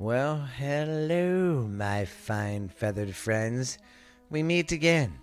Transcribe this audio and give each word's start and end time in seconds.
Well, 0.00 0.38
hello, 0.56 1.68
my 1.70 2.06
fine 2.06 2.70
feathered 2.70 3.14
friends. 3.14 3.76
We 4.30 4.42
meet 4.42 4.72
again 4.72 5.18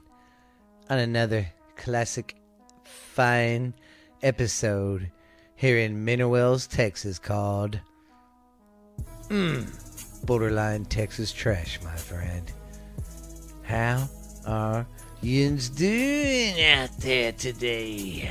on 0.88 1.00
another 1.00 1.48
classic 1.75 2.35
fine 2.83 3.74
episode 4.21 5.11
here 5.55 5.79
in 5.79 6.05
Mineral 6.05 6.29
Wells, 6.29 6.67
Texas 6.67 7.17
called 7.17 7.79
Mmm 9.30 9.66
Borderline 10.28 10.86
Texas 10.86 11.32
Trash, 11.32 11.80
my 11.84 11.96
friend. 11.96 12.52
How 13.64 14.07
are 14.46 14.86
yous 15.23 15.70
doing 15.70 16.62
out 16.62 16.96
there 17.00 17.32
today? 17.32 18.30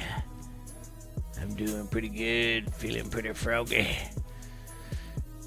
I'm 1.40 1.56
doing 1.56 1.88
pretty 1.88 2.08
good, 2.08 2.72
feeling 2.72 3.10
pretty 3.10 3.32
froggy. 3.32 3.98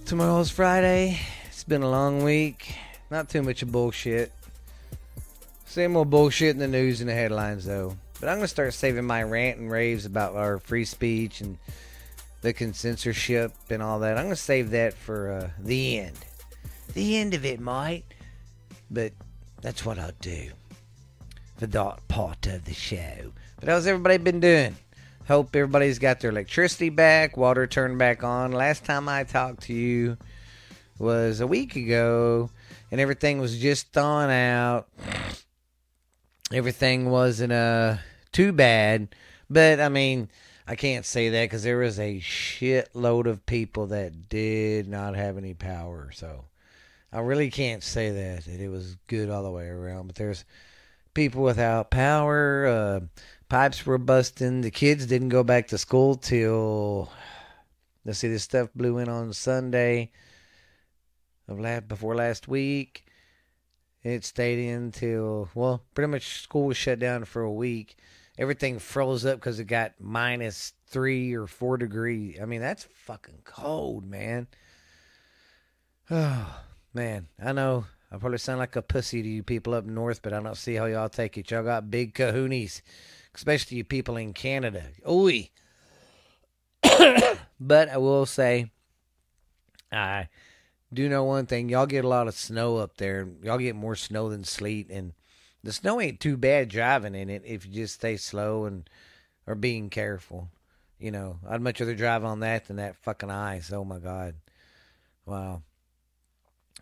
Tomorrow's 0.10 0.50
Friday. 0.50 1.20
It's 1.46 1.64
been 1.64 1.84
a 1.84 1.90
long 1.90 2.24
week. 2.24 2.74
Not 3.12 3.30
too 3.30 3.44
much 3.44 3.62
of 3.62 3.72
bullshit. 3.72 4.32
Same 5.66 5.96
old 5.96 6.10
bullshit 6.10 6.50
in 6.50 6.58
the 6.58 6.68
news 6.68 7.00
and 7.00 7.08
the 7.08 7.14
headlines, 7.14 7.64
though. 7.64 7.96
But 8.20 8.30
I'm 8.30 8.38
going 8.38 8.46
to 8.46 8.48
start 8.48 8.74
saving 8.74 9.06
my 9.06 9.22
rant 9.22 9.60
and 9.60 9.70
raves 9.70 10.08
about 10.08 10.36
our 10.36 10.58
free 10.58 10.86
speech 10.86 11.42
and 11.42 11.60
the 12.42 12.56
censorship 12.74 13.54
and 13.70 13.84
all 13.84 14.00
that. 14.00 14.18
I'm 14.18 14.24
going 14.24 14.36
to 14.36 14.36
save 14.36 14.72
that 14.72 14.96
for 14.96 15.32
uh, 15.32 15.50
the 15.60 16.00
end. 16.00 16.18
The 16.96 17.18
end 17.18 17.36
of 17.36 17.46
it, 17.46 17.60
might. 17.60 18.06
But 18.90 19.14
that's 19.62 19.86
what 19.86 20.00
I'll 20.00 20.10
do 20.22 20.50
for 21.58 21.68
that 21.68 22.08
part 22.08 22.48
of 22.48 22.66
the 22.66 22.74
show. 22.74 23.32
But 23.60 23.70
how's 23.70 23.86
everybody 23.86 24.18
been 24.18 24.40
doing? 24.40 24.76
Hope 25.30 25.56
everybody's 25.56 26.00
got 26.00 26.22
their 26.22 26.32
electricity 26.32 26.90
back, 26.90 27.38
water 27.38 27.68
turned 27.68 28.00
back 28.00 28.24
on. 28.24 28.52
Last 28.52 28.84
time 28.84 29.08
I 29.08 29.26
talked 29.26 29.62
to 29.66 29.74
you 29.74 30.18
was 30.98 31.40
a 31.40 31.46
week 31.46 31.76
ago, 31.76 32.50
and 32.90 33.00
everything 33.00 33.40
was 33.40 33.60
just 33.60 33.94
thawing 33.94 34.32
out. 34.32 34.88
Everything 36.52 37.12
wasn't 37.12 37.54
uh, 37.54 37.98
too 38.32 38.52
bad, 38.52 39.10
but 39.52 39.80
I 39.80 39.90
mean, 39.90 40.30
I 40.68 40.74
can't 40.74 41.06
say 41.06 41.30
that 41.30 41.44
because 41.44 41.62
there 41.62 41.78
was 41.78 42.00
a 42.00 42.20
shitload 42.20 43.28
of 43.28 43.46
people 43.46 43.86
that 43.86 44.30
did 44.30 44.88
not 44.88 45.16
have 45.16 45.38
any 45.38 45.54
power. 45.54 46.10
So 46.12 46.46
I 47.14 47.20
really 47.20 47.52
can't 47.52 47.84
say 47.84 48.10
that, 48.10 48.46
that 48.46 48.60
it 48.60 48.70
was 48.70 48.98
good 49.06 49.30
all 49.30 49.44
the 49.44 49.52
way 49.52 49.68
around. 49.68 50.08
But 50.08 50.16
there's 50.16 50.44
people 51.14 51.44
without 51.44 51.92
power. 51.92 52.66
Uh, 52.66 53.00
pipes 53.50 53.86
were 53.86 53.98
busting. 53.98 54.62
The 54.62 54.72
kids 54.72 55.08
didn't 55.08 55.30
go 55.30 55.44
back 55.44 55.68
to 55.68 55.78
school 55.78 56.16
till 56.16 57.12
let's 58.06 58.20
see, 58.20 58.30
this 58.30 58.44
stuff 58.44 58.70
blew 58.76 59.00
in 59.00 59.10
on 59.10 59.34
Sunday 59.34 60.12
of 61.48 61.60
last 61.60 61.88
before 61.88 62.16
last 62.16 62.48
week. 62.48 63.06
It 64.04 64.24
stayed 64.24 64.60
in 64.60 64.92
till 64.92 65.50
well, 65.54 65.84
pretty 65.94 66.10
much 66.10 66.42
school 66.42 66.68
was 66.68 66.78
shut 66.78 67.00
down 67.00 67.26
for 67.26 67.42
a 67.42 67.52
week. 67.52 67.98
Everything 68.38 68.80
froze 68.80 69.26
up 69.26 69.36
because 69.36 69.60
it 69.60 69.66
got 69.66 69.94
minus 70.00 70.72
three 70.88 71.34
or 71.34 71.46
four 71.46 71.78
degrees. 71.78 72.38
I 72.42 72.46
mean, 72.46 72.62
that's 72.62 72.86
fucking 73.06 73.42
cold, 73.44 74.10
man. 74.10 74.48
Oh 76.10 76.62
man, 76.94 77.28
I 77.44 77.52
know 77.52 77.86
I 78.12 78.18
probably 78.18 78.38
sound 78.38 78.60
like 78.60 78.76
a 78.76 78.82
pussy 78.82 79.22
to 79.22 79.28
you 79.28 79.44
people 79.44 79.74
up 79.74 79.86
north, 79.86 80.22
but 80.22 80.34
I 80.34 80.42
don't 80.42 80.56
see 80.56 80.76
how 80.76 80.86
y'all 80.86 81.10
take 81.10 81.38
it. 81.38 81.52
Y'all 81.52 81.64
got 81.64 81.92
big 81.92 82.14
kahoonies 82.14 82.82
especially 83.36 83.78
you 83.78 83.84
people 83.84 84.18
in 84.18 84.34
Canada. 84.34 84.84
Oi. 85.08 85.50
but 87.60 87.90
I 87.90 87.98
will 87.98 88.26
say, 88.26 88.72
I 89.92 90.30
do 90.94 91.10
know 91.10 91.24
one 91.24 91.46
thing. 91.46 91.70
Y'all 91.70 91.86
get 91.86 92.06
a 92.06 92.08
lot 92.10 92.28
of 92.28 92.34
snow 92.34 92.78
up 92.78 92.98
there. 92.98 93.28
Y'all 93.44 93.58
get 93.58 93.76
more 93.76 93.96
snow 93.96 94.30
than 94.30 94.44
sleet, 94.44 94.90
and 94.90 95.14
the 95.64 95.74
snow 95.74 96.00
ain't 96.02 96.20
too 96.20 96.38
bad 96.38 96.70
driving 96.70 97.16
in 97.16 97.30
it 97.30 97.44
if 97.46 97.66
you 97.66 97.74
just 97.74 97.96
stay 97.96 98.18
slow 98.18 98.66
and 98.66 98.90
or 99.46 99.56
being 99.56 99.90
careful. 99.90 100.50
You 101.00 101.12
know, 101.12 101.40
I'd 101.48 101.62
much 101.62 101.80
rather 101.80 101.96
drive 101.96 102.26
on 102.26 102.42
that 102.42 102.68
than 102.68 102.78
that 102.78 102.98
fucking 102.98 103.32
ice. 103.32 103.72
Oh 103.72 103.86
my 103.86 104.00
god, 104.00 104.36
wow. 105.26 105.62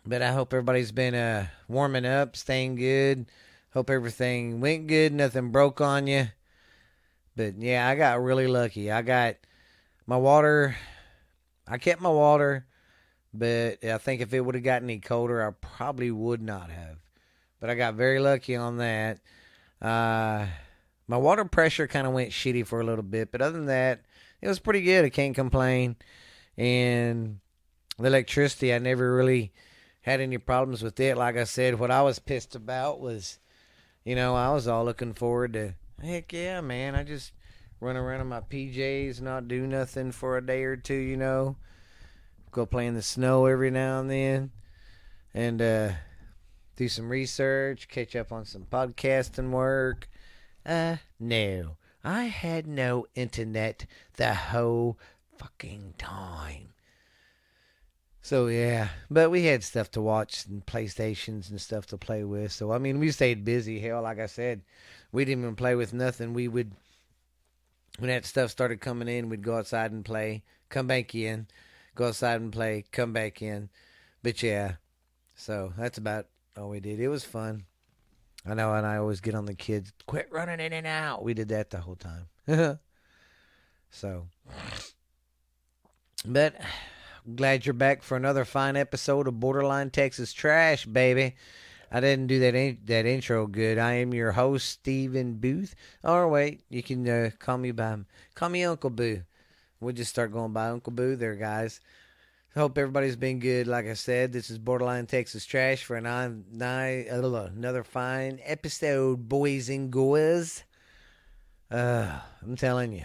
But 0.06 0.22
I 0.22 0.32
hope 0.32 0.52
everybody's 0.52 0.92
been 0.92 1.14
uh, 1.14 1.48
warming 1.68 2.06
up, 2.06 2.36
staying 2.36 2.76
good. 2.76 3.26
Hope 3.74 3.90
everything 3.90 4.60
went 4.60 4.86
good, 4.86 5.12
nothing 5.12 5.50
broke 5.50 5.80
on 5.80 6.06
you. 6.06 6.28
But 7.38 7.62
yeah, 7.62 7.88
I 7.88 7.94
got 7.94 8.20
really 8.20 8.48
lucky. 8.48 8.90
I 8.90 9.02
got 9.02 9.36
my 10.08 10.16
water. 10.16 10.74
I 11.68 11.78
kept 11.78 12.00
my 12.00 12.10
water, 12.10 12.66
but 13.32 13.84
I 13.84 13.96
think 13.98 14.20
if 14.20 14.34
it 14.34 14.40
would 14.40 14.56
have 14.56 14.64
gotten 14.64 14.90
any 14.90 14.98
colder, 14.98 15.46
I 15.46 15.52
probably 15.52 16.10
would 16.10 16.42
not 16.42 16.68
have. 16.68 16.96
But 17.60 17.70
I 17.70 17.76
got 17.76 17.94
very 17.94 18.18
lucky 18.18 18.56
on 18.56 18.78
that. 18.78 19.20
Uh, 19.80 20.46
my 21.06 21.16
water 21.16 21.44
pressure 21.44 21.86
kind 21.86 22.08
of 22.08 22.12
went 22.12 22.30
shitty 22.30 22.66
for 22.66 22.80
a 22.80 22.84
little 22.84 23.04
bit, 23.04 23.30
but 23.30 23.40
other 23.40 23.56
than 23.56 23.66
that, 23.66 24.00
it 24.40 24.48
was 24.48 24.58
pretty 24.58 24.82
good. 24.82 25.04
I 25.04 25.08
can't 25.08 25.36
complain. 25.36 25.94
And 26.56 27.38
the 27.98 28.06
electricity, 28.06 28.74
I 28.74 28.78
never 28.78 29.14
really 29.14 29.52
had 30.00 30.20
any 30.20 30.38
problems 30.38 30.82
with 30.82 30.98
it. 30.98 31.16
Like 31.16 31.36
I 31.36 31.44
said, 31.44 31.78
what 31.78 31.92
I 31.92 32.02
was 32.02 32.18
pissed 32.18 32.56
about 32.56 32.98
was, 32.98 33.38
you 34.04 34.16
know, 34.16 34.34
I 34.34 34.52
was 34.52 34.66
all 34.66 34.84
looking 34.84 35.14
forward 35.14 35.52
to, 35.52 35.74
heck 36.02 36.32
yeah, 36.32 36.60
man. 36.60 36.94
I 36.94 37.02
just 37.02 37.32
run 37.80 37.96
around 37.96 38.20
in 38.20 38.26
my 38.26 38.40
PJs, 38.40 39.20
not 39.20 39.48
do 39.48 39.66
nothing 39.66 40.12
for 40.12 40.36
a 40.36 40.44
day 40.44 40.64
or 40.64 40.76
two, 40.76 40.94
you 40.94 41.16
know. 41.16 41.56
Go 42.50 42.66
play 42.66 42.86
in 42.86 42.94
the 42.94 43.02
snow 43.02 43.46
every 43.46 43.70
now 43.70 44.00
and 44.00 44.10
then. 44.10 44.50
And 45.34 45.60
uh, 45.60 45.90
do 46.76 46.88
some 46.88 47.08
research, 47.08 47.88
catch 47.88 48.16
up 48.16 48.32
on 48.32 48.44
some 48.44 48.62
podcasting 48.62 49.50
work. 49.50 50.08
Uh, 50.64 50.96
no. 51.20 51.76
I 52.04 52.24
had 52.24 52.66
no 52.66 53.06
internet 53.14 53.84
the 54.16 54.34
whole 54.34 54.98
fucking 55.36 55.94
time. 55.98 56.68
So 58.22 58.48
yeah, 58.48 58.88
but 59.10 59.30
we 59.30 59.44
had 59.44 59.64
stuff 59.64 59.90
to 59.92 60.02
watch 60.02 60.44
and 60.46 60.64
PlayStations 60.66 61.50
and 61.50 61.60
stuff 61.60 61.86
to 61.86 61.96
play 61.96 62.24
with. 62.24 62.52
So 62.52 62.72
I 62.72 62.78
mean, 62.78 62.98
we 62.98 63.10
stayed 63.10 63.44
busy. 63.44 63.80
Hell, 63.80 64.02
like 64.02 64.18
I 64.18 64.26
said, 64.26 64.62
we 65.12 65.24
didn't 65.24 65.44
even 65.44 65.56
play 65.56 65.74
with 65.74 65.92
nothing. 65.92 66.34
We 66.34 66.48
would 66.48 66.72
when 67.98 68.08
that 68.08 68.24
stuff 68.24 68.50
started 68.50 68.80
coming 68.80 69.08
in, 69.08 69.28
we'd 69.28 69.42
go 69.42 69.56
outside 69.56 69.90
and 69.90 70.04
play, 70.04 70.44
come 70.68 70.86
back 70.86 71.14
in, 71.14 71.48
go 71.94 72.08
outside 72.08 72.40
and 72.40 72.52
play, 72.52 72.84
come 72.92 73.12
back 73.12 73.42
in. 73.42 73.68
But 74.22 74.42
yeah, 74.42 74.74
so 75.34 75.72
that's 75.76 75.98
about 75.98 76.26
all 76.56 76.68
we 76.68 76.80
did. 76.80 77.00
It 77.00 77.08
was 77.08 77.24
fun. 77.24 77.64
I 78.46 78.54
know, 78.54 78.72
and 78.72 78.86
I 78.86 78.96
always 78.96 79.20
get 79.20 79.34
on 79.34 79.46
the 79.46 79.54
kids, 79.54 79.92
quit 80.06 80.28
running 80.30 80.60
in 80.60 80.72
and 80.72 80.86
out. 80.86 81.24
We 81.24 81.34
did 81.34 81.48
that 81.48 81.70
the 81.70 81.80
whole 81.80 81.96
time. 81.96 82.28
so, 83.90 84.26
but 86.24 86.54
glad 87.36 87.66
you're 87.66 87.72
back 87.72 88.02
for 88.02 88.16
another 88.16 88.44
fine 88.44 88.76
episode 88.76 89.26
of 89.26 89.40
Borderline 89.40 89.90
Texas 89.90 90.32
Trash, 90.32 90.86
baby. 90.86 91.34
I 91.90 92.00
didn't 92.00 92.26
do 92.26 92.40
that 92.40 92.54
in, 92.54 92.78
that 92.84 93.06
intro 93.06 93.46
good. 93.46 93.78
I 93.78 93.94
am 93.94 94.12
your 94.12 94.32
host, 94.32 94.68
Stephen 94.68 95.34
Booth. 95.34 95.74
Or 96.04 96.28
wait, 96.28 96.62
you 96.68 96.82
can 96.82 97.08
uh, 97.08 97.30
call 97.38 97.58
me 97.58 97.70
by 97.72 97.96
call 98.34 98.50
me 98.50 98.64
Uncle 98.64 98.90
Boo. 98.90 99.22
We'll 99.80 99.94
just 99.94 100.10
start 100.10 100.32
going 100.32 100.52
by 100.52 100.68
Uncle 100.68 100.92
Boo 100.92 101.16
there, 101.16 101.36
guys. 101.36 101.80
Hope 102.54 102.76
everybody's 102.76 103.16
been 103.16 103.38
good. 103.38 103.66
Like 103.66 103.86
I 103.86 103.94
said, 103.94 104.32
this 104.32 104.50
is 104.50 104.58
Borderline 104.58 105.06
Texas 105.06 105.46
Trash 105.46 105.84
for 105.84 106.00
nine, 106.00 106.44
nine, 106.50 107.06
uh, 107.10 107.50
another 107.56 107.84
fine 107.84 108.40
episode, 108.42 109.28
boys 109.28 109.68
and 109.68 109.90
girls. 109.90 110.64
Uh, 111.70 112.18
I'm 112.42 112.56
telling 112.56 112.92
you. 112.92 113.04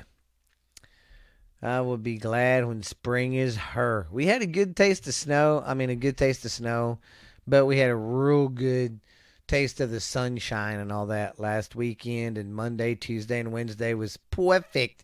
I 1.62 1.80
will 1.80 1.98
be 1.98 2.18
glad 2.18 2.66
when 2.66 2.84
spring 2.84 3.36
is 3.36 3.56
her. 3.56 4.08
We 4.12 4.26
had 4.26 4.42
a 4.42 4.48
good 4.48 4.76
taste 4.76 5.08
of 5.08 5.14
snow. 5.14 5.64
I 5.66 5.74
mean, 5.76 5.90
a 5.90 5.96
good 5.96 6.18
taste 6.18 6.44
of 6.44 6.52
snow, 6.52 7.00
but 7.48 7.66
we 7.66 7.78
had 7.78 7.90
a 7.90 7.96
real 7.96 8.48
good 8.48 9.00
taste 9.48 9.80
of 9.80 9.92
the 9.92 10.00
sunshine 10.00 10.80
and 10.80 10.92
all 10.92 11.08
that 11.08 11.40
last 11.40 11.76
weekend. 11.76 12.38
And 12.38 12.56
Monday, 12.56 12.96
Tuesday, 12.96 13.40
and 13.40 13.52
Wednesday 13.52 13.94
was 13.94 14.18
perfect. 14.18 15.04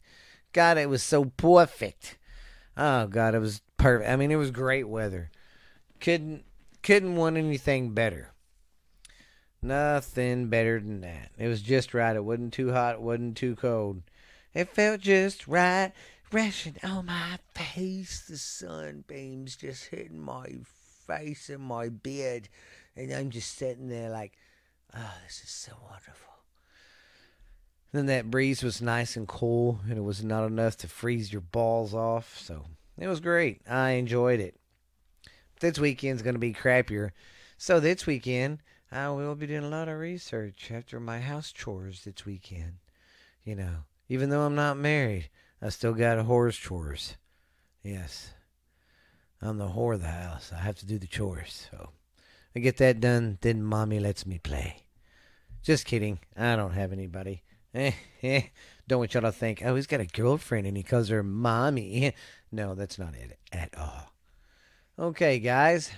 God, 0.53 0.77
it 0.77 0.89
was 0.89 1.03
so 1.03 1.25
perfect. 1.25 2.17
Oh 2.77 3.07
God, 3.07 3.35
it 3.35 3.39
was 3.39 3.61
perfect. 3.77 4.09
I 4.09 4.15
mean, 4.15 4.31
it 4.31 4.37
was 4.37 4.51
great 4.51 4.87
weather. 4.87 5.31
Couldn't 5.99 6.43
couldn't 6.81 7.15
want 7.15 7.37
anything 7.37 7.93
better. 7.93 8.31
Nothing 9.61 10.47
better 10.47 10.79
than 10.79 11.01
that. 11.01 11.31
It 11.37 11.47
was 11.47 11.61
just 11.61 11.93
right. 11.93 12.15
It 12.15 12.23
wasn't 12.23 12.53
too 12.53 12.71
hot. 12.71 12.95
It 12.95 13.01
wasn't 13.01 13.35
too 13.35 13.57
cold. 13.57 14.03
It 14.53 14.69
felt 14.69 15.01
just 15.01 15.47
right 15.47 15.91
resting 16.31 16.77
on 16.83 17.07
my 17.07 17.39
face. 17.53 18.25
The 18.27 18.37
sunbeams 18.37 19.57
just 19.57 19.87
hitting 19.87 20.21
my 20.21 20.45
face 21.09 21.49
and 21.49 21.63
my 21.63 21.89
beard. 21.89 22.49
And 22.95 23.11
I'm 23.11 23.29
just 23.29 23.57
sitting 23.57 23.89
there 23.89 24.09
like, 24.09 24.33
oh, 24.95 25.13
this 25.25 25.41
is 25.43 25.49
so 25.49 25.73
wonderful. 25.83 26.15
Then 27.91 28.05
that 28.05 28.29
breeze 28.29 28.61
was 28.61 28.81
nice 28.81 29.15
and 29.15 29.27
cool, 29.27 29.79
and 29.89 29.97
it 29.97 30.03
was 30.03 30.23
not 30.23 30.45
enough 30.45 30.77
to 30.77 30.87
freeze 30.87 31.31
your 31.31 31.41
balls 31.41 31.93
off. 31.93 32.37
So 32.37 32.65
it 32.99 33.07
was 33.07 33.19
great. 33.19 33.61
I 33.67 33.91
enjoyed 33.91 34.39
it. 34.39 34.55
this 35.59 35.79
weekend's 35.79 36.21
going 36.21 36.35
to 36.35 36.39
be 36.39 36.53
crappier. 36.53 37.11
So 37.57 37.79
this 37.79 38.05
weekend, 38.05 38.59
I 38.91 39.09
will 39.09 39.35
be 39.35 39.47
doing 39.47 39.63
a 39.63 39.69
lot 39.69 39.89
of 39.89 39.97
research 39.97 40.71
after 40.71 40.99
my 40.99 41.19
house 41.19 41.51
chores 41.51 42.03
this 42.03 42.25
weekend. 42.25 42.73
You 43.43 43.55
know, 43.55 43.75
even 44.07 44.29
though 44.29 44.41
I'm 44.41 44.55
not 44.55 44.77
married, 44.77 45.29
I 45.61 45.69
still 45.69 45.93
got 45.93 46.19
a 46.19 46.23
whore's 46.23 46.57
chores. 46.57 47.17
Yes. 47.83 48.33
I'm 49.41 49.57
the 49.57 49.69
whore 49.69 49.95
of 49.95 50.01
the 50.01 50.07
house. 50.07 50.51
I 50.53 50.59
have 50.59 50.75
to 50.77 50.85
do 50.85 50.97
the 50.97 51.07
chores. 51.07 51.67
So 51.71 51.89
I 52.55 52.59
get 52.59 52.77
that 52.77 52.99
done, 52.99 53.37
then 53.41 53.63
mommy 53.63 53.99
lets 53.99 54.25
me 54.25 54.37
play. 54.37 54.83
Just 55.63 55.85
kidding. 55.85 56.19
I 56.37 56.55
don't 56.55 56.73
have 56.73 56.91
anybody. 56.91 57.43
Eh, 57.73 57.91
eh. 58.23 58.41
Don't 58.87 58.99
want 58.99 59.13
y'all 59.13 59.21
to 59.21 59.31
think, 59.31 59.61
oh, 59.63 59.75
he's 59.75 59.87
got 59.87 59.99
a 59.99 60.05
girlfriend 60.05 60.65
and 60.65 60.75
he 60.75 60.83
calls 60.83 61.09
her 61.09 61.23
mommy. 61.23 62.13
No, 62.51 62.73
that's 62.73 62.97
not 62.97 63.13
it 63.13 63.37
at 63.51 63.77
all. 63.77 64.11
Okay, 64.97 65.37
guys. 65.37 65.91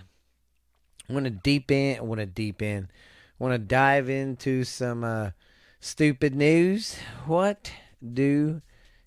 I 1.09 1.13
want 1.13 1.23
to 1.23 1.29
deep 1.29 1.71
in. 1.71 1.97
I 1.97 2.01
want 2.01 2.19
to 2.19 2.25
deep 2.25 2.61
in. 2.61 2.89
Want 3.39 3.53
to 3.53 3.57
dive 3.57 4.09
into 4.09 4.65
some 4.65 5.05
uh, 5.05 5.29
stupid 5.79 6.35
news. 6.35 6.97
What 7.25 7.71
do 8.01 8.61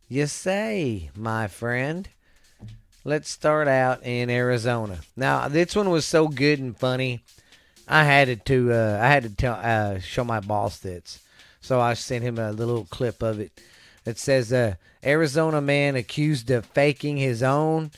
you 0.08 0.26
say, 0.26 1.10
my 1.14 1.48
friend? 1.48 2.08
Let's 3.06 3.28
start 3.28 3.68
out 3.68 4.02
in 4.02 4.30
Arizona. 4.30 5.00
Now, 5.14 5.46
this 5.48 5.76
one 5.76 5.90
was 5.90 6.06
so 6.06 6.26
good 6.26 6.58
and 6.58 6.74
funny. 6.74 7.20
I 7.86 8.04
had 8.04 8.46
to 8.46 8.72
uh, 8.72 8.98
I 9.02 9.08
had 9.08 9.24
to 9.24 9.28
tell 9.28 9.60
uh, 9.62 9.98
show 9.98 10.24
my 10.24 10.40
boss 10.40 10.78
this. 10.78 11.20
So 11.60 11.82
I 11.82 11.92
sent 11.92 12.24
him 12.24 12.38
a 12.38 12.50
little 12.52 12.86
clip 12.86 13.22
of 13.22 13.40
it. 13.40 13.60
It 14.06 14.18
says 14.18 14.54
uh, 14.54 14.76
Arizona 15.04 15.60
man 15.60 15.96
accused 15.96 16.50
of 16.50 16.64
faking 16.64 17.18
his 17.18 17.42
own 17.42 17.90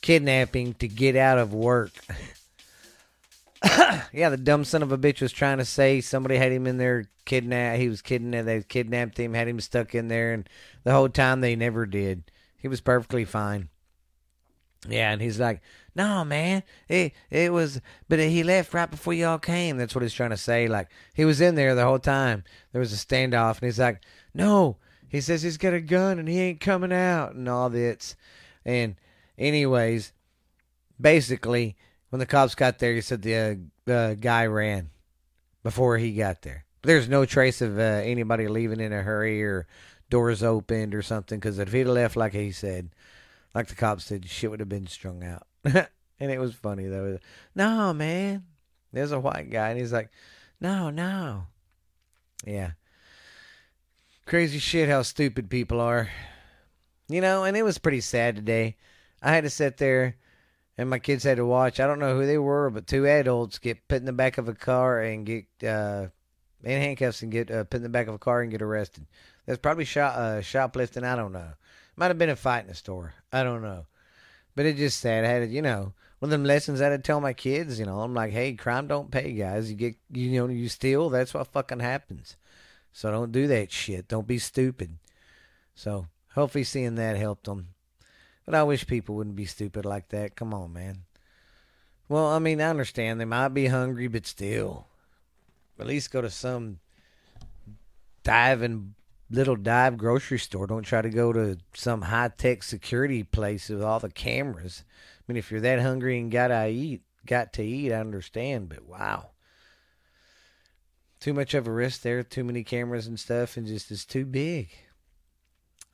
kidnapping 0.00 0.72
to 0.74 0.88
get 0.88 1.16
out 1.16 1.36
of 1.36 1.52
work. 1.52 1.92
yeah, 4.10 4.30
the 4.30 4.38
dumb 4.38 4.64
son 4.64 4.82
of 4.82 4.90
a 4.90 4.96
bitch 4.96 5.20
was 5.20 5.32
trying 5.32 5.58
to 5.58 5.66
say 5.66 6.00
somebody 6.00 6.38
had 6.38 6.52
him 6.52 6.66
in 6.66 6.78
there 6.78 7.10
kidnapped. 7.26 7.78
He 7.78 7.90
was 7.90 8.00
kidnapped. 8.00 8.46
They 8.46 8.62
kidnapped 8.62 9.20
him, 9.20 9.34
had 9.34 9.48
him 9.48 9.60
stuck 9.60 9.94
in 9.94 10.08
there, 10.08 10.32
and 10.32 10.48
the 10.82 10.92
whole 10.92 11.10
time 11.10 11.42
they 11.42 11.56
never 11.56 11.84
did. 11.84 12.22
He 12.56 12.68
was 12.68 12.80
perfectly 12.80 13.26
fine. 13.26 13.68
Yeah, 14.88 15.12
and 15.12 15.20
he's 15.20 15.40
like, 15.40 15.60
"No, 15.94 16.24
man, 16.24 16.62
it 16.88 17.12
it 17.30 17.52
was, 17.52 17.80
but 18.08 18.18
he 18.18 18.42
left 18.42 18.74
right 18.74 18.90
before 18.90 19.14
y'all 19.14 19.38
came." 19.38 19.76
That's 19.76 19.94
what 19.94 20.02
he's 20.02 20.14
trying 20.14 20.30
to 20.30 20.36
say. 20.36 20.68
Like 20.68 20.88
he 21.14 21.24
was 21.24 21.40
in 21.40 21.54
there 21.54 21.74
the 21.74 21.84
whole 21.84 21.98
time. 21.98 22.44
There 22.72 22.80
was 22.80 22.92
a 22.92 22.96
standoff, 22.96 23.58
and 23.58 23.66
he's 23.66 23.78
like, 23.78 24.02
"No." 24.34 24.78
He 25.08 25.20
says 25.20 25.42
he's 25.42 25.56
got 25.56 25.72
a 25.72 25.80
gun 25.80 26.18
and 26.18 26.28
he 26.28 26.40
ain't 26.40 26.60
coming 26.60 26.92
out, 26.92 27.34
and 27.34 27.48
all 27.48 27.70
this. 27.70 28.16
And 28.64 28.96
anyways, 29.38 30.12
basically, 31.00 31.76
when 32.10 32.18
the 32.18 32.26
cops 32.26 32.54
got 32.54 32.78
there, 32.78 32.94
he 32.94 33.00
said 33.00 33.22
the 33.22 33.60
uh, 33.88 34.14
guy 34.14 34.46
ran 34.46 34.90
before 35.62 35.98
he 35.98 36.12
got 36.12 36.42
there. 36.42 36.64
There's 36.82 37.08
no 37.08 37.24
trace 37.24 37.60
of 37.60 37.78
uh, 37.78 37.82
anybody 37.82 38.48
leaving 38.48 38.80
in 38.80 38.92
a 38.92 39.02
hurry 39.02 39.42
or 39.42 39.66
doors 40.10 40.42
opened 40.42 40.94
or 40.94 41.02
something. 41.02 41.38
Because 41.38 41.58
if 41.58 41.72
he'd 41.72 41.84
left 41.84 42.16
like 42.16 42.32
he 42.32 42.52
said, 42.52 42.90
like 43.56 43.68
the 43.68 43.74
cops 43.74 44.04
said, 44.04 44.28
shit 44.28 44.50
would 44.50 44.60
have 44.60 44.68
been 44.68 44.86
strung 44.86 45.24
out. 45.24 45.46
and 45.64 46.30
it 46.30 46.38
was 46.38 46.54
funny 46.54 46.88
though. 46.88 47.18
No, 47.54 47.94
man. 47.94 48.44
There's 48.92 49.12
a 49.12 49.18
white 49.18 49.48
guy, 49.50 49.70
and 49.70 49.80
he's 49.80 49.94
like, 49.94 50.10
no, 50.60 50.90
no. 50.90 51.46
Yeah. 52.44 52.72
Crazy 54.26 54.58
shit 54.58 54.90
how 54.90 55.00
stupid 55.00 55.48
people 55.48 55.80
are. 55.80 56.10
You 57.08 57.22
know, 57.22 57.44
and 57.44 57.56
it 57.56 57.62
was 57.62 57.78
pretty 57.78 58.02
sad 58.02 58.36
today. 58.36 58.76
I 59.22 59.32
had 59.32 59.44
to 59.44 59.50
sit 59.50 59.78
there 59.78 60.16
and 60.76 60.90
my 60.90 60.98
kids 60.98 61.24
had 61.24 61.38
to 61.38 61.46
watch. 61.46 61.80
I 61.80 61.86
don't 61.86 61.98
know 61.98 62.14
who 62.14 62.26
they 62.26 62.36
were, 62.36 62.68
but 62.68 62.86
two 62.86 63.06
adults 63.06 63.58
get 63.58 63.88
put 63.88 63.96
in 63.96 64.04
the 64.04 64.12
back 64.12 64.36
of 64.36 64.48
a 64.48 64.54
car 64.54 65.00
and 65.00 65.24
get 65.24 65.46
uh, 65.66 66.08
in 66.62 66.82
handcuffs 66.82 67.22
and 67.22 67.32
get 67.32 67.50
uh, 67.50 67.64
put 67.64 67.78
in 67.78 67.84
the 67.84 67.88
back 67.88 68.06
of 68.06 68.14
a 68.14 68.18
car 68.18 68.42
and 68.42 68.50
get 68.50 68.60
arrested. 68.60 69.06
That's 69.46 69.60
probably 69.60 69.88
uh, 69.96 70.42
shoplifting. 70.42 71.04
I 71.04 71.16
don't 71.16 71.32
know. 71.32 71.52
Might 71.96 72.08
have 72.08 72.18
been 72.18 72.30
a 72.30 72.36
fight 72.36 72.64
in 72.64 72.68
the 72.68 72.74
store. 72.74 73.14
I 73.32 73.42
don't 73.42 73.62
know. 73.62 73.86
But 74.54 74.66
it 74.66 74.76
just 74.76 75.00
sad. 75.00 75.24
I 75.24 75.28
had 75.28 75.50
you 75.50 75.62
know, 75.62 75.92
one 76.18 76.28
of 76.28 76.30
them 76.30 76.44
lessons 76.44 76.80
I 76.80 76.94
tell 76.98 77.20
my 77.20 77.32
kids. 77.32 77.78
You 77.78 77.86
know, 77.86 78.00
I'm 78.00 78.14
like, 78.14 78.32
hey, 78.32 78.52
crime 78.54 78.86
don't 78.86 79.10
pay, 79.10 79.32
guys. 79.32 79.70
You 79.70 79.76
get, 79.76 79.96
you 80.12 80.30
know, 80.32 80.48
you 80.48 80.68
steal. 80.68 81.10
That's 81.10 81.34
what 81.34 81.46
fucking 81.48 81.80
happens. 81.80 82.36
So 82.92 83.10
don't 83.10 83.32
do 83.32 83.46
that 83.48 83.70
shit. 83.70 84.08
Don't 84.08 84.26
be 84.26 84.38
stupid. 84.38 84.98
So 85.74 86.06
hopefully 86.34 86.64
seeing 86.64 86.94
that 86.94 87.16
helped 87.16 87.44
them. 87.44 87.68
But 88.46 88.54
I 88.54 88.62
wish 88.62 88.86
people 88.86 89.16
wouldn't 89.16 89.36
be 89.36 89.44
stupid 89.44 89.84
like 89.84 90.08
that. 90.08 90.36
Come 90.36 90.54
on, 90.54 90.72
man. 90.72 91.02
Well, 92.08 92.26
I 92.28 92.38
mean, 92.38 92.60
I 92.60 92.70
understand 92.70 93.20
they 93.20 93.24
might 93.24 93.48
be 93.48 93.66
hungry, 93.66 94.06
but 94.06 94.26
still, 94.26 94.86
at 95.78 95.86
least 95.86 96.12
go 96.12 96.20
to 96.20 96.30
some 96.30 96.78
diving 98.22 98.94
little 99.30 99.56
dive 99.56 99.96
grocery 99.96 100.38
store. 100.38 100.66
Don't 100.66 100.82
try 100.82 101.02
to 101.02 101.10
go 101.10 101.32
to 101.32 101.58
some 101.74 102.02
high 102.02 102.30
tech 102.36 102.62
security 102.62 103.22
place 103.22 103.68
with 103.68 103.82
all 103.82 104.00
the 104.00 104.10
cameras. 104.10 104.84
I 105.18 105.32
mean, 105.32 105.36
if 105.36 105.50
you're 105.50 105.60
that 105.60 105.80
hungry 105.80 106.18
and 106.18 106.30
gotta 106.30 106.68
eat, 106.68 107.02
got 107.26 107.52
to 107.54 107.62
eat, 107.64 107.92
I 107.92 107.96
understand. 107.96 108.68
But 108.68 108.86
wow, 108.86 109.30
too 111.20 111.34
much 111.34 111.54
of 111.54 111.66
a 111.66 111.72
risk 111.72 112.02
there. 112.02 112.22
Too 112.22 112.44
many 112.44 112.62
cameras 112.62 113.06
and 113.06 113.18
stuff, 113.18 113.56
and 113.56 113.66
just 113.66 113.90
it's 113.90 114.04
too 114.04 114.24
big. 114.24 114.70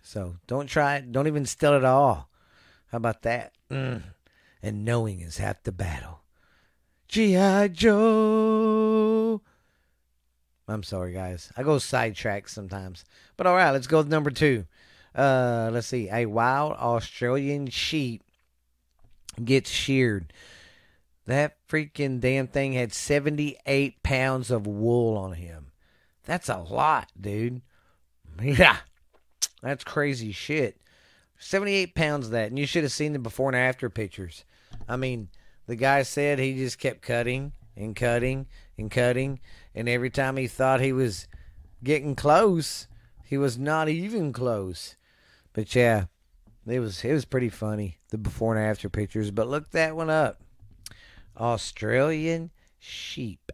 So 0.02 0.36
don't 0.46 0.66
try 0.66 0.96
it. 0.96 1.12
Don't 1.12 1.26
even 1.26 1.46
steal 1.46 1.74
it 1.74 1.84
all. 1.84 2.28
How 2.90 2.96
about 2.96 3.22
that? 3.22 3.52
Mm. 3.70 4.02
And 4.62 4.84
knowing 4.84 5.20
is 5.20 5.38
half 5.38 5.62
the 5.62 5.72
battle. 5.72 6.20
G.I. 7.08 7.68
Joe. 7.68 9.42
I'm 10.72 10.82
sorry, 10.82 11.12
guys. 11.12 11.52
I 11.56 11.62
go 11.62 11.78
sidetrack 11.78 12.48
sometimes. 12.48 13.04
But 13.36 13.46
all 13.46 13.54
right, 13.54 13.70
let's 13.70 13.86
go 13.86 13.98
with 13.98 14.08
number 14.08 14.30
two. 14.30 14.66
Uh, 15.14 15.70
let's 15.72 15.88
see. 15.88 16.08
A 16.10 16.26
wild 16.26 16.72
Australian 16.72 17.68
sheep 17.68 18.22
gets 19.42 19.70
sheared. 19.70 20.32
That 21.26 21.56
freaking 21.68 22.20
damn 22.20 22.48
thing 22.48 22.72
had 22.72 22.92
78 22.92 24.02
pounds 24.02 24.50
of 24.50 24.66
wool 24.66 25.16
on 25.16 25.34
him. 25.34 25.72
That's 26.24 26.48
a 26.48 26.58
lot, 26.58 27.10
dude. 27.20 27.62
Yeah. 28.42 28.78
That's 29.62 29.84
crazy 29.84 30.32
shit. 30.32 30.80
78 31.38 31.94
pounds 31.94 32.26
of 32.26 32.32
that. 32.32 32.48
And 32.48 32.58
you 32.58 32.66
should 32.66 32.82
have 32.82 32.92
seen 32.92 33.12
the 33.12 33.18
before 33.18 33.50
and 33.50 33.56
after 33.56 33.90
pictures. 33.90 34.44
I 34.88 34.96
mean, 34.96 35.28
the 35.66 35.76
guy 35.76 36.02
said 36.02 36.38
he 36.38 36.54
just 36.54 36.78
kept 36.78 37.02
cutting 37.02 37.52
and 37.76 37.94
cutting 37.94 38.46
and 38.78 38.90
cutting. 38.90 39.38
And 39.74 39.88
every 39.88 40.10
time 40.10 40.36
he 40.36 40.46
thought 40.46 40.80
he 40.80 40.92
was 40.92 41.26
getting 41.82 42.14
close, 42.14 42.86
he 43.24 43.38
was 43.38 43.58
not 43.58 43.88
even 43.88 44.32
close. 44.32 44.96
But 45.52 45.74
yeah, 45.74 46.06
it 46.66 46.80
was 46.80 47.04
it 47.04 47.12
was 47.12 47.24
pretty 47.24 47.48
funny 47.48 47.98
the 48.10 48.18
before 48.18 48.56
and 48.56 48.64
after 48.64 48.88
pictures. 48.88 49.30
But 49.30 49.48
look 49.48 49.70
that 49.70 49.96
one 49.96 50.10
up. 50.10 50.40
Australian 51.36 52.50
sheep. 52.78 53.52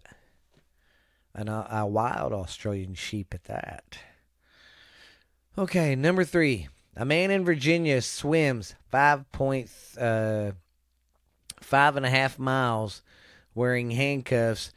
And 1.34 1.48
a, 1.48 1.68
a 1.70 1.86
wild 1.86 2.32
Australian 2.32 2.94
sheep 2.94 3.32
at 3.32 3.44
that. 3.44 3.98
Okay, 5.56 5.94
number 5.94 6.24
three. 6.24 6.68
A 6.96 7.04
man 7.04 7.30
in 7.30 7.44
Virginia 7.44 8.02
swims 8.02 8.74
five 8.90 9.30
point 9.30 9.70
uh, 9.96 10.52
five 11.60 11.96
and 11.96 12.04
a 12.04 12.10
half 12.10 12.40
miles 12.40 13.02
wearing 13.54 13.92
handcuffs 13.92 14.72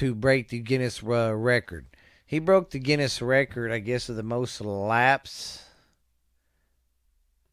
to 0.00 0.14
break 0.14 0.48
the 0.48 0.60
Guinness 0.60 1.02
uh, 1.02 1.34
record. 1.36 1.86
He 2.24 2.38
broke 2.38 2.70
the 2.70 2.78
Guinness 2.78 3.20
record, 3.20 3.70
I 3.70 3.80
guess, 3.80 4.08
of 4.08 4.16
the 4.16 4.22
most 4.22 4.62
laps 4.62 5.62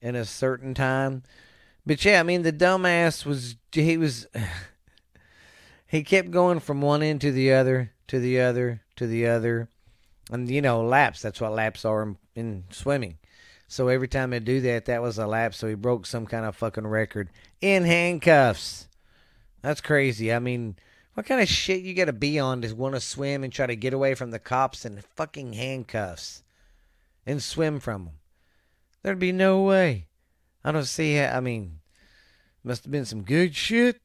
in 0.02 0.16
a 0.16 0.24
certain 0.24 0.74
time. 0.74 1.24
But 1.86 2.06
yeah, 2.06 2.22
I 2.22 2.24
mean, 2.24 2.44
the 2.44 2.54
dumbass 2.54 3.26
was 3.26 3.58
he 3.74 3.98
was 3.98 4.28
he 5.88 6.04
kept 6.04 6.32
going 6.32 6.62
from 6.62 6.80
one 6.80 7.04
end 7.04 7.20
to 7.22 7.34
the 7.34 7.52
other, 7.52 7.92
to 8.08 8.18
the 8.18 8.40
other, 8.40 8.82
to 8.96 9.08
the 9.08 9.28
other, 9.28 9.68
and 10.32 10.50
you 10.50 10.62
know, 10.62 10.82
laps. 10.82 11.22
That's 11.22 11.42
what 11.42 11.52
laps 11.52 11.84
are 11.84 12.04
in, 12.04 12.18
in 12.34 12.64
swimming. 12.70 13.18
So 13.68 13.90
every 13.90 14.08
time 14.08 14.30
they 14.30 14.40
do 14.40 14.62
that, 14.62 14.86
that 14.86 15.02
was 15.02 15.18
a 15.18 15.28
lap. 15.28 15.54
So 15.54 15.68
he 15.68 15.76
broke 15.76 16.06
some 16.06 16.26
kind 16.26 16.46
of 16.46 16.56
fucking 16.56 16.88
record 16.88 17.30
in 17.60 17.84
handcuffs. 17.84 18.88
That's 19.62 19.82
crazy. 19.82 20.32
I 20.32 20.40
mean, 20.40 20.78
what 21.18 21.26
kind 21.26 21.42
of 21.42 21.50
shit 21.50 21.82
you 21.82 21.96
got 21.96 22.06
to 22.06 22.14
be 22.14 22.38
on 22.38 22.62
to 22.62 22.72
want 22.74 22.94
to 22.94 23.02
swim 23.02 23.44
and 23.44 23.52
try 23.52 23.66
to 23.66 23.76
get 23.76 23.92
away 23.92 24.14
from 24.14 24.30
the 24.30 24.38
cops 24.38 24.86
in 24.86 25.02
fucking 25.16 25.54
handcuffs 25.54 26.44
and 27.26 27.42
swim 27.42 27.80
from 27.80 28.06
them? 28.06 28.14
There'd 29.02 29.18
be 29.18 29.32
no 29.32 29.64
way. 29.64 30.06
I 30.64 30.72
don't 30.72 30.84
see 30.84 31.16
how. 31.16 31.36
I 31.36 31.40
mean, 31.40 31.80
must 32.64 32.84
have 32.84 32.92
been 32.92 33.06
some 33.06 33.24
good 33.24 33.56
shit. 33.56 34.00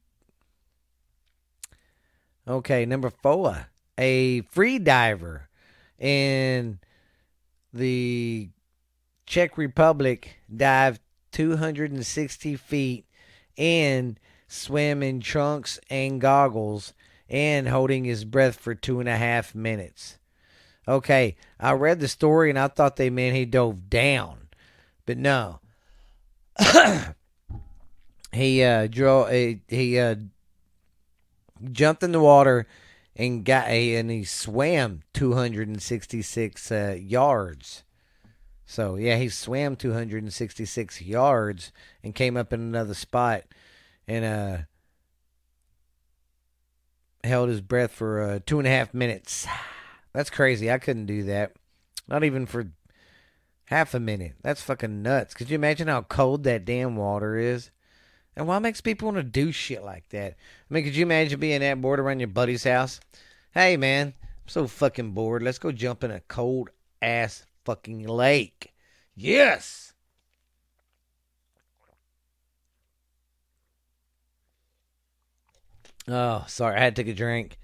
Okay, 2.47 2.83
number 2.83 3.11
four. 3.11 3.67
A 3.95 4.41
free 4.41 4.79
diver 4.79 5.49
in 5.99 6.79
the 7.71 8.49
Czech 9.27 9.55
Republic 9.55 10.37
dived 10.53 10.99
260 11.31 12.55
feet 12.55 13.05
and 13.55 14.19
swim 14.47 15.03
in 15.03 15.19
trunks 15.19 15.79
and 15.91 16.19
goggles 16.19 16.93
and 17.29 17.67
holding 17.69 18.05
his 18.05 18.25
breath 18.25 18.55
for 18.59 18.75
two 18.75 18.99
and 18.99 19.09
a 19.09 19.17
half 19.17 19.55
minutes. 19.55 20.17
Okay, 20.87 21.35
I 21.59 21.71
read 21.71 21.99
the 21.99 22.07
story 22.07 22.49
and 22.49 22.59
I 22.59 22.67
thought 22.67 22.97
they 22.97 23.09
meant 23.09 23.35
he 23.35 23.45
dove 23.45 23.89
down, 23.89 24.49
but 25.05 25.17
no. 25.17 25.59
he 28.31 28.63
uh 28.63 28.87
draw 28.87 29.25
he, 29.25 29.61
he 29.67 29.97
uh 29.97 30.15
jumped 31.71 32.03
in 32.03 32.11
the 32.11 32.19
water 32.19 32.67
and 33.15 33.45
got 33.45 33.67
and 33.69 34.11
he 34.11 34.23
swam 34.23 35.01
266 35.13 36.71
uh, 36.71 36.97
yards. 36.99 37.83
So 38.65 38.95
yeah, 38.95 39.17
he 39.17 39.29
swam 39.29 39.75
266 39.75 41.01
yards 41.01 41.71
and 42.03 42.15
came 42.15 42.35
up 42.35 42.51
in 42.51 42.59
another 42.59 42.93
spot 42.93 43.43
and 44.07 44.25
uh 44.25 44.57
held 47.23 47.49
his 47.49 47.61
breath 47.61 47.91
for 47.91 48.21
uh, 48.21 48.39
two 48.45 48.59
and 48.59 48.67
a 48.67 48.71
half 48.71 48.93
minutes. 48.93 49.47
That's 50.13 50.29
crazy. 50.29 50.71
I 50.71 50.77
couldn't 50.77 51.07
do 51.07 51.23
that. 51.23 51.53
Not 52.07 52.23
even 52.23 52.45
for 52.45 52.71
half 53.65 53.93
a 53.93 53.99
minute. 53.99 54.35
That's 54.41 54.61
fucking 54.61 55.01
nuts. 55.01 55.33
Could 55.33 55.49
you 55.49 55.55
imagine 55.55 55.87
how 55.87 56.01
cold 56.01 56.43
that 56.43 56.65
damn 56.65 56.95
water 56.95 57.37
is? 57.37 57.71
And 58.35 58.47
why 58.47 58.59
makes 58.59 58.81
people 58.81 59.07
want 59.07 59.17
to 59.17 59.23
do 59.23 59.51
shit 59.51 59.83
like 59.83 60.09
that? 60.09 60.33
I 60.33 60.73
mean, 60.73 60.83
could 60.83 60.95
you 60.95 61.03
imagine 61.03 61.39
being 61.39 61.61
that 61.61 61.81
bored 61.81 61.99
around 61.99 62.19
your 62.19 62.27
buddy's 62.27 62.63
house? 62.63 62.99
Hey, 63.53 63.77
man, 63.77 64.07
I'm 64.07 64.47
so 64.47 64.67
fucking 64.67 65.11
bored. 65.11 65.43
Let's 65.43 65.59
go 65.59 65.71
jump 65.71 66.03
in 66.03 66.11
a 66.11 66.19
cold 66.21 66.69
ass 67.01 67.45
fucking 67.65 68.07
lake. 68.07 68.73
Yes! 69.15 69.82
Oh, 76.07 76.43
sorry. 76.47 76.77
I 76.77 76.83
had 76.83 76.95
to 76.95 77.03
take 77.03 77.11
a 77.11 77.15
drink. 77.15 77.57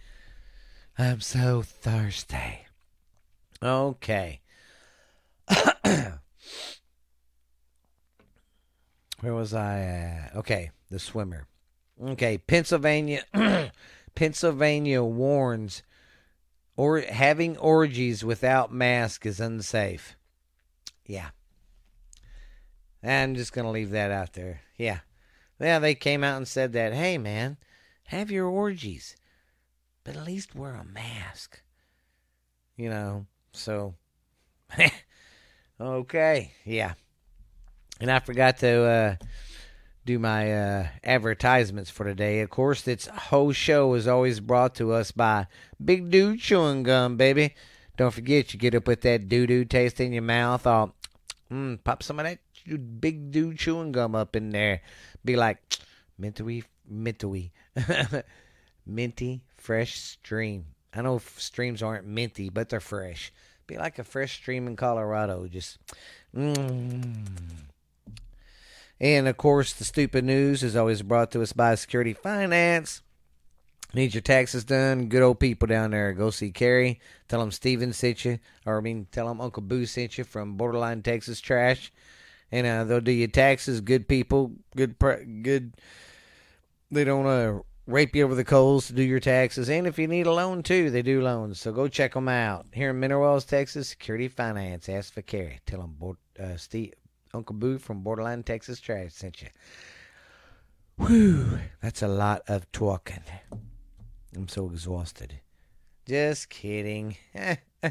I'm 0.98 1.22
so 1.22 1.62
thirsty. 1.62 2.66
Okay. 3.62 4.42
Where 9.20 9.34
was 9.34 9.54
I 9.54 9.80
at? 9.80 10.32
Okay, 10.36 10.72
the 10.90 11.00
swimmer. 11.00 11.48
Okay, 12.02 12.38
Pennsylvania 12.38 13.24
Pennsylvania 14.16 15.04
warns 15.04 15.84
or 16.78 17.02
having 17.02 17.58
orgies 17.58 18.24
without 18.24 18.72
mask 18.72 19.26
is 19.26 19.40
unsafe. 19.42 20.16
Yeah. 21.06 21.30
I'm 23.04 23.36
just 23.36 23.54
going 23.54 23.66
to 23.66 23.72
leave 23.72 23.92
that 23.92 24.12
out 24.12 24.34
there. 24.34 24.62
Yeah. 24.78 25.00
Yeah, 25.60 25.80
they 25.80 25.96
came 25.96 26.24
out 26.24 26.38
and 26.38 26.48
said 26.48 26.72
that, 26.74 26.94
"Hey 26.94 27.18
man, 27.18 27.58
have 28.10 28.30
your 28.30 28.48
orgies, 28.48 29.16
but 30.04 30.16
at 30.16 30.26
least 30.26 30.56
wear 30.56 30.74
a 30.74 30.86
mask." 30.86 31.62
You 32.76 32.90
know, 32.90 33.26
so 33.52 33.96
okay, 35.82 36.52
yeah. 36.66 36.94
And 38.00 38.10
I 38.10 38.20
forgot 38.20 38.58
to 38.60 38.84
uh, 38.84 39.16
do 40.06 40.20
my 40.20 40.54
uh, 40.54 40.88
advertisements 41.04 41.90
for 41.90 42.06
today. 42.06 42.42
Of 42.42 42.50
course, 42.50 42.82
this 42.82 43.08
whole 43.08 43.52
show 43.52 43.94
is 43.94 44.08
always 44.08 44.40
brought 44.40 44.76
to 44.76 44.94
us 44.94 45.12
by 45.12 45.48
Big 45.84 46.10
Dude 46.10 46.40
Chewing 46.40 46.84
Gum, 46.84 47.18
baby. 47.18 47.56
Don't 47.98 48.14
forget, 48.14 48.54
you 48.54 48.60
get 48.60 48.76
up 48.76 48.88
with 48.88 49.02
that 49.02 49.28
doo 49.28 49.46
doo 49.46 49.66
taste 49.66 50.00
in 50.00 50.14
your 50.14 50.24
mouth. 50.24 50.66
I'll 50.66 50.96
mm, 51.52 51.84
pop 51.84 52.02
some 52.02 52.20
of 52.20 52.26
that 52.26 52.40
Big 53.02 53.32
Dude 53.32 53.58
Chewing 53.58 53.92
Gum 53.92 54.16
up 54.16 54.36
in 54.36 54.52
there. 54.52 54.82
Be 55.26 55.36
like, 55.36 55.60
minty, 56.18 56.64
minty, 56.88 57.52
minty, 58.86 59.42
fresh 59.56 60.00
stream. 60.00 60.66
I 60.94 61.02
know 61.02 61.20
streams 61.38 61.84
aren't 61.84 62.08
minty, 62.08 62.50
but 62.50 62.70
they're 62.70 62.80
fresh. 62.80 63.32
Be 63.68 63.78
like 63.78 64.00
a 64.00 64.04
fresh 64.04 64.34
stream 64.34 64.68
in 64.68 64.76
Colorado. 64.76 65.48
Just, 65.48 65.78
mmm. 66.36 67.28
And 69.00 69.28
of 69.28 69.38
course, 69.38 69.74
the 69.74 69.86
stupid 69.86 70.26
news 70.26 70.64
is 70.64 70.76
always 70.76 71.02
brought 71.02 71.32
to 71.32 71.42
us 71.42 71.54
by 71.54 71.76
Security 71.76 72.14
Finance. 72.14 73.02
Need 73.94 74.14
your 74.14 74.22
taxes 74.22 74.64
done? 74.64 75.08
Good 75.08 75.24
old 75.24 75.40
people 75.40 75.68
down 75.68 75.92
there. 75.92 76.14
Go 76.14 76.30
see 76.30 76.52
Carrie. 76.52 77.00
Tell 77.28 77.40
them 77.40 77.52
Steven 77.52 77.92
sent 77.94 78.24
you, 78.26 78.40
or 78.66 78.78
I 78.78 78.82
mean, 78.82 79.08
tell 79.12 79.28
them 79.28 79.42
Uncle 79.42 79.64
Boo 79.64 79.86
sent 79.86 80.18
you 80.18 80.24
from 80.24 80.58
Borderline 80.58 81.02
Texas 81.02 81.40
Trash, 81.40 81.92
and 82.52 82.68
uh, 82.68 82.84
they'll 82.84 83.02
do 83.02 83.12
your 83.12 83.30
taxes. 83.30 83.82
Good 83.82 84.08
people. 84.08 84.52
Good. 84.76 85.00
Good. 85.00 85.74
They 86.92 87.04
don't 87.04 87.26
uh, 87.26 87.62
rape 87.90 88.16
you 88.16 88.24
over 88.24 88.36
the 88.36 88.44
coals 88.44 88.88
to 88.88 88.94
do 88.94 89.02
your 89.02 89.20
taxes, 89.20 89.70
and 89.70 89.88
if 89.88 89.98
you 89.98 90.08
need 90.08 90.28
a 90.28 90.32
loan 90.32 90.64
too, 90.64 90.90
they 90.92 91.02
do 91.02 91.22
loans. 91.22 91.60
So 91.60 91.72
go 91.72 91.88
check 91.88 92.14
them 92.14 92.30
out. 92.30 92.68
Here 92.72 92.92
in 92.92 93.00
Mineral 93.00 93.22
Wells, 93.22 93.46
Texas, 93.46 93.90
Security 93.90 94.28
Finance. 94.28 94.88
Ask 94.88 95.14
for 95.14 95.22
Carrie. 95.22 95.60
Tell 95.66 95.82
them 95.82 96.18
uh, 96.40 96.56
Steve 96.58 96.94
Uncle 97.34 97.56
Boo 97.56 97.78
from 97.78 98.02
Borderline 98.02 98.44
Texas 98.44 98.80
Trash 98.80 99.14
sent 99.14 99.42
you. 99.42 99.50
Whew, 100.98 101.60
that's 101.82 102.02
a 102.02 102.08
lot 102.08 102.44
of 102.48 102.72
talking. 102.72 103.24
I'm 104.36 104.48
so 104.48 104.70
exhausted. 104.70 105.40
Just 106.06 106.50
kidding. 106.50 107.16
oh, 107.84 107.90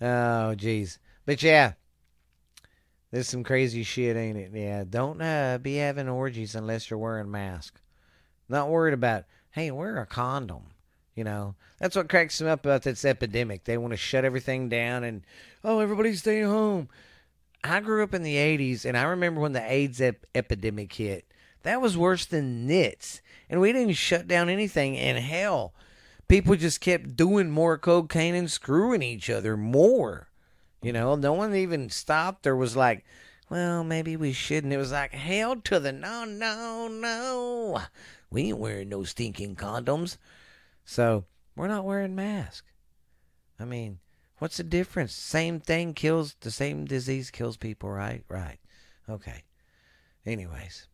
jeez. 0.00 0.98
But 1.24 1.42
yeah, 1.42 1.72
there's 3.10 3.28
some 3.28 3.44
crazy 3.44 3.82
shit, 3.82 4.16
ain't 4.16 4.38
it? 4.38 4.52
Yeah, 4.54 4.84
don't 4.88 5.20
uh, 5.20 5.58
be 5.60 5.76
having 5.76 6.08
orgies 6.08 6.54
unless 6.54 6.88
you're 6.88 6.98
wearing 6.98 7.26
a 7.26 7.30
mask. 7.30 7.80
Not 8.48 8.68
worried 8.68 8.94
about, 8.94 9.24
hey, 9.50 9.70
wear 9.70 9.98
a 9.98 10.06
condom. 10.06 10.62
You 11.14 11.24
know, 11.24 11.54
that's 11.80 11.96
what 11.96 12.08
cracks 12.10 12.38
them 12.38 12.48
up 12.48 12.64
about 12.64 12.82
this 12.82 13.04
epidemic. 13.04 13.64
They 13.64 13.78
want 13.78 13.92
to 13.92 13.96
shut 13.96 14.24
everything 14.24 14.68
down 14.68 15.02
and, 15.02 15.22
oh, 15.64 15.78
everybody 15.78 16.14
stay 16.14 16.42
home. 16.42 16.88
I 17.64 17.80
grew 17.80 18.02
up 18.02 18.14
in 18.14 18.22
the 18.22 18.36
80s, 18.36 18.84
and 18.84 18.96
I 18.96 19.02
remember 19.04 19.40
when 19.40 19.52
the 19.52 19.72
AIDS 19.72 20.00
ep- 20.00 20.26
epidemic 20.34 20.92
hit. 20.92 21.24
That 21.62 21.80
was 21.80 21.96
worse 21.96 22.26
than 22.26 22.66
nits. 22.66 23.20
And 23.50 23.60
we 23.60 23.72
didn't 23.72 23.94
shut 23.94 24.28
down 24.28 24.48
anything. 24.48 24.96
And 24.96 25.18
hell, 25.18 25.74
people 26.28 26.54
just 26.54 26.80
kept 26.80 27.16
doing 27.16 27.50
more 27.50 27.78
cocaine 27.78 28.34
and 28.34 28.50
screwing 28.50 29.02
each 29.02 29.28
other 29.30 29.56
more. 29.56 30.28
You 30.82 30.92
know, 30.92 31.16
no 31.16 31.32
one 31.32 31.54
even 31.54 31.90
stopped 31.90 32.46
or 32.46 32.54
was 32.54 32.76
like, 32.76 33.04
well, 33.48 33.82
maybe 33.84 34.16
we 34.16 34.32
shouldn't. 34.32 34.72
It 34.72 34.76
was 34.76 34.92
like, 34.92 35.12
hell 35.12 35.56
to 35.56 35.80
the 35.80 35.92
no, 35.92 36.24
no, 36.24 36.88
no. 36.88 37.82
We 38.30 38.42
ain't 38.44 38.58
wearing 38.58 38.88
no 38.88 39.04
stinking 39.04 39.56
condoms. 39.56 40.16
So 40.84 41.24
we're 41.56 41.68
not 41.68 41.84
wearing 41.84 42.14
masks. 42.14 42.72
I 43.58 43.64
mean, 43.64 43.98
What's 44.38 44.58
the 44.58 44.64
difference? 44.64 45.14
Same 45.14 45.60
thing 45.60 45.94
kills 45.94 46.36
the 46.40 46.50
same 46.50 46.84
disease 46.84 47.30
kills 47.30 47.56
people, 47.56 47.88
right? 47.88 48.22
Right. 48.28 48.58
Okay. 49.08 49.44
Anyways, 50.26 50.88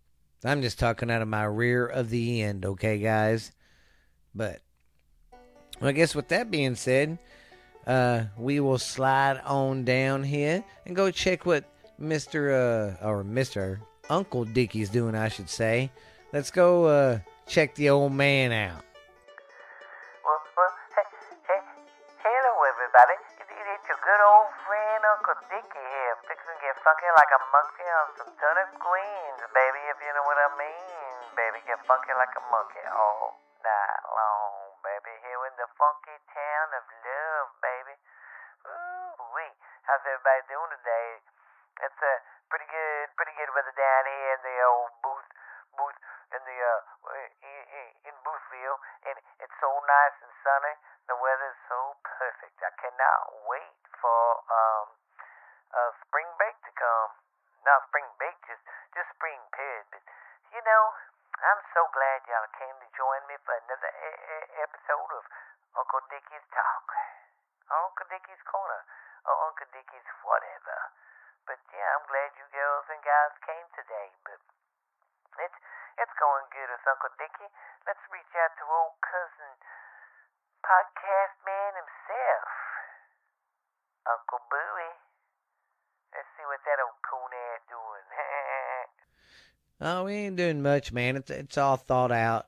I'm 0.45 0.62
just 0.62 0.79
talking 0.79 1.11
out 1.11 1.23
of 1.23 1.29
my 1.29 1.45
rear 1.45 1.87
of 1.87 2.11
the 2.11 2.43
end, 2.43 2.65
okay, 2.65 2.99
guys? 2.99 3.51
But 4.35 4.61
well, 5.81 5.91
I 5.91 5.93
guess 5.93 6.15
with 6.15 6.29
that 6.29 6.51
being 6.51 6.77
said, 6.77 7.19
uh, 7.85 8.25
we 8.39 8.61
will 8.61 8.79
slide 8.79 9.41
on 9.45 9.85
down 9.85 10.23
here 10.23 10.62
and 10.87 10.95
go 10.95 11.11
check 11.11 11.45
what 11.45 11.65
Mr. 12.01 12.53
Uh, 13.03 13.05
or 13.05 13.25
Mr. 13.25 13.81
Uncle 14.09 14.45
Dickie's 14.45 14.91
doing, 14.91 15.17
I 15.17 15.29
should 15.29 15.51
say. 15.51 15.91
Let's 16.33 16.49
go 16.49 16.89
uh, 16.89 17.21
check 17.45 17.77
the 17.77 17.93
old 17.93 18.17
man 18.17 18.57
out. 18.57 18.81
Well, 20.25 20.41
well, 20.57 20.73
hey, 20.97 21.05
hey, 21.45 21.61
hello 22.25 22.55
everybody! 22.73 23.21
It's 23.37 23.85
your 23.85 24.01
good 24.01 24.23
old 24.25 24.49
friend 24.65 25.01
Uncle 25.12 25.37
Dicky 25.53 25.85
here. 25.93 26.17
Fixin' 26.25 26.57
to 26.57 26.57
get 26.65 26.81
funky 26.81 27.05
like 27.21 27.33
a 27.37 27.41
monkey 27.53 27.85
on 27.85 28.07
some 28.17 28.33
turnip 28.41 28.73
greens, 28.81 29.45
baby, 29.53 29.83
if 29.93 30.01
you 30.01 30.09
know 30.17 30.25
what 30.25 30.41
I 30.41 30.49
mean. 30.57 31.12
Baby, 31.37 31.61
get 31.69 31.85
funky 31.85 32.17
like 32.17 32.33
a 32.33 32.45
monkey 32.49 32.81
all 32.89 33.37
night 33.61 34.01
long, 34.09 34.73
baby. 34.81 35.12
Here 35.29 35.43
in 35.53 35.55
the 35.61 35.69
funky 35.77 36.17
town 36.33 36.69
of 36.81 36.85
love, 36.89 37.49
baby. 37.61 37.95
Ooh, 38.73 39.37
wee. 39.37 39.53
How's 39.85 40.01
everybody 40.09 40.49
doing 40.49 40.81
today? 40.81 41.09
It's 41.85 42.01
a 42.01 42.15
pretty 42.49 42.73
good, 42.73 43.12
pretty 43.21 43.37
good 43.37 43.53
weather 43.53 43.77
down 43.77 44.03
here 44.09 44.33
in 44.33 44.41
the 44.49 44.57
old 44.65 44.93
booth, 45.05 45.29
booth 45.77 46.01
in 46.33 46.41
the 46.49 46.59
uh 46.65 46.81
in 48.09 48.15
Boothville, 48.25 48.79
and 49.05 49.17
it's 49.41 49.51
so 49.62 49.71
nice 49.87 50.19
and 50.26 50.35
sunny. 50.42 50.75
The 51.07 51.14
weather's 51.14 51.61
so 51.71 51.95
perfect. 52.02 52.59
I 52.66 52.75
cannot 52.83 53.47
wait 53.47 53.78
for 54.02 54.23
um 54.50 54.87
uh 55.71 55.92
spring 56.02 56.26
break 56.35 56.59
to 56.66 56.73
come. 56.75 57.14
not 57.62 57.78
spring 57.87 58.11
break, 58.19 58.35
just 58.50 58.59
just 58.90 59.07
spring 59.14 59.38
period. 59.54 59.87
But 59.95 60.02
you 60.50 60.59
know, 60.66 60.85
I'm 61.38 61.62
so 61.71 61.87
glad 61.95 62.26
y'all 62.26 62.50
came 62.59 62.75
to 62.75 62.88
join 62.99 63.23
me 63.31 63.38
for 63.47 63.54
another 63.54 63.92
episode 64.66 65.11
of 65.14 65.25
Uncle 65.78 66.02
Dickie's 66.11 66.47
Talk, 66.50 66.87
Uncle 67.71 68.07
Dickie's 68.11 68.42
Corner, 68.50 68.83
or 69.31 69.35
Uncle 69.47 69.71
Dickie's 69.71 70.11
whatever. 70.26 70.78
But 71.47 71.62
yeah, 71.71 71.87
I'm 71.95 72.07
glad 72.11 72.35
you 72.35 72.47
girls 72.50 72.87
and 72.90 73.02
guys 73.02 73.35
came 73.47 73.66
today. 73.78 74.11
But 74.26 74.42
it's 75.47 75.59
it's 76.02 76.14
going 76.19 76.47
good 76.50 76.66
with 76.66 76.87
Uncle 76.90 77.14
Dickie. 77.14 77.50
Let's 77.87 78.02
reach 78.11 78.33
out 78.42 78.52
to 78.59 78.64
old 78.66 78.99
cousin 79.02 79.54
podcast 80.62 81.35
man 81.42 81.73
himself, 81.75 82.50
Uncle 84.07 84.42
Bowie. 84.47 84.99
Let's 86.14 86.28
see 86.37 86.47
what 86.47 86.62
that 86.62 86.78
old 86.78 87.00
coon 87.02 87.33
ass 87.33 87.61
doing. 87.66 88.07
Oh, 89.85 90.05
we 90.05 90.12
ain't 90.12 90.37
doing 90.37 90.62
much, 90.62 90.93
man. 90.93 91.17
It's 91.17 91.29
it's 91.29 91.59
all 91.59 91.77
thought 91.77 92.12
out. 92.12 92.47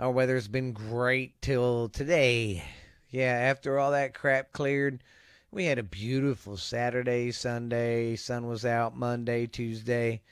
Our 0.00 0.10
weather's 0.10 0.48
been 0.48 0.72
great 0.72 1.42
till 1.42 1.90
today. 1.90 2.64
Yeah, 3.10 3.34
after 3.34 3.78
all 3.78 3.90
that 3.90 4.14
crap 4.14 4.52
cleared, 4.52 5.04
we 5.50 5.66
had 5.66 5.78
a 5.78 5.82
beautiful 5.82 6.56
Saturday, 6.56 7.30
Sunday. 7.30 8.16
Sun 8.16 8.46
was 8.46 8.64
out 8.64 8.96
Monday, 8.96 9.46
Tuesday, 9.46 10.22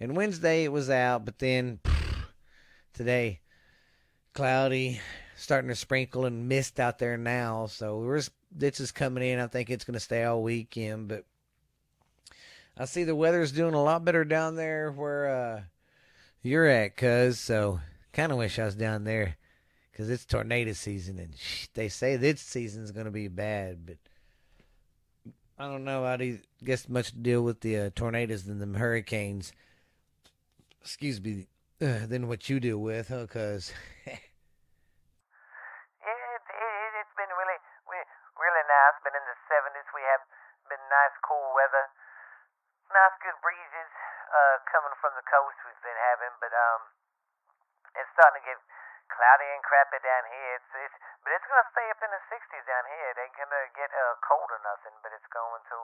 and 0.00 0.16
Wednesday 0.16 0.64
it 0.64 0.72
was 0.72 0.88
out. 0.88 1.26
But 1.26 1.40
then 1.40 1.80
today, 2.94 3.40
cloudy, 4.32 5.02
starting 5.36 5.68
to 5.68 5.76
sprinkle 5.76 6.24
and 6.24 6.48
mist 6.48 6.80
out 6.80 6.98
there 6.98 7.18
now. 7.18 7.66
So 7.66 7.98
we're 7.98 8.22
this 8.50 8.80
is 8.80 8.92
coming 8.92 9.28
in. 9.28 9.38
I 9.40 9.46
think 9.46 9.68
it's 9.68 9.84
going 9.84 9.92
to 9.92 10.00
stay 10.00 10.24
all 10.24 10.42
weekend, 10.42 11.08
but 11.08 11.26
I 12.78 12.84
see 12.84 13.04
the 13.04 13.14
weather's 13.14 13.52
doing 13.52 13.74
a 13.74 13.82
lot 13.82 14.04
better 14.04 14.24
down 14.24 14.56
there 14.56 14.90
where 14.92 15.28
uh, 15.28 15.62
you're 16.42 16.66
at, 16.66 16.96
cuz. 16.96 17.40
So 17.40 17.80
kind 18.12 18.32
of 18.32 18.38
wish 18.38 18.58
I 18.58 18.64
was 18.64 18.74
down 18.74 19.04
there 19.04 19.36
because 19.90 20.10
it's 20.10 20.26
tornado 20.26 20.72
season 20.72 21.18
and 21.18 21.34
sh- 21.36 21.68
they 21.72 21.88
say 21.88 22.16
this 22.16 22.40
season's 22.40 22.90
going 22.90 23.06
to 23.06 23.12
be 23.12 23.28
bad, 23.28 23.86
but 23.86 23.96
I 25.58 25.68
don't 25.68 25.84
know. 25.84 26.04
I 26.04 26.18
do 26.18 26.38
guess 26.62 26.86
much 26.86 27.12
to 27.12 27.16
deal 27.16 27.40
with 27.40 27.60
the 27.60 27.78
uh, 27.78 27.90
tornadoes 27.94 28.44
than 28.44 28.58
the 28.58 28.78
hurricanes. 28.78 29.52
Excuse 30.82 31.18
me, 31.18 31.46
uh, 31.80 32.04
than 32.06 32.28
what 32.28 32.50
you 32.50 32.60
deal 32.60 32.76
with, 32.76 33.08
huh? 33.08 33.24
Yeah, 33.34 33.56
it, 33.56 33.56
it, 33.56 34.20
it's 37.00 37.16
been 37.16 37.32
really, 37.32 37.58
really 38.36 38.64
nice. 38.68 39.00
Been 39.00 39.16
in 39.16 39.24
the 39.24 39.38
70s. 39.48 39.88
We 39.96 40.04
have 40.12 40.20
been 40.68 40.84
nice, 40.92 41.16
cool 41.24 41.56
weather. 41.56 41.85
Nice, 42.96 43.12
good 43.20 43.36
breezes 43.44 43.92
uh, 44.32 44.56
coming 44.72 44.96
from 45.04 45.12
the 45.20 45.26
coast 45.28 45.52
we've 45.68 45.84
been 45.84 46.00
having, 46.16 46.32
but 46.40 46.48
um, 46.48 46.80
it's 47.92 48.08
starting 48.16 48.40
to 48.40 48.44
get 48.48 48.56
cloudy 49.12 49.52
and 49.52 49.60
crappy 49.60 50.00
down 50.00 50.24
here. 50.32 50.56
It's, 50.56 50.70
it's 50.80 50.96
but 51.20 51.36
it's 51.36 51.44
gonna 51.44 51.68
stay 51.76 51.84
up 51.92 52.00
in 52.00 52.08
the 52.08 52.22
60s 52.24 52.64
down 52.64 52.88
here. 52.88 53.08
It 53.12 53.20
ain't 53.20 53.36
gonna 53.36 53.68
get 53.76 53.92
uh, 53.92 54.16
cold 54.24 54.48
or 54.48 54.64
nothing, 54.64 54.96
but 55.04 55.12
it's 55.12 55.28
going 55.28 55.60
to 55.76 55.78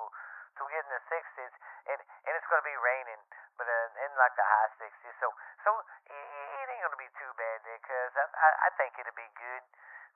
to 0.56 0.62
get 0.72 0.88
in 0.88 0.88
the 0.88 1.04
60s, 1.12 1.52
and 1.92 2.00
and 2.00 2.32
it's 2.32 2.48
gonna 2.48 2.64
be 2.64 2.80
raining, 2.80 3.20
but 3.60 3.68
uh, 3.68 4.04
in 4.08 4.10
like 4.16 4.32
the 4.32 4.48
high 4.48 4.72
60s. 4.80 5.12
So 5.20 5.28
so 5.68 5.84
it, 6.08 6.16
it 6.16 6.64
ain't 6.64 6.80
gonna 6.80 6.96
be 6.96 7.12
too 7.20 7.32
bad 7.36 7.60
there, 7.68 7.82
cause 7.84 8.16
I, 8.16 8.24
I 8.24 8.48
I 8.56 8.68
think 8.80 8.96
it'll 8.96 9.12
be 9.12 9.28
good. 9.36 9.64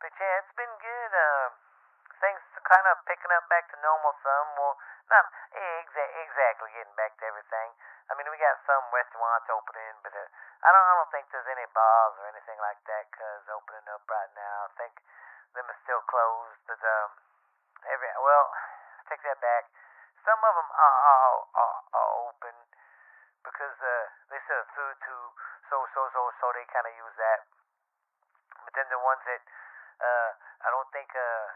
But 0.00 0.16
yeah, 0.16 0.40
it's 0.40 0.56
been 0.56 0.72
good. 0.80 1.12
Um, 1.12 1.52
things 1.52 1.65
kind 2.66 2.86
of 2.90 2.98
picking 3.06 3.30
up 3.30 3.46
back 3.46 3.70
to 3.70 3.76
normal 3.78 4.14
some. 4.26 4.48
Well, 4.58 4.74
not 5.06 5.24
exa- 5.54 6.14
exactly 6.26 6.70
getting 6.74 6.98
back 6.98 7.14
to 7.22 7.24
everything. 7.30 7.68
I 8.10 8.18
mean, 8.18 8.26
we 8.30 8.38
got 8.42 8.58
some 8.66 8.82
restaurants 8.90 9.46
opening, 9.50 9.94
but 10.02 10.14
uh, 10.14 10.26
I 10.66 10.68
don't 10.74 10.86
I 10.86 10.94
don't 10.98 11.12
think 11.14 11.30
there's 11.30 11.46
any 11.50 11.66
bars 11.70 12.14
or 12.18 12.26
anything 12.30 12.58
like 12.58 12.78
that 12.90 13.04
'cause 13.14 13.46
opening 13.54 13.86
up 13.94 14.02
right 14.10 14.32
now. 14.34 14.66
I 14.66 14.70
think 14.78 14.94
them 15.54 15.66
are 15.70 15.80
still 15.86 16.02
closed. 16.10 16.58
But 16.66 16.82
um, 16.82 17.10
every 17.86 18.10
well, 18.18 18.46
take 19.10 19.22
that 19.22 19.38
back. 19.38 19.70
Some 20.26 20.38
of 20.42 20.54
them 20.58 20.70
are 20.74 20.98
are, 21.06 21.38
are, 21.54 21.78
are 21.94 22.10
open 22.30 22.56
because 23.46 23.78
uh, 23.78 24.06
they 24.30 24.42
serve 24.50 24.66
food 24.74 24.96
too. 25.06 25.24
So 25.70 25.86
so 25.94 26.10
so 26.10 26.20
so 26.42 26.46
they 26.54 26.66
kind 26.70 26.86
of 26.86 26.94
use 26.98 27.14
that. 27.18 27.46
But 28.66 28.72
then 28.74 28.86
the 28.90 28.98
ones 28.98 29.22
that 29.26 29.42
uh, 30.02 30.30
I 30.66 30.68
don't 30.74 30.90
think 30.90 31.10
uh, 31.14 31.46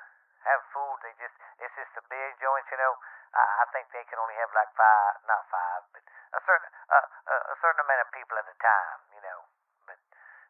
have 0.48 0.62
food, 0.72 0.96
they 1.04 1.12
just 1.20 1.36
it's 1.60 1.74
just 1.76 1.92
a 2.00 2.04
beer 2.08 2.30
joint, 2.40 2.66
you 2.70 2.78
know. 2.80 2.94
I, 3.30 3.44
I 3.62 3.64
think 3.70 3.92
they 3.92 4.04
can 4.08 4.18
only 4.18 4.34
have 4.40 4.50
like 4.56 4.72
five, 4.74 5.12
not 5.28 5.44
five, 5.52 5.82
but 5.92 6.02
a 6.04 6.40
certain 6.44 6.70
uh, 6.90 7.08
a, 7.52 7.56
certain 7.60 7.80
amount 7.84 8.02
of 8.04 8.10
people 8.10 8.36
at 8.40 8.48
a 8.48 8.56
time, 8.58 9.00
you 9.14 9.22
know. 9.22 9.40
But 9.86 9.98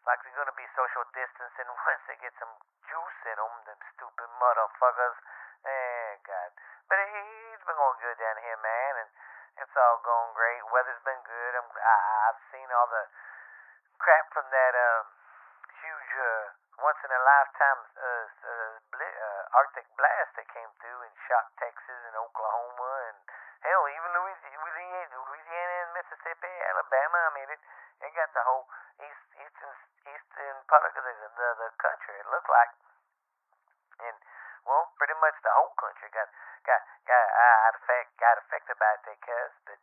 like 0.07 0.21
they're 0.23 0.39
gonna 0.39 0.57
be 0.57 0.69
social 0.79 1.05
distancing 1.13 1.69
once 1.87 2.03
they 2.07 2.17
get 2.23 2.35
some 2.39 2.55
juice 2.87 3.21
in 3.27 3.37
them, 3.37 3.55
them 3.67 3.81
stupid 3.97 4.29
motherfuckers. 4.39 5.19
Eh, 5.61 6.13
God. 6.25 6.51
But 6.89 6.97
it, 7.05 7.11
it's 7.53 7.65
been 7.69 7.77
going 7.77 7.99
good 8.01 8.17
down 8.17 8.39
here, 8.41 8.57
man, 8.65 8.93
and 9.05 9.11
it's 9.61 9.77
all 9.77 10.01
going 10.01 10.33
great. 10.33 10.65
Weather's 10.73 11.05
been 11.05 11.21
good. 11.29 11.53
I'm, 11.53 11.69
I, 11.77 11.95
I've 12.33 12.43
seen 12.49 12.65
all 12.73 12.89
the 12.89 13.05
crap 14.01 14.25
from 14.33 14.49
that 14.49 14.73
um 14.73 15.05
huge 15.85 16.13
uh, 16.17 16.45
once 16.81 17.01
in 17.05 17.13
a 17.13 17.21
lifetime 17.21 17.81
uh, 18.01 18.20
Arctic 19.51 19.87
blast 19.99 20.33
that 20.39 20.47
came 20.55 20.71
through 20.81 21.01
and 21.03 21.15
shocked 21.27 21.55
Texas 21.59 22.01
and 22.07 22.17
Oklahoma 22.17 22.91
and 23.11 23.19
hell 23.67 23.85
even 23.91 24.11
Louisiana, 24.15 25.17
Louisiana, 25.27 25.75
and 25.85 25.93
Mississippi, 25.99 26.55
Alabama. 26.71 27.19
I 27.19 27.31
mean 27.35 27.49
it 27.51 27.61
it 28.01 28.11
got 28.15 28.31
the 28.33 28.45
whole 28.47 28.65
east 29.03 29.25
eastern 29.37 29.75
eastern 30.07 30.57
part 30.71 30.85
of 30.87 30.95
the 30.95 31.03
the, 31.03 31.49
the 31.61 31.69
country. 31.83 32.17
It 32.17 32.29
looked 32.31 32.49
like, 32.49 32.73
and 34.07 34.17
well, 34.65 34.93
pretty 34.97 35.17
much 35.21 35.37
the 35.43 35.53
whole 35.53 35.75
country 35.77 36.09
got 36.15 36.29
got 36.65 36.81
got 37.05 37.27
uh, 37.29 37.59
affect 37.75 38.09
got 38.17 38.37
affected 38.39 38.77
by 38.79 38.93
it. 38.95 39.19
Cuz, 39.21 39.53
but 39.67 39.81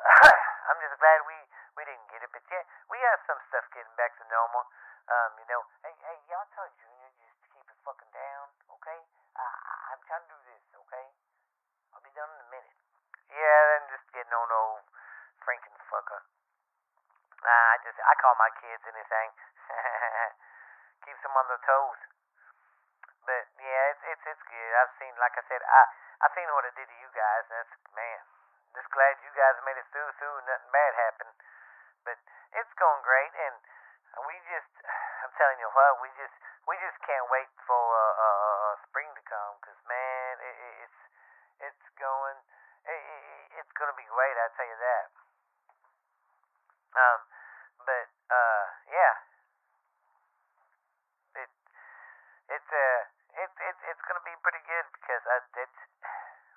I'm 0.70 0.78
just 0.80 0.96
glad 1.00 1.18
we 1.28 1.36
we 1.76 1.82
didn't 1.84 2.08
get 2.08 2.22
it. 2.22 2.30
But 2.32 2.44
yeah, 2.48 2.64
we 2.88 2.98
have 3.02 3.20
some 3.26 3.40
stuff 3.50 3.66
getting 3.74 3.94
back 3.98 4.16
to 4.20 4.24
normal. 4.30 4.64
Um, 5.04 5.36
you 5.36 5.46
know, 5.52 5.60
hey 5.84 5.92
hey, 6.00 6.18
y'all 6.32 6.48
tell 6.56 6.68
Junior 6.80 7.12
just 7.20 7.36
to 7.44 7.46
keep 7.52 7.66
it 7.68 7.78
fucking 7.84 8.12
down, 8.16 8.48
okay? 8.80 9.00
I, 9.36 9.44
I- 9.44 9.82
I'm 9.92 10.00
trying 10.08 10.24
to 10.24 10.32
do 10.32 10.38
this, 10.48 10.64
okay? 10.72 11.06
I'll 11.92 12.00
be 12.00 12.08
done 12.16 12.32
in 12.32 12.40
a 12.40 12.48
minute. 12.48 12.76
Yeah, 13.28 13.58
then 13.76 13.82
just 13.92 14.08
getting 14.16 14.32
on 14.32 14.48
old 14.48 14.88
Franken 15.44 15.76
fucker. 15.92 16.24
Nah, 17.44 17.76
I 18.04 18.12
call 18.20 18.34
my 18.36 18.52
kids 18.60 18.84
anything. 18.84 19.30
Keeps 21.08 21.22
them 21.24 21.36
on 21.36 21.46
their 21.48 21.62
toes. 21.64 22.00
But 23.24 23.44
yeah, 23.56 23.82
it's 23.96 24.04
it's 24.04 24.24
it's 24.28 24.44
good. 24.44 24.72
I've 24.80 24.92
seen, 25.00 25.12
like 25.16 25.32
I 25.36 25.44
said, 25.48 25.60
I 25.64 25.82
I've 26.24 26.34
seen 26.36 26.48
what 26.52 26.68
it 26.68 26.76
did 26.76 26.88
to 26.88 26.96
you 27.00 27.08
guys. 27.16 27.44
That's 27.48 27.72
man. 27.96 28.20
Just 28.76 28.90
glad 28.92 29.16
you 29.24 29.32
guys 29.32 29.56
made 29.64 29.80
it 29.80 29.88
through. 29.92 30.12
Through 30.20 30.44
nothing 30.44 30.72
bad 30.72 30.92
happened. 30.94 31.34
But 32.04 32.20
it's 32.52 32.74
going 32.76 33.00
great, 33.00 33.32
and 33.32 33.56
we 34.28 34.34
just 34.52 34.72
I'm 35.24 35.32
telling 35.40 35.56
you 35.58 35.70
what, 35.72 36.04
we 36.04 36.12
just 36.20 36.36
we 36.68 36.76
just 36.84 37.00
can't 37.04 37.26
wait 37.32 37.48
for 37.64 37.80
uh, 37.80 38.14
uh, 38.20 38.38
uh, 38.44 38.74
spring 38.88 39.08
to 39.08 39.24
come. 39.24 39.54
Cause 39.64 39.80
man, 39.88 40.32
it, 40.44 40.56
it, 40.56 40.74
it's 40.84 41.00
it's 41.72 41.86
going 41.96 42.38
it, 42.84 43.00
it, 43.00 43.64
it's 43.64 43.72
gonna 43.72 43.96
be 43.96 44.04
great. 44.04 44.36
I 44.36 44.52
tell 44.52 44.68
you 44.68 44.78
that. 44.78 45.06
Um, 46.94 47.20
but 47.82 48.08
uh, 48.30 48.64
yeah, 48.92 49.14
it 51.42 51.50
it's 52.52 52.70
uh 52.70 53.00
it's 53.34 53.56
it's 53.58 53.82
it's 53.88 54.02
gonna 54.06 54.22
be 54.22 54.36
pretty 54.44 54.62
good 54.68 54.86
because 54.94 55.24
uh, 55.26 55.42
it's 55.58 55.78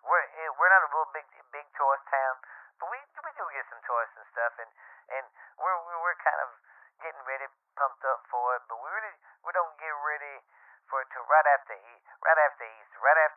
we're 0.06 0.24
eh, 0.24 0.52
we're 0.60 0.72
not 0.72 0.84
a 0.86 0.92
real 0.94 1.10
big 1.16 1.28
big 1.52 1.68
tourist 1.74 2.06
town, 2.12 2.36
but 2.78 2.88
we 2.92 3.00
we 3.02 3.32
do 3.34 3.44
get 3.56 3.66
some 3.72 3.82
tourists 3.82 4.18
and 4.20 4.28
stuff, 4.30 4.54
and 4.62 4.70
and 5.18 5.26
we're 5.58 5.80
we're, 5.90 6.02
we're 6.06 6.20
kind 6.22 6.42
of 6.44 6.50
getting 7.02 7.24
ready, 7.30 7.46
pumped 7.78 8.04
up 8.06 8.26
for 8.30 8.58
it, 8.58 8.64
but 8.70 8.78
we 8.78 8.88
really 8.90 9.16
we 9.46 9.52
don't 9.54 9.74
get 9.78 9.94
ready 10.06 10.38
for 10.90 11.02
it 11.02 11.10
to 11.14 11.20
right 11.30 11.48
after 11.56 11.76
E- 11.76 12.04
right 12.24 12.40
after 12.46 12.66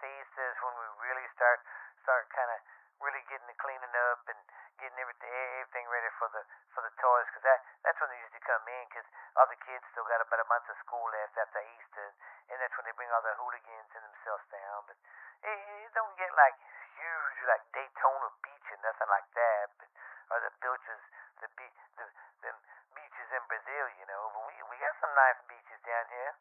Easter 0.09 0.45
is 0.49 0.59
when 0.63 0.75
we 0.79 0.87
really 1.09 1.27
start 1.37 1.61
start 2.01 2.29
kind 2.33 2.51
of 2.55 2.61
really 3.01 3.25
getting 3.33 3.49
the 3.49 3.57
cleaning 3.57 3.97
up 4.13 4.23
and 4.29 4.41
getting 4.77 4.97
everything 5.01 5.33
everything 5.33 5.89
ready 5.89 6.13
for 6.21 6.29
the 6.33 6.43
for 6.73 6.85
the 6.85 6.93
tourists 7.01 7.33
because 7.33 7.45
that 7.49 7.61
that's 7.85 8.01
when 8.01 8.13
they 8.13 8.21
usually 8.21 8.45
come 8.45 8.65
in 8.69 8.85
because 8.89 9.09
all 9.37 9.49
the 9.49 9.61
kids 9.65 9.85
still 9.93 10.05
got 10.05 10.21
about 10.21 10.41
a 10.41 10.49
month 10.53 10.69
of 10.69 10.77
school 10.85 11.05
left 11.13 11.37
after 11.41 11.61
Easter 11.65 12.09
and 12.53 12.57
that's 12.61 12.77
when 12.77 12.85
they 12.85 12.97
bring 12.97 13.09
all 13.13 13.25
the 13.25 13.37
hooligans 13.41 13.91
and 13.97 14.05
themselves 14.05 14.45
down 14.53 14.85
but 14.85 14.97
it, 15.45 15.57
it 15.57 15.93
don't 15.97 16.17
get 16.21 16.29
like 16.37 16.57
huge 17.01 17.39
like 17.49 17.65
Daytona 17.73 18.29
Beach 18.45 18.69
or 18.69 18.79
nothing 18.85 19.11
like 19.13 19.29
that 19.33 19.67
but 19.81 19.89
or 20.33 20.39
the 20.45 20.53
beaches 20.61 21.03
the 21.41 21.49
be 21.57 21.67
the 21.97 22.07
the 22.45 22.53
beaches 22.93 23.29
in 23.33 23.43
Brazil 23.49 23.85
you 23.97 24.07
know 24.09 24.23
but 24.37 24.45
we 24.45 24.55
we 24.69 24.77
got 24.77 24.93
some 25.01 25.13
nice 25.17 25.41
beaches 25.49 25.81
down 25.89 26.05
here 26.13 26.33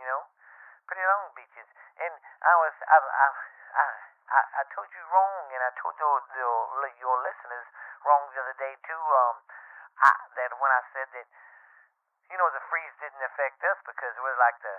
you 0.00 0.06
know 0.08 0.24
pretty 0.88 1.04
long 1.04 1.28
beaches 1.36 1.68
and 2.00 2.12
I 2.40 2.54
was 2.60 2.74
I 2.88 2.96
I 3.04 3.28
I, 3.76 3.86
I, 4.32 4.40
I 4.58 4.62
told 4.86 4.94
you 5.02 5.06
wrong, 5.10 5.50
and 5.50 5.62
I 5.66 5.70
told 5.82 5.98
your, 5.98 6.14
your 6.38 6.54
your 7.02 7.16
listeners 7.26 7.66
wrong 8.06 8.22
the 8.30 8.38
other 8.38 8.54
day 8.54 8.70
too. 8.86 9.02
Um, 9.02 9.42
I, 9.98 10.14
that 10.38 10.54
when 10.62 10.70
I 10.70 10.82
said 10.94 11.10
that, 11.10 11.26
you 12.30 12.38
know, 12.38 12.46
the 12.54 12.62
freeze 12.70 12.94
didn't 13.02 13.18
affect 13.26 13.58
us 13.66 13.78
because 13.82 14.14
we're 14.22 14.38
like 14.38 14.54
the 14.62 14.76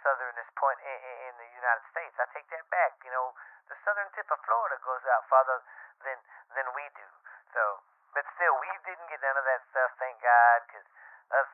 southernest 0.00 0.48
point 0.56 0.80
in, 0.80 0.96
in, 0.96 1.16
in 1.28 1.34
the 1.44 1.50
United 1.60 1.84
States. 1.92 2.16
I 2.16 2.24
take 2.32 2.48
that 2.56 2.64
back. 2.72 2.96
You 3.04 3.12
know, 3.12 3.36
the 3.68 3.76
southern 3.84 4.08
tip 4.16 4.32
of 4.32 4.40
Florida 4.48 4.80
goes 4.80 5.04
out 5.12 5.28
farther 5.28 5.60
than 6.08 6.16
than 6.56 6.64
we 6.72 6.88
do. 6.96 7.08
So, 7.52 7.84
but 8.16 8.24
still, 8.40 8.56
we 8.64 8.72
didn't 8.88 9.12
get 9.12 9.20
none 9.20 9.36
of 9.36 9.44
that 9.44 9.60
stuff, 9.68 9.92
thank 10.00 10.24
God, 10.24 10.58
'cause 10.72 10.88
us 11.36 11.50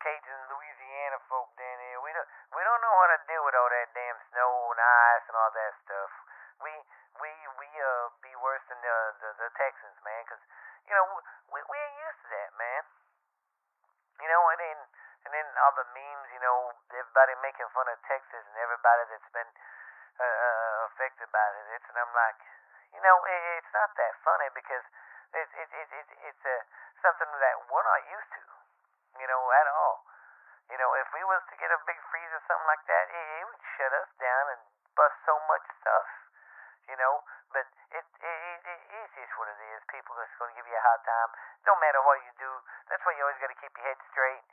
Cajun 0.00 0.40
Louisiana 0.48 1.20
folk 1.28 1.52
down 1.60 1.78
here, 1.92 2.00
we 2.00 2.12
don't 2.12 2.28
we 2.56 2.60
don't 2.64 2.80
know 2.80 2.94
how 3.04 3.08
to 3.12 3.20
deal 3.28 3.44
with 3.44 3.56
all 3.56 3.68
that 3.68 3.88
damn 3.92 4.16
snow 4.32 4.72
and 4.72 4.80
ice 4.80 5.24
and 5.28 5.36
all 5.36 5.52
that 5.52 5.72
stuff. 5.84 6.12
We 6.60 6.72
we 7.20 7.30
we 7.58 7.68
uh 7.80 8.10
be 8.22 8.34
worse 8.36 8.62
than 8.68 8.80
the 8.82 8.96
the, 9.22 9.30
the 9.38 9.43
Texans, 9.56 9.98
man, 10.04 10.22
'cause 10.26 10.42
you 10.86 10.94
know 10.94 11.06
we 11.52 11.58
we 11.62 11.76
ain't 11.78 11.98
used 12.06 12.20
to 12.22 12.28
that, 12.28 12.50
man. 12.58 12.82
You 14.20 14.28
know, 14.30 14.42
and 14.50 14.60
then 14.60 14.78
and 15.24 15.30
then 15.34 15.46
all 15.64 15.72
the 15.74 15.86
memes, 15.96 16.28
you 16.32 16.40
know, 16.40 16.72
everybody 16.92 17.34
making 17.40 17.68
fun 17.72 17.88
of 17.88 17.98
Texas 18.04 18.44
and 18.44 18.56
everybody 18.60 19.02
that's 19.08 19.30
been 19.32 19.50
uh, 20.20 20.22
uh, 20.22 20.76
affected 20.92 21.28
by 21.32 21.46
it. 21.58 21.66
It's 21.74 21.88
and 21.88 21.98
I'm 21.98 22.12
like, 22.14 22.38
you 22.92 23.00
know, 23.02 23.16
it, 23.24 23.40
it's 23.58 23.72
not 23.72 23.90
that 23.96 24.14
funny 24.22 24.48
because 24.54 24.84
it's 25.34 25.52
it, 25.56 25.68
it, 25.72 25.88
it, 25.90 26.08
it's 26.28 26.44
uh, 26.44 26.62
something 27.02 27.30
that 27.40 27.56
we're 27.72 27.86
not 27.88 28.02
used 28.12 28.30
to, 28.36 28.42
you 29.18 29.26
know, 29.26 29.42
at 29.50 29.66
all. 29.72 30.04
You 30.70 30.78
know, 30.78 30.90
if 30.96 31.08
we 31.12 31.24
was 31.24 31.42
to 31.50 31.56
get 31.60 31.68
a 31.72 31.80
big 31.84 31.98
freeze 32.08 32.32
or 32.32 32.42
something 32.48 32.68
like 32.68 32.84
that, 32.88 33.04
it, 33.10 33.24
it 33.40 33.44
would 33.48 33.62
shut 33.76 33.92
us 33.92 34.10
down 34.20 34.44
and 34.56 34.60
bust 34.96 35.16
so 35.26 35.36
much 35.48 35.64
stuff, 35.80 36.08
you 36.88 36.96
know. 36.96 37.20
But 37.52 37.66
it, 37.92 38.04
it, 38.04 38.24
it, 38.24 38.60
it 38.64 38.80
it's 39.02 39.12
just 39.16 39.34
what 39.36 39.48
it 39.48 39.60
is. 39.76 39.82
People 40.44 40.60
give 40.60 40.68
you 40.68 40.76
a 40.76 40.84
hard 40.84 41.00
time. 41.08 41.30
No 41.64 41.72
matter 41.80 42.04
what 42.04 42.20
you 42.20 42.32
do, 42.36 42.52
that's 42.92 43.00
why 43.08 43.16
you 43.16 43.24
always 43.24 43.40
got 43.40 43.48
to 43.48 43.56
keep 43.64 43.72
your 43.80 43.86
head 43.88 43.96
straight, 44.12 44.44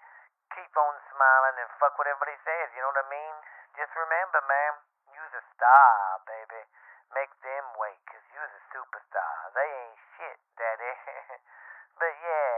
keep 0.56 0.72
on 0.80 0.96
smiling, 1.12 1.60
and 1.60 1.68
fuck 1.84 2.00
what 2.00 2.08
everybody 2.08 2.40
says. 2.48 2.72
You 2.72 2.80
know 2.80 2.96
what 2.96 3.04
I 3.04 3.12
mean? 3.12 3.36
Just 3.76 3.92
remember, 4.00 4.40
man, 4.48 4.88
you's 5.12 5.36
a 5.36 5.44
star, 5.52 6.24
baby. 6.24 6.64
Make 7.12 7.28
them 7.44 7.76
wait, 7.76 8.00
'cause 8.08 8.24
you's 8.32 8.54
a 8.56 8.64
superstar. 8.72 9.52
They 9.52 9.68
ain't 9.68 10.00
shit, 10.16 10.40
daddy. 10.56 10.96
but 12.00 12.14
yeah, 12.24 12.56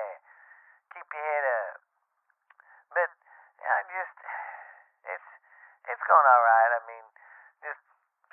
keep 0.93 1.10
your 1.10 1.26
head 1.26 1.46
up. 1.58 1.78
But 2.93 3.10
I 3.65 3.82
just, 3.89 4.17
it's 5.10 5.30
it's 5.89 6.04
going 6.06 6.28
all 6.38 6.43
right. 6.46 6.72
I 6.78 6.82
mean, 6.86 7.06
just 7.65 7.82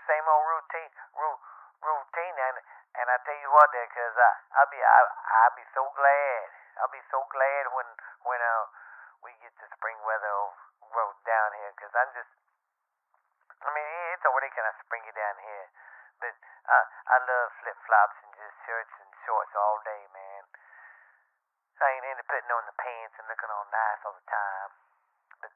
same 0.04 0.28
old 0.28 0.44
routine, 0.44 0.92
ru- 1.16 1.44
routine, 1.88 2.36
and 2.36 2.56
and 3.00 3.06
I 3.08 3.16
tell 3.24 3.39
you 3.50 3.56
what, 3.58 3.66
there, 3.74 3.88
'cause 3.90 4.14
I 4.14 4.30
I'll 4.62 4.70
be 4.70 4.78
I 4.78 5.00
I'll 5.42 5.56
be 5.58 5.66
so 5.74 5.82
glad. 5.98 6.46
I'll 6.78 6.94
be 6.94 7.02
so 7.10 7.18
glad 7.34 7.66
when 7.74 7.88
when 8.22 8.38
uh 8.40 8.66
we 9.26 9.34
get 9.42 9.50
the 9.58 9.66
spring 9.74 9.98
weather 10.06 10.54
road 10.94 11.16
down 11.26 11.52
here, 11.58 11.72
'cause 11.74 11.90
I'm 11.98 12.14
just. 12.14 12.30
I 13.60 13.70
mean, 13.74 13.86
it's 14.14 14.24
already 14.24 14.48
kind 14.54 14.68
of 14.70 14.74
springy 14.86 15.12
down 15.12 15.36
here, 15.42 15.66
but 16.22 16.34
I 16.70 16.78
I 17.10 17.16
love 17.26 17.52
flip 17.60 17.76
flops 17.86 18.16
and 18.22 18.32
just 18.38 18.56
shirts 18.64 18.94
and 19.02 19.10
shorts 19.26 19.54
all 19.56 19.82
day, 19.82 20.06
man. 20.14 20.44
I 21.82 21.90
ain't 21.90 22.04
into 22.04 22.22
putting 22.24 22.50
on 22.52 22.66
the 22.66 22.76
pants 22.78 23.18
and 23.18 23.26
looking 23.26 23.50
all 23.50 23.66
nice 23.72 24.00
all 24.04 24.12
the 24.14 24.30
time. 24.30 24.70
But 25.42 25.52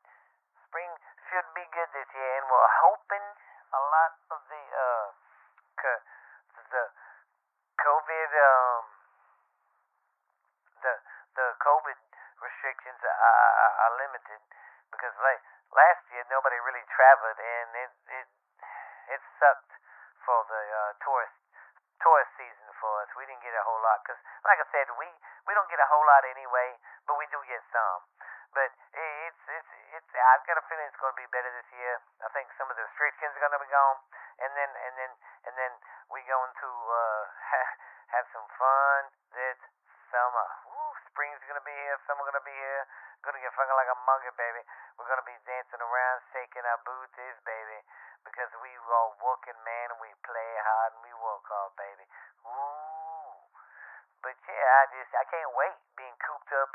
spring 0.66 0.90
should 1.30 1.48
be 1.54 1.64
good 1.70 1.92
this 1.92 2.11
year, 2.14 2.38
and 2.42 2.50
we're 2.50 2.72
hoping 2.83 3.26
a 3.72 3.80
lot 3.80 4.12
of 4.35 4.40
the 4.48 4.62
uh 4.74 5.07
co- 5.78 6.04
the 6.74 6.85
COVID 7.78 8.30
um 8.38 8.85
the 10.83 10.94
the 11.35 11.46
COVID 11.61 11.98
restrictions 12.40 13.00
are, 13.02 13.18
are, 13.18 13.74
are 13.85 13.94
limited 13.98 14.40
because 14.92 15.14
like 15.20 15.42
last 15.74 16.02
year 16.14 16.22
nobody 16.30 16.57
really 16.62 16.85
traveled 17.04 17.36
and 17.36 17.68
it 17.76 17.92
it 18.16 18.28
it 19.12 19.20
sucked 19.36 19.72
for 20.24 20.40
the 20.48 20.62
uh, 20.72 20.92
tourist 21.04 21.36
tourist 22.00 22.32
season 22.40 22.68
for 22.80 22.88
us. 23.04 23.12
We 23.12 23.28
didn't 23.28 23.44
get 23.44 23.52
a 23.52 23.64
whole 23.64 23.80
lot 23.84 24.00
because, 24.00 24.16
like 24.40 24.56
I 24.56 24.64
said, 24.72 24.88
we 24.96 25.04
we 25.44 25.52
don't 25.52 25.68
get 25.68 25.84
a 25.84 25.88
whole 25.92 26.04
lot 26.08 26.24
anyway, 26.24 26.80
but 27.04 27.20
we 27.20 27.28
do 27.28 27.36
get 27.44 27.60
some. 27.68 28.08
But 28.56 28.72
it, 28.72 29.12
it's 29.28 29.42
it's 29.52 29.72
it's 30.00 30.10
I've 30.16 30.44
got 30.48 30.56
a 30.56 30.64
feeling 30.64 30.88
it's 30.88 30.96
going 30.96 31.12
to 31.12 31.20
be 31.20 31.28
better 31.28 31.52
this 31.52 31.68
year. 31.76 32.00
I 32.24 32.32
think 32.32 32.48
some 32.56 32.72
of 32.72 32.76
the 32.80 32.84
restrictions 32.88 33.36
are 33.36 33.42
going 33.44 33.56
to 33.60 33.60
be 33.60 33.68
gone, 33.68 33.98
and 34.40 34.50
then 34.56 34.70
and 34.72 34.94
then 34.96 35.12
and 35.44 35.54
then 35.60 35.72
we 36.08 36.24
going 36.24 36.52
to 36.56 36.70
uh, 36.88 37.22
ha- 37.52 37.74
have 38.16 38.26
some 38.32 38.48
fun 38.56 39.12
this 39.36 39.60
summer. 40.08 40.48
Woo, 40.72 40.92
spring's 41.12 41.44
going 41.44 41.60
to 41.60 41.68
be 41.68 41.76
here. 41.84 42.00
Summer 42.08 42.24
going 42.24 42.40
to 42.40 42.48
be 42.48 42.56
here. 42.56 42.84
Going 43.20 43.36
to 43.36 43.44
get 43.44 43.52
fucking 43.56 43.76
like 43.76 43.92
a 43.92 43.98
monkey, 44.04 44.32
baby. 44.36 44.62
We're 44.94 45.11
to 45.20 45.26
be 45.26 45.38
dancing 45.42 45.83
around, 45.83 46.18
shaking 46.30 46.62
our 46.62 46.80
booties, 46.87 47.38
baby, 47.42 47.80
because 48.22 48.50
we 48.62 48.70
all 48.94 49.18
working, 49.18 49.59
man, 49.66 49.87
and 49.90 50.00
we 50.00 50.11
play 50.22 50.50
hard 50.62 50.94
and 50.94 51.02
we 51.02 51.12
work 51.18 51.44
hard, 51.50 51.74
baby. 51.74 52.07
Ooh. 52.46 53.35
But 54.22 54.38
yeah, 54.48 54.70
I 54.80 54.83
just 54.94 55.12
I 55.18 55.24
can't 55.28 55.52
wait 55.59 55.76
being 55.98 56.14
cooped 56.22 56.52
up 56.54 56.70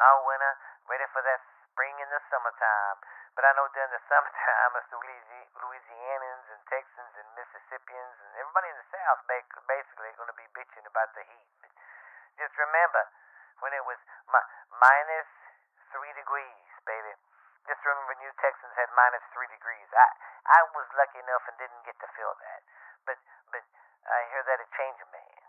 all 0.00 0.28
winter, 0.28 0.54
ready 0.88 1.06
for 1.12 1.22
that 1.24 1.40
spring 1.68 1.94
and 2.00 2.10
the 2.12 2.20
summertime. 2.32 2.98
But 3.36 3.44
I 3.44 3.52
know 3.52 3.68
during 3.76 3.92
the 3.92 4.00
summertime, 4.08 4.72
us 4.80 4.88
Louisi- 4.92 5.50
Louisianans 5.60 6.46
and 6.56 6.60
Texans 6.72 7.12
and 7.20 7.28
Mississippians 7.36 8.16
and 8.16 8.30
everybody 8.40 8.72
in 8.72 8.78
the 8.80 8.88
South 8.92 9.20
basically 9.28 10.12
going 10.16 10.32
to 10.32 10.38
be 10.40 10.48
bitching 10.56 10.88
about 10.88 11.12
the 11.12 11.24
heat. 11.24 11.48
But 11.60 11.72
just 12.40 12.56
remember, 12.56 13.04
when 13.60 13.72
it 13.76 13.84
was 13.84 14.00
mi- 14.32 14.48
minus 14.80 15.28
three 15.96 16.12
degrees, 16.12 16.68
baby. 16.84 17.12
Just 17.64 17.80
remember, 17.80 18.14
New 18.20 18.34
Texans 18.36 18.76
had 18.76 18.92
minus 18.92 19.24
three 19.32 19.48
degrees. 19.48 19.88
I 19.96 20.06
I 20.44 20.60
was 20.76 20.86
lucky 20.92 21.18
enough 21.24 21.44
and 21.48 21.56
didn't 21.56 21.82
get 21.88 21.96
to 22.04 22.08
feel 22.12 22.36
that. 22.36 22.60
But 23.08 23.16
but 23.48 23.64
I 24.04 24.18
hear 24.28 24.44
that 24.44 24.60
it 24.60 24.68
changed 24.76 25.00
a 25.00 25.08
man. 25.08 25.40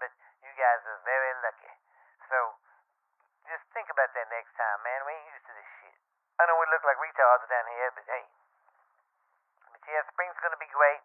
But 0.00 0.10
you 0.40 0.52
guys 0.56 0.80
are 0.88 1.00
very 1.04 1.32
lucky. 1.44 1.74
So 2.32 2.38
just 3.44 3.62
think 3.76 3.92
about 3.92 4.08
that 4.16 4.26
next 4.32 4.56
time, 4.56 4.80
man. 4.82 5.04
We 5.04 5.12
ain't 5.12 5.30
used 5.36 5.46
to 5.46 5.54
this 5.54 5.70
shit. 5.84 5.96
I 6.40 6.48
know 6.48 6.56
we 6.56 6.66
look 6.72 6.82
like 6.88 6.96
retards 6.96 7.44
down 7.52 7.68
here, 7.76 7.92
but 7.92 8.04
hey. 8.08 8.24
But 9.68 9.84
yeah, 9.84 10.02
spring's 10.10 10.40
gonna 10.40 10.58
be 10.58 10.72
great. 10.72 11.04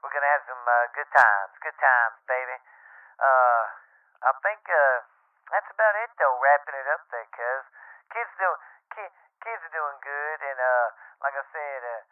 We're 0.00 0.14
gonna 0.14 0.32
have 0.38 0.46
some 0.46 0.62
uh, 0.62 0.86
good 0.94 1.10
times. 1.10 1.52
Good 1.60 1.78
times, 1.82 2.16
baby. 2.30 2.56
Uh, 3.18 3.64
I 4.22 4.32
think 4.38 4.62
uh, 4.70 4.96
that's 5.50 5.68
about 5.74 5.94
it 5.98 6.14
though. 6.14 6.38
Wrapping 6.38 6.78
it 6.78 6.88
up 6.94 7.04
there, 7.10 7.28
cuz 7.34 7.64
kids 8.12 8.32
do 8.38 8.48
ki- 8.94 9.16
kids 9.42 9.60
are 9.66 9.74
doing 9.74 9.98
good, 10.02 10.38
and 10.42 10.58
uh, 10.58 10.86
like 11.22 11.34
I 11.34 11.44
said, 11.50 11.80
uh, 11.82 12.02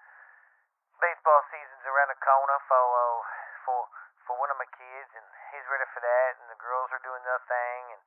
baseball 1.00 1.40
season's 1.50 1.86
around 1.86 2.10
the 2.10 2.20
corner 2.20 2.58
for 2.66 2.82
uh, 2.82 3.20
for 3.64 3.78
for 4.26 4.34
one 4.40 4.50
of 4.50 4.58
my 4.58 4.68
kids, 4.74 5.10
and 5.14 5.26
he's 5.64 5.72
ready 5.72 5.88
for 5.96 6.04
that. 6.04 6.30
And 6.44 6.52
the 6.52 6.60
girls 6.60 6.92
are 6.92 7.00
doing 7.00 7.24
their 7.24 7.40
thing, 7.48 7.80
and 7.96 8.02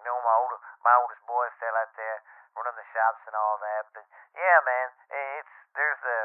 you 0.00 0.04
know 0.08 0.16
my 0.24 0.32
older 0.40 0.56
my 0.80 0.96
oldest 0.96 1.20
boy 1.28 1.44
still 1.60 1.76
out 1.76 1.92
there 1.92 2.24
running 2.56 2.80
the 2.80 2.88
shops 2.96 3.20
and 3.28 3.36
all 3.36 3.60
that. 3.60 3.84
But 3.92 4.08
yeah, 4.32 4.56
man, 4.64 4.88
it's 5.12 5.52
there's 5.76 6.00
a 6.00 6.20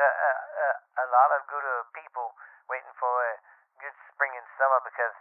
a 0.00 0.08
a, 0.08 0.32
a, 0.32 0.68
a 1.04 1.06
lot 1.12 1.28
of 1.36 1.44
good 1.52 1.66
uh, 1.68 1.84
people 1.92 2.32
waiting 2.72 2.94
for 2.96 3.12
a 3.12 3.36
good 3.84 3.92
spring 4.08 4.32
and 4.32 4.48
summer 4.56 4.80
because 4.80 5.12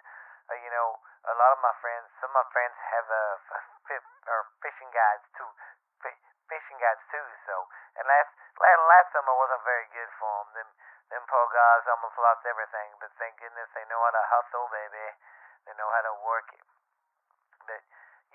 uh, 0.47 0.55
you 0.55 0.71
know 0.71 0.95
a 1.27 1.35
lot 1.35 1.51
of 1.51 1.59
my 1.59 1.75
friends, 1.83 2.07
some 2.23 2.31
of 2.31 2.39
my 2.39 2.47
friends 2.55 2.79
have 2.95 3.07
uh, 3.11 3.35
f- 3.51 3.67
f- 3.91 4.15
or 4.31 4.47
fishing 4.63 4.87
guides 4.95 5.27
too, 5.35 5.51
fi- 5.99 6.23
fishing 6.47 6.79
guides 6.79 7.03
too. 7.11 7.27
So 7.43 7.55
and 7.99 8.07
last 8.07 8.31
last 8.55 8.81
last 8.87 9.07
summer 9.11 9.35
wasn't 9.35 9.67
very 9.67 9.91
good 9.91 10.07
for 10.15 10.47
them. 10.55 10.71
Them 11.11 11.23
poor 11.47 11.55
guys 11.55 11.87
almost 11.87 12.19
lost 12.19 12.43
everything, 12.43 12.91
but 12.99 13.07
thank 13.15 13.39
goodness 13.39 13.71
they 13.71 13.87
know 13.87 14.03
how 14.03 14.11
to 14.11 14.23
hustle, 14.27 14.67
baby. 14.67 15.07
They 15.63 15.71
know 15.79 15.87
how 15.95 16.03
to 16.03 16.13
work 16.27 16.51
it. 16.51 16.65
But 17.63 17.79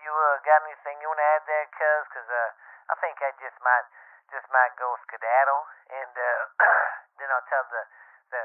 you 0.01 0.09
uh, 0.09 0.41
got 0.41 0.65
anything 0.65 0.97
you 1.05 1.09
want 1.13 1.21
to 1.21 1.29
add 1.37 1.45
there, 1.45 1.69
cuz? 1.77 2.09
Cause 2.09 2.25
uh, 2.25 2.51
I 2.89 2.95
think 3.05 3.21
I 3.21 3.37
just 3.37 3.61
might 3.61 3.85
just 4.33 4.49
might 4.49 4.73
go 4.81 4.97
skedaddle, 5.05 5.65
and 5.93 6.13
uh, 6.17 6.41
then 7.21 7.29
I'll 7.29 7.45
tell 7.53 7.65
the 7.69 7.85
the 8.33 8.43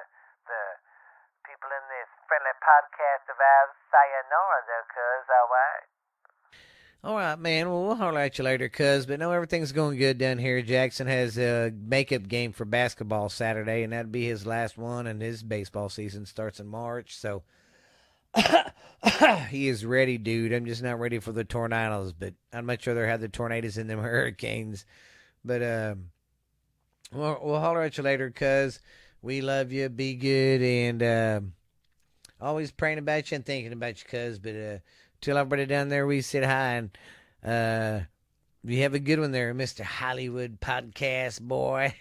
the 0.52 0.62
people 1.48 1.72
in 1.72 1.84
this 1.88 2.12
friendly 2.28 2.56
podcast 2.60 3.24
of 3.32 3.40
ours 3.40 3.72
sayonara, 3.88 4.68
there, 4.68 4.84
cuz. 4.92 5.24
All 5.32 5.48
right. 5.48 5.97
All 7.04 7.16
right, 7.16 7.38
man. 7.38 7.70
Well, 7.70 7.84
we'll 7.84 7.96
holler 7.96 8.20
at 8.20 8.38
you 8.38 8.44
later, 8.44 8.70
cuz. 8.70 9.06
But 9.06 9.20
no, 9.20 9.32
everything's 9.32 9.72
going 9.72 9.98
good 9.98 10.18
down 10.18 10.40
here. 10.40 10.62
Jackson 10.62 11.08
has 11.08 11.38
a 11.38 11.72
makeup 11.72 12.28
game 12.28 12.52
for 12.52 12.66
basketball 12.66 13.30
Saturday, 13.30 13.84
and 13.84 13.94
that'd 13.94 14.12
be 14.12 14.26
his 14.26 14.46
last 14.46 14.78
one. 14.78 15.06
And 15.08 15.22
his 15.22 15.44
baseball 15.44 15.90
season 15.90 16.26
starts 16.26 16.60
in 16.60 16.68
March, 16.68 17.16
so 17.16 17.44
he 19.50 19.68
is 19.68 19.86
ready, 19.86 20.18
dude. 20.18 20.54
I'm 20.54 20.66
just 20.66 20.84
not 20.84 21.00
ready 21.00 21.20
for 21.20 21.32
the 21.32 21.44
tornadoes, 21.44 22.14
but 22.14 22.34
I'd 22.52 22.64
much 22.64 22.88
rather 22.88 23.08
have 23.08 23.22
the 23.22 23.30
tornadoes 23.30 23.76
than 23.76 23.88
them 23.88 24.00
hurricanes. 24.02 24.86
But 25.46 25.62
um, 25.62 26.10
we'll, 27.12 27.40
we'll 27.42 27.60
holler 27.60 27.84
at 27.84 27.98
you 27.98 28.04
later, 28.04 28.32
cuz. 28.32 28.80
We 29.22 29.42
love 29.42 29.72
you. 29.72 29.90
Be 29.90 30.16
good, 30.16 30.62
and 30.62 31.04
um, 31.04 31.54
always 32.42 32.72
praying 32.72 33.00
about 33.00 33.30
you 33.32 33.36
and 33.36 33.46
thinking 33.46 33.74
about 33.74 34.00
you, 34.02 34.10
cuz. 34.10 34.40
But 34.40 34.56
uh, 34.56 34.78
tell 35.22 35.38
everybody 35.38 35.66
down 35.66 35.90
there 35.90 36.08
we 36.08 36.22
said 36.22 36.44
hi 36.44 36.74
and 36.74 36.98
uh 37.44 38.06
you 38.68 38.84
have 38.84 38.94
a 38.94 39.00
good 39.00 39.24
one 39.24 39.32
there, 39.32 39.56
Mr. 39.56 39.80
Hollywood 39.80 40.60
podcast 40.60 41.40
boy. 41.40 41.96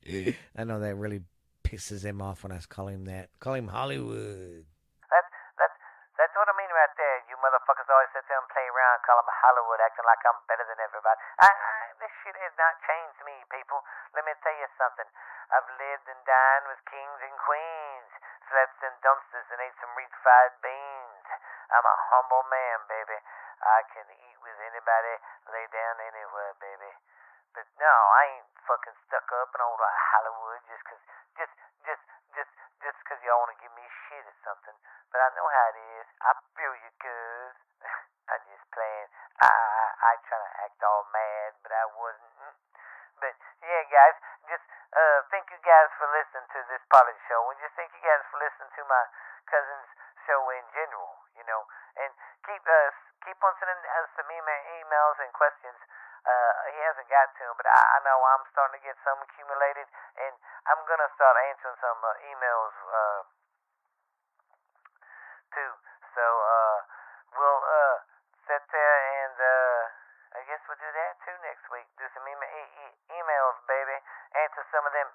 I 0.56 0.64
know 0.64 0.80
that 0.80 0.96
really 0.96 1.20
pisses 1.60 2.00
him 2.00 2.24
off 2.24 2.40
when 2.40 2.56
I 2.56 2.60
call 2.64 2.88
him 2.88 3.04
that. 3.04 3.28
Call 3.36 3.52
him 3.52 3.68
Hollywood. 3.68 4.64
That's 5.12 5.30
that's 5.60 5.76
that's 6.16 6.32
what 6.32 6.48
I 6.48 6.56
mean 6.56 6.72
right 6.72 6.94
there. 6.96 7.16
You 7.28 7.36
motherfuckers 7.36 7.84
always 7.92 8.08
sit 8.16 8.24
there 8.32 8.40
and 8.40 8.48
play 8.48 8.64
around, 8.64 9.04
call 9.04 9.20
him 9.20 9.28
Hollywood 9.28 9.76
acting 9.84 10.08
like 10.08 10.24
I'm 10.24 10.40
better 10.48 10.64
than 10.64 10.80
everybody. 10.80 11.20
I, 11.36 11.52
I, 11.52 11.76
this 12.00 12.12
shit 12.24 12.32
has 12.40 12.54
not 12.56 12.80
changed 12.88 13.20
me, 13.28 13.36
people. 13.52 13.84
Let 14.16 14.24
me 14.24 14.32
tell 14.40 14.56
you 14.56 14.72
something. 14.80 15.08
I've 15.52 15.68
lived 15.76 16.06
and 16.08 16.20
dined 16.24 16.64
with 16.72 16.80
kings 16.88 17.20
and 17.28 17.36
queens, 17.44 18.10
slept 18.48 18.78
in 18.88 18.94
dumpsters 19.04 19.48
and 19.52 19.60
ate 19.68 19.76
some 19.84 19.92
refried 20.00 20.54
beans. 20.64 20.95
I'm 21.70 21.86
a 21.86 21.96
humble 22.12 22.44
man, 22.50 22.78
baby. 22.88 23.18
I 23.62 23.82
can 23.92 24.06
eat 24.10 24.38
with 24.42 24.58
anybody, 24.60 25.14
lay 25.50 25.66
down 25.72 25.96
anywhere, 26.00 26.52
baby. 26.60 26.92
But 27.56 27.66
no, 27.80 27.88
I 27.88 28.22
ain't 28.36 28.48
fucking 28.68 28.96
stuck 29.08 29.26
up 29.32 29.48
in 29.56 29.60
old 29.64 29.80
Hollywood 29.80 30.60
just 30.68 30.84
'cause 30.84 31.00
just, 31.40 31.54
just, 31.88 32.02
just, 32.36 32.52
just 32.84 32.98
'cause 33.08 33.20
y'all 33.24 33.40
want 33.40 33.56
to 33.56 33.62
give 33.64 33.72
me 33.72 33.88
shit 34.08 34.24
or 34.26 34.36
something. 34.44 34.76
But 35.10 35.20
I 35.24 35.28
know 35.34 35.48
how 35.48 35.66
it 35.72 35.78
is. 35.96 36.06
I 36.20 36.32
feel 36.54 36.74
you, 36.76 36.92
cuz. 37.00 37.56
I'm 38.28 38.42
just 38.50 38.66
playing. 38.74 39.08
I, 39.40 39.48
I, 39.48 39.86
I 40.02 40.12
try 40.28 40.36
to 40.36 40.52
act 40.66 40.82
all 40.82 41.06
mad, 41.14 41.54
but 41.62 41.72
I 41.72 41.86
wasn't. 41.96 42.34
But 43.16 43.32
yeah, 43.64 43.82
guys, 43.88 44.16
just 44.50 44.66
uh, 44.92 45.20
thank 45.32 45.48
you 45.48 45.56
guys 45.64 45.88
for 45.96 46.04
listening 46.12 46.44
to 46.52 46.60
this 46.68 46.84
part 46.92 47.08
of 47.08 47.14
the 47.16 47.22
show. 47.30 47.40
And 47.48 47.56
just 47.64 47.72
thank 47.72 47.88
you 47.96 48.02
guys 48.04 48.20
for 48.28 48.36
listening 48.36 48.68
to 48.76 48.82
my 48.84 49.04
cousin's 49.48 49.88
show 50.28 50.42
in 50.52 50.64
general, 50.76 51.16
you 51.32 51.44
know. 51.48 51.64
And 51.96 52.12
keep 52.44 52.60
us 52.60 52.94
keep 53.24 53.40
on 53.40 53.56
sending 53.56 53.80
us 53.96 54.08
some 54.20 54.28
email, 54.28 54.62
emails 54.84 55.16
and 55.24 55.32
questions. 55.32 55.80
Uh, 56.26 56.52
he 56.74 56.78
hasn't 56.84 57.08
got 57.08 57.32
to 57.38 57.42
them, 57.46 57.55
but 57.55 57.55
I, 57.66 57.82
I 57.82 57.98
know 58.06 58.18
I'm 58.22 58.44
starting 58.54 58.78
to 58.78 58.82
get 58.86 58.96
some 59.02 59.18
accumulated, 59.22 59.86
and 60.22 60.34
I'm 60.70 60.80
gonna 60.86 61.10
start 61.18 61.34
answering 61.50 61.78
some 61.82 62.00
uh, 62.00 62.30
emails 62.30 62.74
uh, 62.86 63.20
too. 65.54 65.72
So 66.14 66.24
uh, 66.24 66.78
we'll 67.36 67.62
uh, 67.62 67.96
sit 68.46 68.62
there 68.72 68.96
and 69.22 69.36
uh, 69.36 69.80
I 70.36 70.40
guess 70.44 70.60
we'll 70.68 70.80
do 70.80 70.90
that 70.92 71.12
too 71.24 71.36
next 71.44 71.64
week. 71.72 71.88
Do 71.96 72.06
some 72.12 72.26
e- 72.28 72.34
e- 72.36 72.96
emails, 73.08 73.56
baby. 73.68 73.96
Answer 74.36 74.64
some 74.72 74.84
of 74.84 74.92
them 74.92 75.08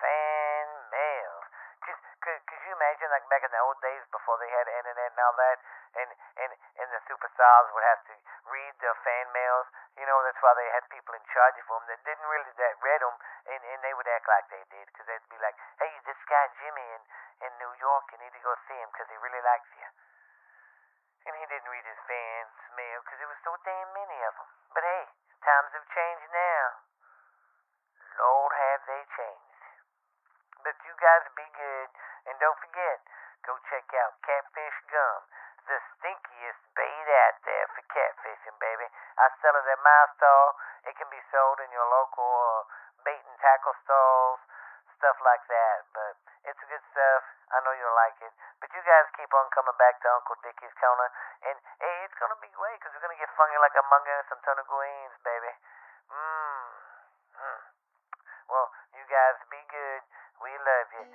fan 0.00 0.66
mails. 0.92 1.44
Cause, 1.82 1.98
cause, 2.22 2.38
cause 2.46 2.62
you 2.62 2.72
imagine 2.78 3.10
like 3.10 3.26
back 3.26 3.42
in 3.42 3.50
the 3.50 3.58
old 3.58 3.80
days 3.82 4.06
before 4.14 4.38
they 4.38 4.46
had 4.54 4.70
internet 4.70 5.10
and 5.12 5.18
all 5.18 5.34
that, 5.34 5.58
and 5.98 6.08
and 6.38 6.50
and 6.78 6.88
the 6.94 7.02
superstars 7.10 7.68
would 7.74 7.82
have 7.82 8.02
to 8.06 8.14
read 8.54 8.72
the 8.78 8.92
fan 9.02 9.26
mails. 9.34 9.66
You 9.98 10.06
know 10.06 10.14
that's 10.22 10.38
why 10.38 10.54
they 10.54 10.68
had 10.78 10.86
people 10.94 11.10
in 11.18 11.24
charge 11.34 11.58
of 11.58 11.66
that 11.92 12.00
didn't 12.08 12.24
really 12.24 12.52
that 12.56 12.74
read 12.80 13.04
them, 13.04 13.16
and 13.52 13.60
and 13.60 13.78
they 13.84 13.92
would 13.92 14.08
act 14.08 14.24
like 14.24 14.48
they 14.48 14.64
did, 14.72 14.88
cause 14.96 15.04
they'd 15.04 15.28
be 15.28 15.36
like, 15.44 15.52
hey, 15.76 15.92
this 16.08 16.16
guy 16.24 16.48
Jimmy 16.56 16.88
in 16.96 17.02
in 17.44 17.52
New 17.60 17.72
York, 17.76 18.08
you 18.16 18.18
need 18.24 18.32
to 18.32 18.40
go 18.40 18.56
see 18.64 18.80
him, 18.80 18.88
cause 18.96 19.04
he 19.12 19.18
really 19.20 19.44
likes 19.44 19.68
you. 19.76 19.88
And 21.28 21.36
he 21.36 21.44
didn't 21.52 21.68
read 21.68 21.84
his 21.84 22.00
fans' 22.08 22.60
mail 22.80 22.98
because 23.04 23.18
there 23.20 23.28
was 23.28 23.44
so 23.44 23.52
damn 23.60 23.92
many 23.92 24.18
of 24.24 24.34
them. 24.40 24.48
But 24.72 24.82
hey, 24.88 25.04
times 25.44 25.70
have 25.76 25.88
changed 25.92 26.32
now. 26.32 26.64
Lord, 28.18 28.52
have 28.56 28.82
they 28.88 29.02
changed. 29.12 29.60
But 30.64 30.76
you 30.88 30.94
guys 30.96 31.28
be 31.36 31.46
good. 31.52 31.88
And 32.26 32.38
don't 32.40 32.58
forget, 32.58 32.98
go 33.44 33.54
check 33.70 33.86
out 34.02 34.18
Catfish 34.22 34.78
Gum, 34.90 35.20
the 35.66 35.78
stinkiest 35.78 36.62
bait 36.74 37.08
out 37.26 37.38
there 37.46 37.66
for 37.74 37.82
catfishing, 37.86 38.58
baby. 38.58 38.86
I 39.18 39.26
sell 39.42 39.54
it 39.54 39.66
at 39.66 39.80
my 39.82 40.02
stall. 40.18 40.41
It 40.86 40.94
can 40.98 41.08
be 41.10 41.22
sold 41.30 41.58
in 41.62 41.70
your 41.70 41.86
local 41.86 42.26
uh, 42.26 42.62
bait 43.06 43.22
and 43.22 43.38
tackle 43.38 43.74
stalls, 43.86 44.40
stuff 44.98 45.18
like 45.22 45.44
that. 45.46 45.78
But 45.94 46.14
it's 46.46 46.62
good 46.66 46.84
stuff. 46.90 47.22
I 47.52 47.60
know 47.62 47.74
you'll 47.76 47.98
like 47.98 48.18
it. 48.22 48.32
But 48.58 48.72
you 48.72 48.82
guys 48.82 49.06
keep 49.14 49.30
on 49.34 49.46
coming 49.52 49.76
back 49.78 50.00
to 50.02 50.08
Uncle 50.18 50.38
Dickie's 50.42 50.74
Corner. 50.80 51.08
And 51.46 51.56
hey, 51.78 51.96
it's 52.06 52.16
to 52.18 52.38
be 52.40 52.50
great 52.54 52.78
because 52.80 52.94
we're 52.96 53.12
to 53.14 53.20
get 53.20 53.30
funky 53.36 53.58
like 53.60 53.76
Among 53.76 54.04
Us 54.08 54.28
and 54.32 54.40
Ton 54.42 54.58
of 54.58 54.66
Greens, 54.66 55.16
baby. 55.22 55.52
Mmm. 56.10 56.66
Mm. 57.36 57.60
Well, 58.52 58.68
you 58.94 59.04
guys 59.08 59.36
be 59.48 59.62
good. 59.70 60.02
We 60.42 60.52
love 60.58 60.88
you. 60.92 61.06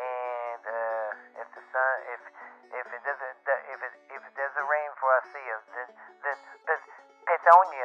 And 0.00 0.62
uh, 0.64 1.10
if 1.44 1.48
the 1.52 1.62
sun, 1.68 1.94
if 2.16 2.22
if 2.70 2.86
it 2.88 3.02
doesn't, 3.04 3.36
if 3.44 3.80
it 3.84 3.94
if 4.10 4.22
it 4.24 4.34
doesn't 4.34 4.66
rain 4.66 4.90
for 4.96 5.08
us, 5.20 5.24
see 5.30 5.44
you. 5.44 5.58
Then 5.76 5.88
then 6.24 6.36
piss 7.28 7.44
on 7.46 7.66
you. 7.76 7.79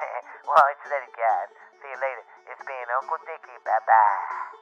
well, 0.46 0.64
it's 0.72 0.86
it, 0.86 1.12
guys. 1.16 1.48
See 1.80 1.88
you 1.88 1.98
later. 2.00 2.24
It's 2.50 2.64
been 2.64 2.88
Uncle 3.00 3.20
Dickie. 3.26 3.60
Bye 3.64 3.84
bye. 3.86 4.60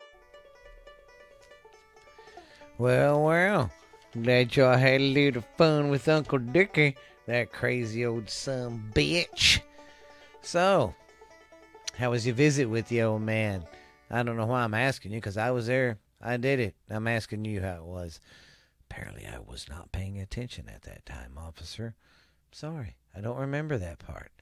Well, 2.78 3.22
well. 3.22 3.70
Glad 4.22 4.56
y'all 4.56 4.76
had 4.76 5.00
a 5.00 5.12
little 5.12 5.44
fun 5.56 5.90
with 5.90 6.08
Uncle 6.08 6.38
Dickie, 6.38 6.96
that 7.26 7.52
crazy 7.52 8.06
old 8.06 8.30
son 8.30 8.90
bitch. 8.94 9.60
So, 10.40 10.94
how 11.96 12.10
was 12.10 12.24
your 12.24 12.34
visit 12.34 12.66
with 12.66 12.88
the 12.88 13.02
old 13.02 13.22
man? 13.22 13.64
I 14.10 14.22
don't 14.22 14.36
know 14.36 14.46
why 14.46 14.62
I'm 14.62 14.72
asking 14.72 15.12
you, 15.12 15.18
because 15.18 15.36
I 15.36 15.50
was 15.50 15.66
there. 15.66 15.98
I 16.22 16.38
did 16.38 16.58
it. 16.58 16.74
I'm 16.88 17.06
asking 17.06 17.44
you 17.44 17.60
how 17.60 17.76
it 17.76 17.84
was. 17.84 18.18
Apparently, 18.90 19.26
I 19.26 19.38
was 19.38 19.68
not 19.68 19.92
paying 19.92 20.18
attention 20.18 20.68
at 20.68 20.82
that 20.82 21.04
time, 21.04 21.32
officer. 21.36 21.94
Sorry, 22.50 22.96
I 23.14 23.20
don't 23.20 23.38
remember 23.38 23.76
that 23.76 23.98
part. 23.98 24.32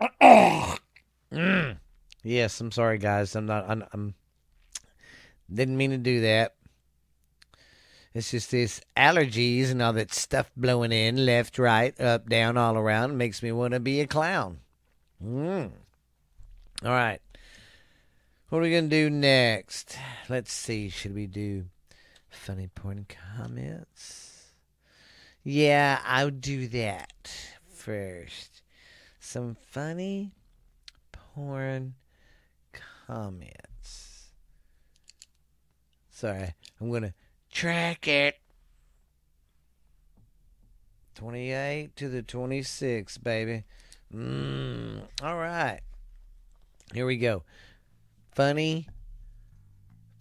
Mm. 0.00 1.76
Yes, 2.22 2.60
I'm 2.60 2.72
sorry, 2.72 2.98
guys. 2.98 3.34
I'm 3.34 3.46
not. 3.46 3.68
I'm, 3.68 3.84
I'm. 3.92 4.14
Didn't 5.52 5.76
mean 5.76 5.90
to 5.90 5.98
do 5.98 6.20
that. 6.22 6.54
It's 8.14 8.30
just 8.30 8.50
this 8.50 8.80
allergies 8.96 9.70
and 9.70 9.82
all 9.82 9.92
that 9.92 10.12
stuff 10.12 10.50
blowing 10.56 10.92
in 10.92 11.24
left, 11.24 11.58
right, 11.58 11.98
up, 12.00 12.28
down, 12.28 12.56
all 12.56 12.76
around 12.76 13.16
makes 13.16 13.42
me 13.42 13.52
want 13.52 13.74
to 13.74 13.80
be 13.80 14.00
a 14.00 14.06
clown. 14.06 14.58
Mm. 15.24 15.70
All 16.84 16.90
right. 16.90 17.20
What 18.48 18.58
are 18.58 18.62
we 18.62 18.70
going 18.70 18.88
to 18.88 18.96
do 18.96 19.10
next? 19.10 19.96
Let's 20.28 20.52
see. 20.52 20.88
Should 20.88 21.14
we 21.14 21.26
do 21.26 21.66
funny 22.30 22.68
porn 22.74 23.06
comments? 23.36 24.46
Yeah, 25.44 26.00
I'll 26.04 26.30
do 26.30 26.66
that 26.68 27.30
first. 27.68 28.57
Some 29.30 29.58
funny 29.60 30.32
porn 31.12 31.96
comments. 33.06 34.30
Sorry, 36.08 36.54
I'm 36.80 36.88
going 36.88 37.02
to 37.02 37.12
track 37.52 38.08
it. 38.08 38.36
28 41.14 41.94
to 41.96 42.08
the 42.08 42.22
26, 42.22 43.18
baby. 43.18 43.64
Mm, 44.16 45.02
all 45.22 45.36
right. 45.36 45.80
Here 46.94 47.04
we 47.04 47.18
go. 47.18 47.42
Funny 48.32 48.88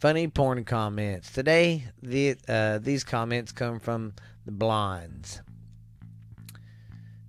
funny 0.01 0.27
porn 0.27 0.65
comments. 0.65 1.31
Today 1.31 1.85
the 2.03 2.35
uh, 2.49 2.79
these 2.79 3.05
comments 3.05 3.53
come 3.53 3.79
from 3.79 4.15
the 4.45 4.51
blondes. 4.51 5.41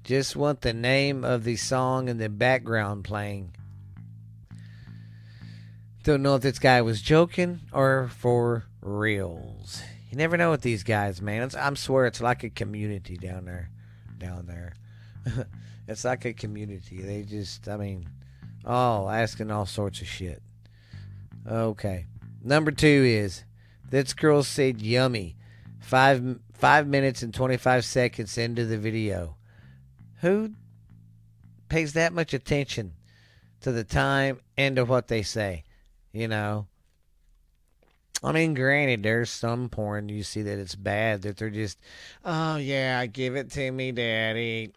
Just 0.08 0.36
want 0.36 0.62
the 0.62 0.72
name 0.72 1.22
of 1.22 1.44
the 1.44 1.56
song 1.56 2.08
in 2.08 2.16
the 2.16 2.30
background 2.30 3.04
playing. 3.04 3.54
Don't 6.02 6.22
know 6.22 6.36
if 6.36 6.40
this 6.40 6.58
guy 6.58 6.80
was 6.80 7.02
joking 7.02 7.60
or 7.74 8.08
for 8.16 8.64
reals. 8.80 9.82
You 10.10 10.16
never 10.16 10.38
know 10.38 10.50
with 10.50 10.62
these 10.62 10.82
guys, 10.82 11.20
man. 11.20 11.42
It's, 11.42 11.54
I 11.54 11.74
swear 11.74 12.06
it's 12.06 12.22
like 12.22 12.42
a 12.42 12.48
community 12.48 13.18
down 13.18 13.44
there. 13.44 13.68
Down 14.16 14.46
there. 14.46 14.72
it's 15.86 16.06
like 16.06 16.24
a 16.24 16.32
community. 16.32 17.02
They 17.02 17.24
just, 17.24 17.68
I 17.68 17.76
mean, 17.76 18.08
oh, 18.64 19.10
asking 19.10 19.50
all 19.50 19.66
sorts 19.66 20.00
of 20.00 20.06
shit. 20.06 20.42
Okay. 21.46 22.06
Number 22.42 22.70
two 22.70 22.88
is 23.06 23.44
this 23.90 24.14
girl 24.14 24.42
said 24.42 24.80
yummy. 24.80 25.36
Five 25.80 26.38
five 26.54 26.86
minutes 26.86 27.22
and 27.22 27.34
twenty 27.34 27.58
five 27.58 27.84
seconds 27.84 28.38
into 28.38 28.64
the 28.64 28.78
video. 28.78 29.34
Who 30.20 30.50
pays 31.68 31.92
that 31.92 32.12
much 32.12 32.35
attention 32.35 32.92
to 33.61 33.72
the 33.72 33.85
time 33.85 34.40
and 34.57 34.76
to 34.76 34.85
what 34.85 35.09
they 35.09 35.22
say? 35.22 35.64
You 36.12 36.28
know. 36.28 36.66
I 38.22 38.33
mean, 38.33 38.54
granted, 38.54 39.04
there's 39.04 39.31
some 39.31 39.68
porn 39.68 40.09
you 40.09 40.24
see 40.24 40.42
that 40.42 40.59
it's 40.59 40.74
bad 40.74 41.22
that 41.22 41.37
they're 41.37 41.50
just, 41.50 41.78
oh 42.24 42.57
yeah, 42.57 43.07
give 43.07 43.37
it 43.37 43.50
to 43.52 43.70
me, 43.70 43.92
daddy. 43.92 44.72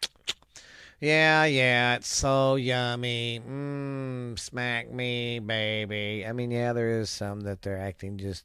Yeah, 1.00 1.46
yeah, 1.46 1.96
it's 1.96 2.14
so 2.14 2.54
yummy. 2.54 3.40
Mmm, 3.44 4.38
smack 4.38 4.92
me, 4.92 5.40
baby. 5.40 6.24
I 6.24 6.30
mean, 6.30 6.52
yeah, 6.52 6.72
there 6.72 7.00
is 7.00 7.10
some 7.10 7.40
that 7.40 7.62
they're 7.62 7.80
acting 7.80 8.18
just, 8.18 8.44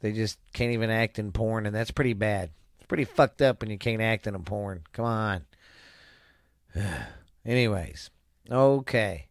they 0.00 0.10
just 0.12 0.40
can't 0.52 0.72
even 0.72 0.90
act 0.90 1.20
in 1.20 1.30
porn, 1.30 1.66
and 1.66 1.74
that's 1.74 1.92
pretty 1.92 2.14
bad. 2.14 2.50
It's 2.78 2.88
pretty 2.88 3.04
fucked 3.04 3.40
up 3.40 3.60
when 3.60 3.70
you 3.70 3.78
can't 3.78 4.02
act 4.02 4.26
in 4.26 4.34
a 4.34 4.40
porn. 4.40 4.82
Come 4.92 5.04
on. 5.04 5.44
Anyways, 7.44 8.10
okay. 8.50 9.28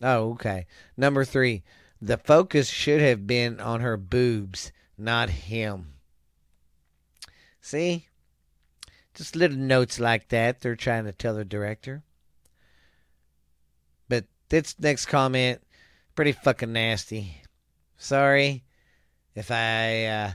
Oh, 0.00 0.30
okay. 0.32 0.66
Number 0.96 1.24
three, 1.24 1.62
the 2.00 2.16
focus 2.16 2.68
should 2.68 3.00
have 3.00 3.26
been 3.26 3.60
on 3.60 3.80
her 3.80 3.96
boobs, 3.96 4.72
not 4.96 5.30
him. 5.30 5.94
See? 7.60 8.06
Just 9.14 9.34
little 9.34 9.56
notes 9.56 9.98
like 9.98 10.28
that. 10.28 10.60
They're 10.60 10.76
trying 10.76 11.04
to 11.04 11.12
tell 11.12 11.34
the 11.34 11.44
director. 11.44 12.04
But 14.08 14.26
this 14.48 14.78
next 14.78 15.06
comment, 15.06 15.60
pretty 16.14 16.32
fucking 16.32 16.72
nasty. 16.72 17.42
Sorry 17.96 18.62
if 19.34 19.50
I 19.50 20.04
uh, 20.06 20.32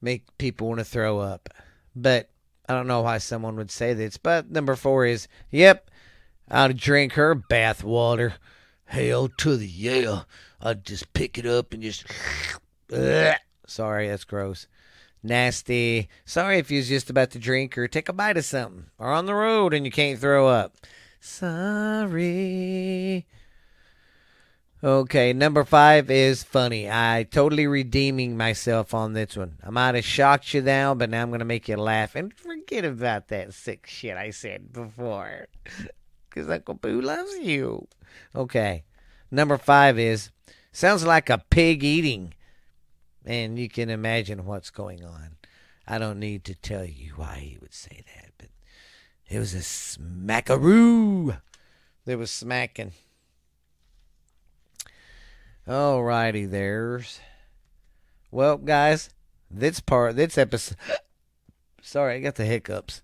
make 0.00 0.38
people 0.38 0.68
want 0.68 0.78
to 0.78 0.84
throw 0.84 1.18
up. 1.18 1.48
But 1.96 2.29
I 2.70 2.72
don't 2.72 2.86
know 2.86 3.02
why 3.02 3.18
someone 3.18 3.56
would 3.56 3.72
say 3.72 3.94
this. 3.94 4.16
But 4.16 4.48
number 4.48 4.76
four 4.76 5.04
is, 5.04 5.26
yep, 5.50 5.90
I'd 6.48 6.76
drink 6.76 7.14
her 7.14 7.34
bath 7.34 7.82
water. 7.82 8.34
Hell 8.84 9.28
to 9.38 9.56
the 9.56 9.66
yeah. 9.66 10.22
I'd 10.60 10.84
just 10.84 11.12
pick 11.12 11.36
it 11.36 11.46
up 11.46 11.72
and 11.72 11.82
just. 11.82 12.06
Sorry, 13.66 14.06
that's 14.06 14.22
gross. 14.22 14.68
Nasty. 15.20 16.08
Sorry 16.24 16.58
if 16.58 16.70
you 16.70 16.78
was 16.78 16.88
just 16.88 17.10
about 17.10 17.32
to 17.32 17.40
drink 17.40 17.76
or 17.76 17.88
take 17.88 18.08
a 18.08 18.12
bite 18.12 18.36
of 18.36 18.44
something 18.44 18.84
or 19.00 19.10
on 19.10 19.26
the 19.26 19.34
road 19.34 19.74
and 19.74 19.84
you 19.84 19.90
can't 19.90 20.20
throw 20.20 20.46
up. 20.46 20.76
Sorry. 21.18 22.06
Okay, 24.82 25.34
number 25.34 25.62
five 25.64 26.10
is 26.10 26.42
funny. 26.42 26.90
I 26.90 27.26
totally 27.30 27.66
redeeming 27.66 28.38
myself 28.38 28.94
on 28.94 29.12
this 29.12 29.36
one. 29.36 29.58
I 29.62 29.68
might 29.68 29.94
have 29.94 30.06
shocked 30.06 30.54
you 30.54 30.62
now, 30.62 30.94
but 30.94 31.10
now 31.10 31.20
I'm 31.20 31.30
gonna 31.30 31.44
make 31.44 31.68
you 31.68 31.76
laugh 31.76 32.14
and 32.14 32.32
forget 32.32 32.86
about 32.86 33.28
that 33.28 33.52
sick 33.52 33.86
shit 33.86 34.16
I 34.16 34.30
said 34.30 34.72
before. 34.72 35.48
Cause 36.30 36.48
Uncle 36.48 36.74
Boo 36.74 37.02
loves 37.02 37.36
you. 37.40 37.88
Okay. 38.34 38.84
Number 39.30 39.58
five 39.58 39.98
is 39.98 40.30
sounds 40.72 41.04
like 41.04 41.28
a 41.28 41.44
pig 41.50 41.84
eating. 41.84 42.32
And 43.26 43.58
you 43.58 43.68
can 43.68 43.90
imagine 43.90 44.46
what's 44.46 44.70
going 44.70 45.04
on. 45.04 45.36
I 45.86 45.98
don't 45.98 46.18
need 46.18 46.44
to 46.44 46.54
tell 46.54 46.86
you 46.86 47.12
why 47.16 47.36
he 47.36 47.58
would 47.60 47.74
say 47.74 48.02
that, 48.14 48.30
but 48.38 48.48
it 49.28 49.38
was 49.38 49.52
a 49.52 49.58
smackaroo. 49.58 51.36
There 52.06 52.16
was 52.16 52.30
smacking. 52.30 52.92
Alrighty, 55.70 56.50
there's. 56.50 57.20
Well, 58.32 58.56
guys, 58.56 59.08
this 59.48 59.78
part, 59.78 60.16
this 60.16 60.36
episode. 60.36 60.76
Sorry, 61.80 62.16
I 62.16 62.18
got 62.18 62.34
the 62.34 62.44
hiccups. 62.44 63.02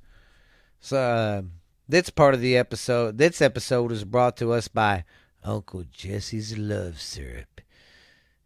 So, 0.81 0.97
uh, 0.97 1.43
this 1.89 2.11
part 2.11 2.35
of 2.35 2.41
the 2.41 2.57
episode, 2.57 3.19
this 3.19 3.41
episode 3.41 3.93
is 3.93 4.03
brought 4.03 4.37
to 4.39 4.53
us 4.53 4.67
by 4.67 5.05
Uncle 5.45 5.85
Jesse's 5.93 6.59
Love 6.59 7.01
Syrup. 7.01 7.61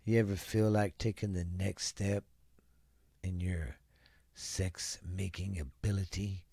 You 0.04 0.20
ever 0.20 0.36
feel 0.36 0.70
like 0.70 0.98
taking 0.98 1.32
the 1.32 1.46
next 1.56 1.86
step 1.86 2.24
in 3.24 3.40
your 3.40 3.76
sex 4.34 4.98
making 5.02 5.58
ability? 5.58 6.44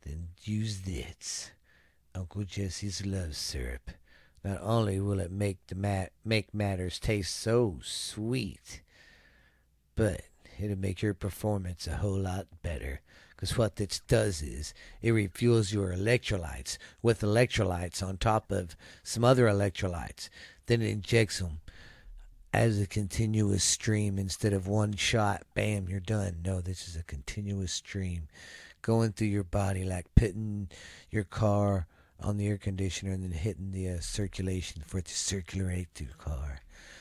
Then 0.00 0.28
use 0.44 0.80
this 0.80 1.50
Uncle 2.14 2.44
Jesse's 2.44 3.04
Love 3.04 3.36
Syrup. 3.36 3.90
Not 4.44 4.60
only 4.62 5.00
will 5.00 5.20
it 5.20 5.30
make 5.30 5.58
the 5.66 5.74
mat 5.74 6.12
make 6.24 6.54
matters 6.54 6.98
taste 6.98 7.36
so 7.36 7.78
sweet, 7.82 8.82
but 9.96 10.22
it'll 10.58 10.78
make 10.78 11.02
your 11.02 11.14
performance 11.14 11.86
a 11.86 11.96
whole 11.96 12.18
lot 12.18 12.46
better. 12.62 13.00
Because 13.30 13.56
what 13.56 13.76
this 13.76 14.00
does 14.00 14.42
is 14.42 14.74
it 15.00 15.12
refuels 15.12 15.72
your 15.72 15.92
electrolytes 15.92 16.76
with 17.02 17.22
electrolytes 17.22 18.02
on 18.02 18.16
top 18.16 18.52
of 18.52 18.76
some 19.02 19.24
other 19.24 19.46
electrolytes. 19.46 20.28
Then 20.66 20.82
it 20.82 20.90
injects 20.90 21.38
them 21.38 21.60
as 22.52 22.80
a 22.80 22.86
continuous 22.86 23.64
stream 23.64 24.18
instead 24.18 24.52
of 24.52 24.66
one 24.66 24.94
shot. 24.94 25.42
Bam, 25.54 25.88
you're 25.88 26.00
done. 26.00 26.40
No, 26.44 26.60
this 26.60 26.86
is 26.86 26.96
a 26.96 27.02
continuous 27.02 27.72
stream 27.72 28.28
going 28.82 29.12
through 29.12 29.28
your 29.28 29.44
body 29.44 29.84
like 29.84 30.14
pitting 30.14 30.68
your 31.10 31.24
car 31.24 31.86
on 32.22 32.36
the 32.36 32.46
air 32.46 32.58
conditioner 32.58 33.12
and 33.12 33.22
then 33.22 33.32
hitting 33.32 33.72
the 33.72 33.88
uh, 33.88 34.00
circulation 34.00 34.82
for 34.86 34.98
it 34.98 35.06
to 35.06 35.16
circulate 35.16 35.88
through 35.94 36.08
the 36.08 36.14
car. 36.14 36.60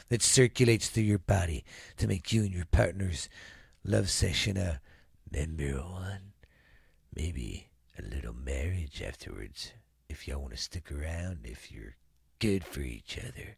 That 0.10 0.22
circulates 0.22 0.90
through 0.90 1.04
your 1.04 1.20
body 1.20 1.64
to 1.98 2.08
make 2.08 2.34
you 2.34 2.42
and 2.42 2.54
your 2.54 2.66
partner's 2.66 3.30
love 3.84 4.10
session 4.10 4.58
a 4.58 4.82
number 5.32 5.74
one. 5.74 6.34
Maybe 7.16 7.68
a 7.98 8.02
little 8.02 8.34
marriage 8.34 9.04
afterwards 9.06 9.74
if 10.10 10.28
y'all 10.28 10.40
want 10.40 10.52
to 10.52 10.58
stick 10.58 10.92
around, 10.92 11.40
if 11.44 11.72
you're 11.72 11.96
good 12.40 12.64
for 12.64 12.82
each 12.82 13.18
other. 13.18 13.58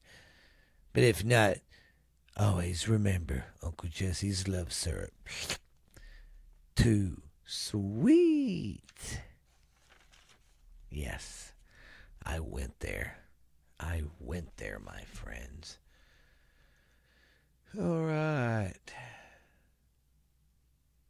But 0.93 1.03
if 1.03 1.23
not, 1.23 1.57
always 2.35 2.89
remember 2.89 3.45
Uncle 3.63 3.89
Jesse's 3.89 4.47
love 4.47 4.73
syrup. 4.73 5.13
Too 6.75 7.21
sweet. 7.45 9.21
Yes, 10.89 11.50
I 12.25 12.39
went 12.39 12.79
there. 12.79 13.17
I 13.79 14.03
went 14.19 14.57
there, 14.57 14.79
my 14.79 15.01
friends. 15.05 15.79
All 17.77 18.03
right. 18.03 18.73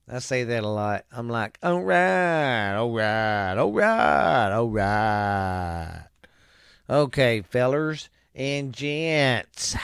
I 0.07 0.19
say 0.19 0.43
that 0.43 0.63
a 0.63 0.67
lot. 0.67 1.05
I'm 1.11 1.29
like, 1.29 1.57
all 1.63 1.81
right, 1.81 2.75
all 2.75 2.91
right, 2.91 3.57
all 3.57 3.71
right, 3.71 4.51
all 4.51 4.69
right. 4.69 6.07
Okay, 6.89 7.41
fellers 7.41 8.09
and 8.35 8.73
gents. 8.73 9.75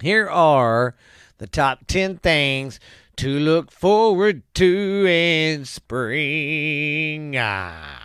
Here 0.00 0.28
are 0.28 0.94
the 1.38 1.46
top 1.46 1.86
10 1.86 2.18
things 2.18 2.78
to 3.16 3.28
look 3.38 3.70
forward 3.70 4.42
to 4.54 5.06
in 5.06 5.64
spring. 5.64 7.34
Ah. 7.38 7.99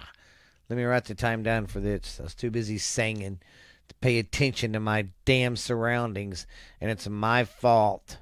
Let 0.70 0.78
me 0.78 0.84
write 0.84 1.06
the 1.06 1.16
time 1.16 1.44
down 1.44 1.68
for 1.68 1.80
this. 1.80 2.20
I 2.20 2.24
was 2.24 2.36
too 2.36 2.50
busy 2.50 2.78
singing 2.78 3.40
to 3.88 3.96
pay 3.96 4.18
attention 4.18 4.74
to 4.74 4.80
my 4.80 5.08
damn 5.26 5.56
surroundings, 5.56 6.48
and 6.82 6.90
it's 6.90 7.08
my 7.08 7.44
fault. 7.44 8.18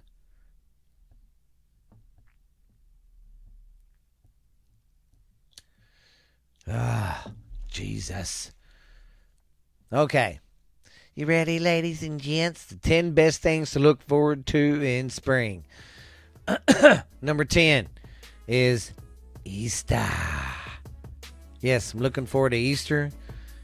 Ah, 6.67 7.27
Jesus. 7.67 8.51
Okay. 9.91 10.39
You 11.15 11.27
ready, 11.27 11.59
ladies 11.59 12.01
and 12.01 12.19
gents? 12.19 12.65
The 12.65 12.75
10 12.75 13.11
best 13.11 13.41
things 13.41 13.71
to 13.71 13.79
look 13.79 14.01
forward 14.01 14.45
to 14.47 14.81
in 14.81 15.09
spring. 15.09 15.65
Number 17.21 17.45
10 17.45 17.87
is 18.47 18.91
Easter. 19.45 20.42
Yes, 21.63 21.93
I'm 21.93 22.01
looking 22.01 22.25
forward 22.25 22.49
to 22.49 22.57
Easter. 22.57 23.09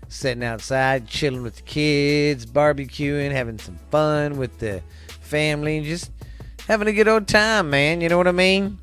Sitting 0.07 0.41
outside, 0.41 1.05
chilling 1.05 1.43
with 1.43 1.57
the 1.57 1.61
kids, 1.63 2.45
barbecuing, 2.45 3.31
having 3.31 3.59
some 3.59 3.77
fun 3.91 4.37
with 4.37 4.57
the 4.57 4.81
family, 5.19 5.77
and 5.77 5.85
just 5.85 6.09
having 6.65 6.87
a 6.87 6.93
good 6.93 7.09
old 7.09 7.27
time, 7.27 7.69
man. 7.69 7.99
You 7.99 8.07
know 8.07 8.17
what 8.17 8.29
I 8.29 8.31
mean? 8.31 8.79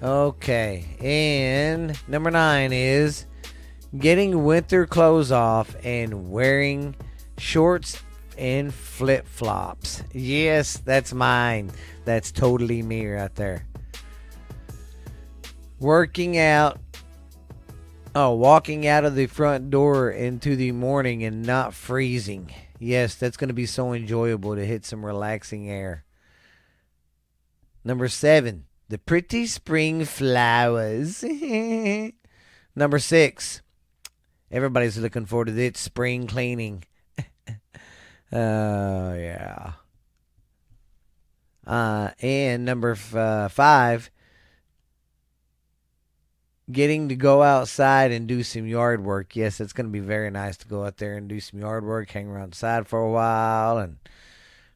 Okay, 0.00 0.86
and 1.00 1.98
number 2.06 2.30
nine 2.30 2.72
is 2.72 3.26
getting 3.98 4.44
winter 4.44 4.86
clothes 4.86 5.32
off 5.32 5.74
and 5.84 6.30
wearing 6.30 6.94
shorts 7.36 8.00
and 8.38 8.72
flip 8.72 9.26
flops. 9.26 10.04
Yes, 10.12 10.76
that's 10.76 11.12
mine. 11.12 11.72
That's 12.04 12.30
totally 12.30 12.80
me 12.82 13.08
right 13.08 13.34
there. 13.34 13.66
Working 15.80 16.38
out. 16.38 16.78
Oh, 18.14 18.32
walking 18.32 18.86
out 18.86 19.04
of 19.04 19.16
the 19.16 19.26
front 19.26 19.70
door 19.70 20.08
into 20.10 20.54
the 20.54 20.70
morning 20.72 21.24
and 21.24 21.42
not 21.42 21.74
freezing. 21.74 22.52
Yes, 22.78 23.16
that's 23.16 23.36
going 23.36 23.48
to 23.48 23.54
be 23.54 23.66
so 23.66 23.92
enjoyable 23.92 24.54
to 24.54 24.64
hit 24.64 24.84
some 24.84 25.04
relaxing 25.04 25.68
air. 25.68 26.04
Number 27.82 28.08
seven, 28.08 28.66
the 28.88 28.98
pretty 28.98 29.46
spring 29.46 30.04
flowers. 30.04 31.24
Number 32.76 32.98
six, 32.98 33.62
everybody's 34.50 34.96
looking 34.96 35.26
forward 35.26 35.46
to 35.46 35.52
this 35.52 35.78
spring 35.78 36.26
cleaning. 36.26 36.84
Oh, 38.32 39.14
yeah. 39.14 39.74
Uh, 41.64 42.10
and 42.20 42.64
number 42.64 42.90
f- 42.92 43.14
uh, 43.14 43.46
five, 43.48 44.10
getting 46.70 47.08
to 47.08 47.16
go 47.16 47.42
outside 47.42 48.10
and 48.10 48.26
do 48.26 48.42
some 48.42 48.66
yard 48.66 49.04
work. 49.04 49.36
Yes, 49.36 49.60
it's 49.60 49.72
going 49.72 49.86
to 49.86 49.92
be 49.92 50.00
very 50.00 50.30
nice 50.30 50.56
to 50.58 50.68
go 50.68 50.84
out 50.84 50.96
there 50.96 51.16
and 51.16 51.28
do 51.28 51.40
some 51.40 51.60
yard 51.60 51.84
work, 51.84 52.10
hang 52.10 52.28
around 52.28 52.48
outside 52.48 52.86
for 52.86 53.00
a 53.00 53.10
while. 53.10 53.78
And 53.78 53.98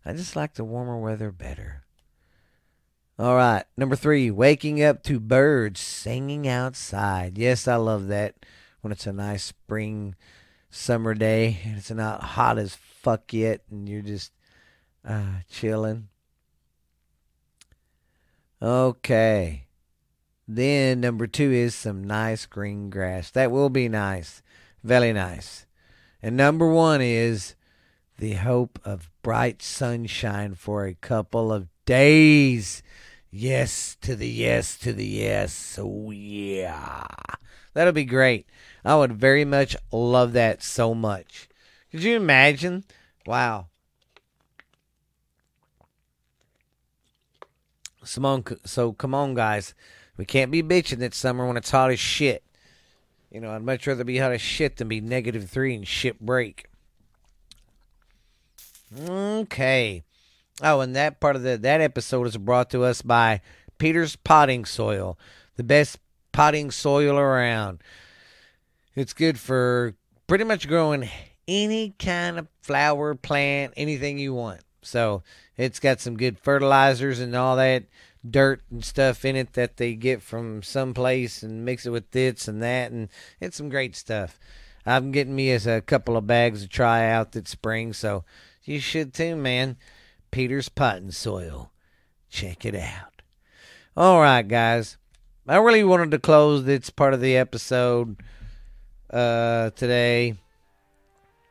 I 0.04 0.12
just 0.12 0.36
like 0.36 0.54
the 0.54 0.64
warmer 0.64 0.98
weather 0.98 1.30
better. 1.30 1.84
All 3.18 3.34
right. 3.34 3.64
Number 3.76 3.96
three, 3.96 4.30
waking 4.30 4.82
up 4.82 5.02
to 5.04 5.18
birds 5.18 5.80
singing 5.80 6.46
outside. 6.46 7.36
Yes, 7.36 7.66
I 7.66 7.76
love 7.76 8.08
that 8.08 8.34
when 8.80 8.92
it's 8.92 9.06
a 9.06 9.12
nice 9.12 9.44
spring, 9.44 10.14
summer 10.70 11.14
day 11.14 11.60
and 11.64 11.78
it's 11.78 11.90
not 11.90 12.22
hot 12.22 12.58
as 12.58 12.74
fuck 12.74 13.32
yet 13.32 13.62
and 13.70 13.88
you're 13.88 14.02
just 14.02 14.32
uh, 15.06 15.40
chilling. 15.50 16.08
Okay. 18.60 19.67
Then 20.50 21.00
number 21.00 21.26
two 21.26 21.52
is 21.52 21.74
some 21.74 22.02
nice 22.02 22.46
green 22.46 22.88
grass. 22.88 23.30
That 23.30 23.50
will 23.50 23.68
be 23.68 23.86
nice. 23.86 24.42
Very 24.82 25.12
nice. 25.12 25.66
And 26.22 26.38
number 26.38 26.66
one 26.66 27.02
is 27.02 27.54
the 28.16 28.32
hope 28.32 28.80
of 28.82 29.10
bright 29.22 29.60
sunshine 29.60 30.54
for 30.54 30.86
a 30.86 30.94
couple 30.94 31.52
of 31.52 31.68
days. 31.84 32.82
Yes 33.30 33.94
to 34.00 34.16
the 34.16 34.26
yes 34.26 34.78
to 34.78 34.94
the 34.94 35.04
yes. 35.04 35.78
Oh, 35.80 36.10
yeah. 36.10 37.04
That'll 37.74 37.92
be 37.92 38.06
great. 38.06 38.48
I 38.86 38.96
would 38.96 39.12
very 39.12 39.44
much 39.44 39.76
love 39.92 40.32
that 40.32 40.62
so 40.62 40.94
much. 40.94 41.46
Could 41.90 42.02
you 42.02 42.16
imagine? 42.16 42.84
Wow. 43.26 43.66
Simone, 48.02 48.42
so 48.64 48.94
come 48.94 49.14
on, 49.14 49.34
guys. 49.34 49.74
We 50.18 50.26
can't 50.26 50.50
be 50.50 50.62
bitching 50.62 50.98
this 50.98 51.16
summer 51.16 51.46
when 51.46 51.56
it's 51.56 51.70
hot 51.70 51.90
as 51.90 52.00
shit. 52.00 52.42
You 53.30 53.40
know, 53.40 53.52
I'd 53.52 53.62
much 53.62 53.86
rather 53.86 54.04
be 54.04 54.18
hot 54.18 54.32
as 54.32 54.40
shit 54.40 54.76
than 54.76 54.88
be 54.88 55.00
negative 55.00 55.48
three 55.48 55.74
and 55.74 55.86
shit 55.86 56.20
break. 56.20 56.66
Okay. 59.08 60.02
Oh, 60.62 60.80
and 60.80 60.96
that 60.96 61.20
part 61.20 61.36
of 61.36 61.42
the 61.42 61.56
that 61.56 61.80
episode 61.80 62.26
is 62.26 62.36
brought 62.36 62.70
to 62.70 62.82
us 62.82 63.00
by 63.00 63.40
Peter's 63.78 64.16
Potting 64.16 64.64
Soil, 64.64 65.16
the 65.56 65.62
best 65.62 65.98
potting 66.32 66.70
soil 66.70 67.16
around. 67.16 67.80
It's 68.96 69.12
good 69.12 69.38
for 69.38 69.94
pretty 70.26 70.44
much 70.44 70.66
growing 70.66 71.08
any 71.46 71.94
kind 71.98 72.38
of 72.38 72.48
flower, 72.62 73.14
plant, 73.14 73.74
anything 73.76 74.18
you 74.18 74.34
want. 74.34 74.60
So 74.82 75.22
it's 75.56 75.80
got 75.80 76.00
some 76.00 76.16
good 76.16 76.38
fertilizers 76.38 77.20
and 77.20 77.34
all 77.36 77.56
that 77.56 77.84
dirt 78.28 78.62
and 78.70 78.84
stuff 78.84 79.24
in 79.24 79.36
it 79.36 79.52
that 79.54 79.76
they 79.76 79.94
get 79.94 80.22
from 80.22 80.62
someplace 80.62 81.42
and 81.42 81.64
mix 81.64 81.86
it 81.86 81.90
with 81.90 82.10
this 82.10 82.48
and 82.48 82.62
that, 82.62 82.90
and 82.90 83.08
it's 83.40 83.56
some 83.56 83.68
great 83.68 83.96
stuff. 83.96 84.38
I'm 84.86 85.12
getting 85.12 85.36
me 85.36 85.50
as 85.50 85.66
a 85.66 85.80
couple 85.80 86.16
of 86.16 86.26
bags 86.26 86.62
to 86.62 86.68
try 86.68 87.10
out 87.10 87.32
this 87.32 87.50
spring, 87.50 87.92
so 87.92 88.24
you 88.64 88.80
should 88.80 89.12
too, 89.12 89.36
man. 89.36 89.76
Peter's 90.30 90.68
Potting 90.68 91.10
Soil. 91.10 91.70
Check 92.30 92.64
it 92.64 92.74
out. 92.74 93.22
All 93.96 94.20
right, 94.20 94.46
guys. 94.46 94.96
I 95.46 95.56
really 95.56 95.84
wanted 95.84 96.10
to 96.10 96.18
close 96.18 96.64
this 96.64 96.90
part 96.90 97.14
of 97.14 97.20
the 97.20 97.36
episode 97.36 98.16
uh, 99.10 99.70
today 99.70 100.34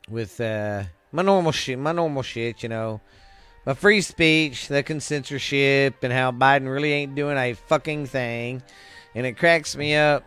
with 0.10 0.40
uh, 0.40 0.84
my 1.12 1.24
normal 1.24 1.52
shit. 1.52 1.80
My 1.80 1.92
normal 1.92 2.22
shit, 2.22 2.62
you 2.62 2.70
know. 2.70 3.02
My 3.68 3.74
free 3.74 4.00
speech, 4.00 4.70
the 4.70 4.82
censorship, 5.02 6.02
and 6.02 6.14
how 6.14 6.32
Biden 6.32 6.72
really 6.72 6.94
ain't 6.94 7.16
doing 7.16 7.38
a 7.38 7.52
fucking 7.52 8.06
thing. 8.06 8.64
And 9.14 9.26
it 9.26 9.34
cracks 9.34 9.76
me 9.76 9.94
up. 9.94 10.24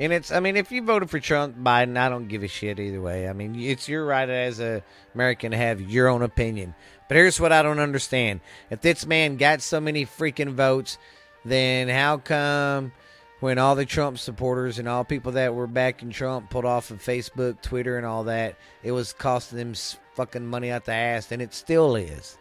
And 0.00 0.12
it's, 0.12 0.32
I 0.32 0.40
mean, 0.40 0.56
if 0.56 0.72
you 0.72 0.82
voted 0.82 1.08
for 1.08 1.20
Trump, 1.20 1.56
Biden, 1.56 1.96
I 1.96 2.08
don't 2.08 2.26
give 2.26 2.42
a 2.42 2.48
shit 2.48 2.80
either 2.80 3.00
way. 3.00 3.28
I 3.28 3.34
mean, 3.34 3.54
it's 3.54 3.88
your 3.88 4.04
right 4.04 4.28
as 4.28 4.58
a 4.58 4.82
American 5.14 5.52
to 5.52 5.56
have 5.56 5.80
your 5.80 6.08
own 6.08 6.22
opinion. 6.22 6.74
But 7.06 7.18
here's 7.18 7.38
what 7.38 7.52
I 7.52 7.62
don't 7.62 7.78
understand: 7.78 8.40
if 8.68 8.80
this 8.80 9.06
man 9.06 9.36
got 9.36 9.62
so 9.62 9.80
many 9.80 10.04
freaking 10.04 10.54
votes, 10.54 10.98
then 11.44 11.88
how 11.88 12.16
come 12.16 12.90
when 13.38 13.58
all 13.58 13.76
the 13.76 13.86
Trump 13.86 14.18
supporters 14.18 14.80
and 14.80 14.88
all 14.88 15.04
people 15.04 15.30
that 15.32 15.54
were 15.54 15.68
backing 15.68 16.10
Trump 16.10 16.50
pulled 16.50 16.64
off 16.64 16.90
of 16.90 17.00
Facebook, 17.00 17.62
Twitter, 17.62 17.96
and 17.96 18.04
all 18.04 18.24
that, 18.24 18.56
it 18.82 18.90
was 18.90 19.12
costing 19.12 19.58
them 19.58 19.74
fucking 20.16 20.44
money 20.48 20.72
out 20.72 20.84
the 20.84 20.92
ass, 20.92 21.30
and 21.30 21.40
it 21.40 21.54
still 21.54 21.94
is. 21.94 22.38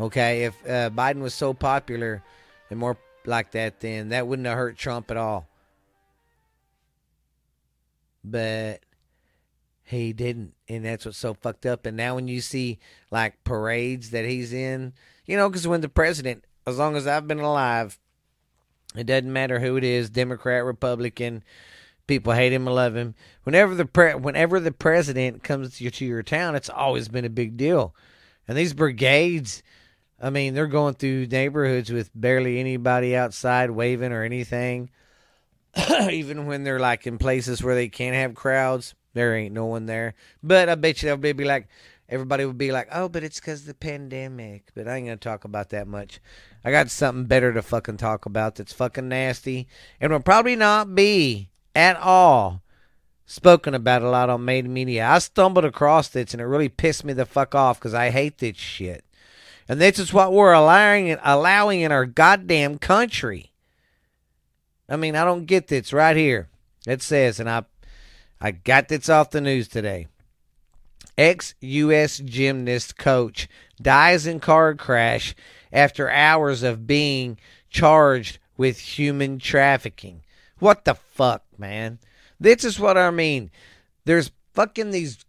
Okay, 0.00 0.44
if 0.44 0.54
uh, 0.66 0.90
Biden 0.90 1.20
was 1.20 1.34
so 1.34 1.52
popular 1.52 2.22
and 2.70 2.78
more 2.78 2.96
like 3.26 3.50
that, 3.52 3.80
then 3.80 4.08
that 4.08 4.26
wouldn't 4.26 4.48
have 4.48 4.56
hurt 4.56 4.78
Trump 4.78 5.10
at 5.10 5.16
all. 5.16 5.46
But 8.24 8.80
he 9.84 10.12
didn't 10.12 10.54
and 10.68 10.84
that's 10.84 11.04
what's 11.04 11.18
so 11.18 11.34
fucked 11.34 11.66
up. 11.66 11.84
And 11.84 11.96
now 11.96 12.14
when 12.14 12.28
you 12.28 12.40
see 12.40 12.78
like 13.10 13.42
parades 13.44 14.10
that 14.10 14.24
he's 14.24 14.52
in 14.52 14.92
you 15.26 15.36
know 15.36 15.48
because 15.48 15.66
when 15.66 15.80
the 15.80 15.88
president 15.88 16.44
as 16.66 16.78
long 16.78 16.96
as 16.96 17.06
i've 17.06 17.26
been 17.26 17.40
alive 17.40 17.98
it 18.94 19.06
doesn't 19.06 19.32
matter 19.32 19.58
who 19.58 19.76
it 19.76 19.84
is 19.84 20.10
democrat 20.10 20.64
republican 20.64 21.42
people 22.10 22.32
hate 22.32 22.52
him 22.52 22.68
or 22.68 22.72
love 22.72 22.96
him. 22.96 23.14
Whenever 23.44 23.74
the 23.76 23.86
pre- 23.86 24.16
whenever 24.16 24.58
the 24.58 24.72
president 24.72 25.44
comes 25.44 25.76
to 25.76 25.84
your, 25.84 25.92
to 25.92 26.04
your 26.04 26.22
town 26.24 26.56
it's 26.56 26.68
always 26.68 27.08
been 27.08 27.24
a 27.24 27.30
big 27.30 27.56
deal. 27.56 27.94
And 28.48 28.58
these 28.58 28.74
brigades 28.74 29.62
i 30.20 30.30
mean 30.30 30.54
they're 30.54 30.66
going 30.66 30.94
through 30.94 31.26
neighborhoods 31.26 31.90
with 31.90 32.10
barely 32.14 32.58
anybody 32.58 33.16
outside 33.16 33.70
waving 33.70 34.12
or 34.12 34.22
anything 34.22 34.90
even 36.10 36.46
when 36.46 36.64
they're 36.64 36.80
like 36.80 37.06
in 37.06 37.18
places 37.18 37.62
where 37.62 37.74
they 37.74 37.88
can't 37.88 38.16
have 38.16 38.34
crowds, 38.34 38.94
there 39.14 39.36
ain't 39.36 39.54
no 39.54 39.66
one 39.66 39.86
there. 39.86 40.14
But 40.42 40.68
I 40.68 40.74
bet 40.74 41.02
you 41.02 41.16
they'll 41.16 41.34
be 41.34 41.44
like, 41.44 41.68
everybody 42.08 42.44
would 42.44 42.58
be 42.58 42.72
like, 42.72 42.88
oh, 42.92 43.08
but 43.08 43.22
it's 43.22 43.40
because 43.40 43.64
the 43.64 43.74
pandemic. 43.74 44.70
But 44.74 44.88
I 44.88 44.96
ain't 44.96 45.06
gonna 45.06 45.16
talk 45.16 45.44
about 45.44 45.70
that 45.70 45.86
much. 45.86 46.20
I 46.64 46.70
got 46.70 46.90
something 46.90 47.24
better 47.24 47.52
to 47.52 47.62
fucking 47.62 47.98
talk 47.98 48.26
about 48.26 48.56
that's 48.56 48.72
fucking 48.72 49.08
nasty 49.08 49.68
and 50.00 50.12
will 50.12 50.20
probably 50.20 50.56
not 50.56 50.94
be 50.94 51.50
at 51.74 51.96
all 51.96 52.62
spoken 53.24 53.74
about 53.74 54.02
a 54.02 54.10
lot 54.10 54.28
on 54.28 54.44
made 54.44 54.68
media. 54.68 55.06
I 55.06 55.20
stumbled 55.20 55.64
across 55.64 56.08
this 56.08 56.32
and 56.32 56.40
it 56.40 56.46
really 56.46 56.68
pissed 56.68 57.04
me 57.04 57.12
the 57.12 57.24
fuck 57.24 57.54
off 57.54 57.78
because 57.78 57.94
I 57.94 58.10
hate 58.10 58.38
this 58.38 58.56
shit. 58.56 59.04
And 59.70 59.80
this 59.80 60.00
is 60.00 60.12
what 60.12 60.32
we're 60.32 60.52
allowing 60.52 61.16
allowing 61.22 61.82
in 61.82 61.92
our 61.92 62.04
goddamn 62.04 62.78
country. 62.78 63.52
I 64.88 64.96
mean, 64.96 65.14
I 65.14 65.24
don't 65.24 65.46
get 65.46 65.68
this 65.68 65.92
right 65.92 66.16
here. 66.16 66.48
It 66.88 67.02
says, 67.02 67.38
and 67.38 67.48
I, 67.48 67.62
I 68.40 68.50
got 68.50 68.88
this 68.88 69.08
off 69.08 69.30
the 69.30 69.40
news 69.40 69.68
today. 69.68 70.08
Ex 71.16 71.54
U.S. 71.60 72.18
gymnast 72.18 72.98
coach 72.98 73.46
dies 73.80 74.26
in 74.26 74.40
car 74.40 74.74
crash 74.74 75.36
after 75.72 76.10
hours 76.10 76.64
of 76.64 76.88
being 76.88 77.38
charged 77.68 78.40
with 78.56 78.76
human 78.80 79.38
trafficking. 79.38 80.22
What 80.58 80.84
the 80.84 80.94
fuck, 80.94 81.44
man? 81.56 82.00
This 82.40 82.64
is 82.64 82.80
what 82.80 82.98
I 82.98 83.12
mean. 83.12 83.52
There's 84.04 84.32
fucking 84.52 84.90
these 84.90 85.24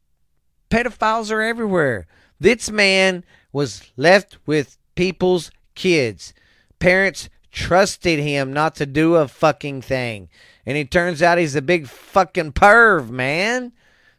pedophiles 0.72 1.30
are 1.30 1.44
everywhere. 1.44 2.08
This 2.40 2.72
man 2.72 3.24
was 3.52 3.92
left 3.98 4.38
with 4.46 4.78
people's 4.96 5.52
kids. 5.76 6.34
Parents 6.80 7.30
trusted 7.52 8.20
him 8.20 8.54
not 8.54 8.76
to 8.76 8.86
do 8.86 9.16
a 9.16 9.28
fucking 9.28 9.82
thing. 9.82 10.30
And 10.66 10.78
he 10.78 10.86
turns 10.86 11.22
out 11.22 11.38
he's 11.38 11.56
a 11.56 11.62
big 11.62 11.88
fucking 11.88 12.54
perv, 12.54 13.10
man. 13.10 13.74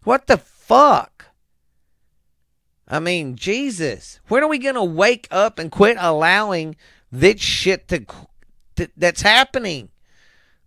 What 0.05 0.27
the 0.27 0.37
fuck? 0.37 1.27
I 2.89 2.99
mean, 3.01 3.37
Jesus. 3.37 4.21
When 4.29 4.43
are 4.43 4.49
we 4.49 4.59
going 4.59 4.75
to 4.75 4.85
wake 4.85 5.29
up 5.31 5.59
and 5.59 5.71
quit 5.71 5.97
allowing 5.99 6.77
this 7.11 7.41
shit 7.41 7.89
to, 7.89 8.05
to 8.77 8.91
that's 8.97 9.23
happening? 9.23 9.89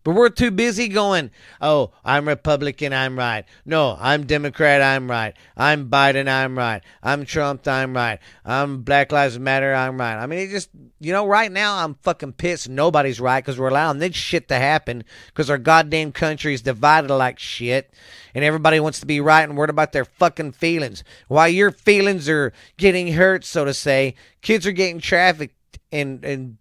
But 0.05 0.13
we're 0.13 0.29
too 0.29 0.51
busy 0.51 0.87
going, 0.87 1.31
oh, 1.59 1.91
I'm 2.05 2.27
Republican, 2.27 2.93
I'm 2.93 3.17
right. 3.17 3.43
No, 3.65 3.97
I'm 3.99 4.27
Democrat, 4.27 4.79
I'm 4.79 5.09
right. 5.09 5.35
I'm 5.57 5.89
Biden, 5.89 6.29
I'm 6.29 6.55
right. 6.55 6.83
I'm 7.01 7.25
Trump, 7.25 7.67
I'm 7.67 7.95
right. 7.95 8.19
I'm 8.45 8.83
Black 8.83 9.11
Lives 9.11 9.39
Matter, 9.39 9.73
I'm 9.73 9.99
right. 9.99 10.15
I 10.21 10.27
mean, 10.27 10.37
it 10.37 10.51
just, 10.51 10.69
you 10.99 11.11
know, 11.11 11.25
right 11.25 11.51
now 11.51 11.83
I'm 11.83 11.95
fucking 12.03 12.33
pissed 12.33 12.69
nobody's 12.69 13.19
right 13.19 13.43
because 13.43 13.57
we're 13.57 13.69
allowing 13.69 13.97
this 13.97 14.15
shit 14.15 14.47
to 14.49 14.55
happen 14.57 15.03
because 15.25 15.49
our 15.49 15.57
goddamn 15.57 16.11
country 16.11 16.53
is 16.53 16.61
divided 16.61 17.11
like 17.11 17.39
shit 17.39 17.91
and 18.35 18.45
everybody 18.45 18.79
wants 18.79 18.99
to 18.99 19.07
be 19.07 19.19
right 19.19 19.41
and 19.41 19.57
worried 19.57 19.71
about 19.71 19.91
their 19.91 20.05
fucking 20.05 20.51
feelings. 20.51 21.03
While 21.29 21.49
your 21.49 21.71
feelings 21.71 22.29
are 22.29 22.53
getting 22.77 23.13
hurt, 23.13 23.43
so 23.43 23.65
to 23.65 23.73
say, 23.73 24.13
kids 24.43 24.67
are 24.67 24.71
getting 24.71 24.99
trafficked 24.99 25.79
and, 25.91 26.23
and, 26.23 26.57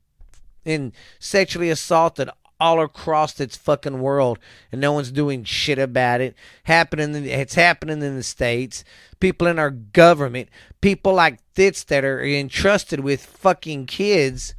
and 0.65 0.93
sexually 1.19 1.69
assaulted 1.69 2.31
all 2.61 2.81
across 2.81 3.41
its 3.41 3.57
fucking 3.57 4.01
world 4.01 4.39
and 4.71 4.81
no 4.81 4.93
one's 4.93 5.11
doing 5.11 5.45
shit 5.45 5.79
about 5.79 6.21
it. 6.21 6.35
Happening 6.65 7.15
it's 7.27 7.55
happening 7.55 8.03
in 8.03 8.17
the 8.17 8.23
states. 8.23 8.85
People 9.21 9.47
in 9.47 9.59
our 9.59 9.71
government, 9.71 10.49
people 10.81 11.15
like 11.15 11.41
this 11.55 11.85
that 11.85 12.05
are 12.05 12.25
entrusted 12.25 13.01
with 13.01 13.25
fucking 13.25 13.87
kids. 13.87 14.55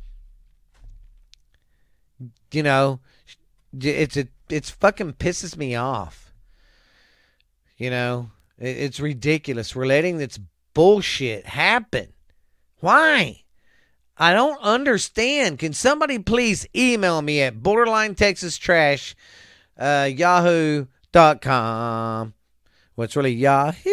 You 2.52 2.64
know, 2.64 3.00
it's 3.80 4.18
a 4.18 4.28
it's 4.50 4.70
fucking 4.70 5.14
pisses 5.14 5.58
me 5.58 5.76
off. 5.76 6.34
You 7.78 7.90
know, 7.90 8.32
it's 8.58 9.00
ridiculous. 9.00 9.76
We're 9.76 9.86
letting 9.86 10.18
this 10.18 10.40
bullshit 10.74 11.46
happen. 11.46 12.14
Why? 12.80 13.45
I 14.18 14.34
don't 14.34 14.62
understand. 14.62 15.60
Can 15.60 15.74
somebody 15.74 16.20
please 16.20 16.66
email 16.76 17.22
me 17.22 17.42
at 17.42 17.62
borderline 17.62 18.16
Texas 18.16 18.58
trash 18.58 19.16
uh, 19.78 20.10
yahoo.com? 20.12 20.86
Well, 22.96 23.06
it's 23.06 23.16
really 23.16 23.34
yahoo.com. 23.34 23.84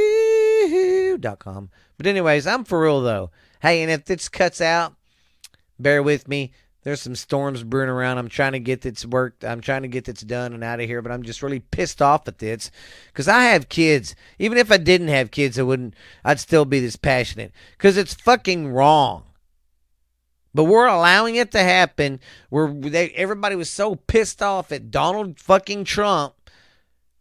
But, 1.96 2.06
anyways, 2.06 2.46
I'm 2.46 2.64
for 2.64 2.82
real 2.82 3.00
though. 3.00 3.30
Hey, 3.60 3.82
and 3.82 3.90
if 3.90 4.04
this 4.04 4.28
cuts 4.28 4.60
out, 4.60 4.94
bear 5.78 6.02
with 6.02 6.28
me. 6.28 6.52
There's 6.84 7.00
some 7.00 7.14
storms 7.14 7.62
brewing 7.62 7.88
around. 7.88 8.18
I'm 8.18 8.28
trying 8.28 8.52
to 8.52 8.60
get 8.60 8.80
this 8.80 9.06
worked. 9.06 9.44
I'm 9.44 9.60
trying 9.60 9.82
to 9.82 9.88
get 9.88 10.04
this 10.04 10.20
done 10.20 10.52
and 10.52 10.64
out 10.64 10.80
of 10.80 10.86
here, 10.86 11.00
but 11.00 11.12
I'm 11.12 11.22
just 11.22 11.40
really 11.42 11.60
pissed 11.60 12.02
off 12.02 12.26
at 12.26 12.38
this 12.38 12.72
because 13.12 13.28
I 13.28 13.44
have 13.44 13.68
kids. 13.68 14.16
Even 14.40 14.58
if 14.58 14.72
I 14.72 14.78
didn't 14.78 15.08
have 15.08 15.30
kids, 15.30 15.58
I 15.58 15.62
wouldn't. 15.62 15.94
I'd 16.24 16.40
still 16.40 16.64
be 16.64 16.80
this 16.80 16.96
passionate 16.96 17.52
because 17.76 17.96
it's 17.96 18.14
fucking 18.14 18.68
wrong. 18.68 19.22
But 20.54 20.64
we're 20.64 20.86
allowing 20.86 21.36
it 21.36 21.50
to 21.52 21.60
happen. 21.60 22.20
Where 22.50 22.74
everybody 23.14 23.56
was 23.56 23.70
so 23.70 23.94
pissed 23.94 24.42
off 24.42 24.72
at 24.72 24.90
Donald 24.90 25.38
fucking 25.38 25.84
Trump 25.84 26.34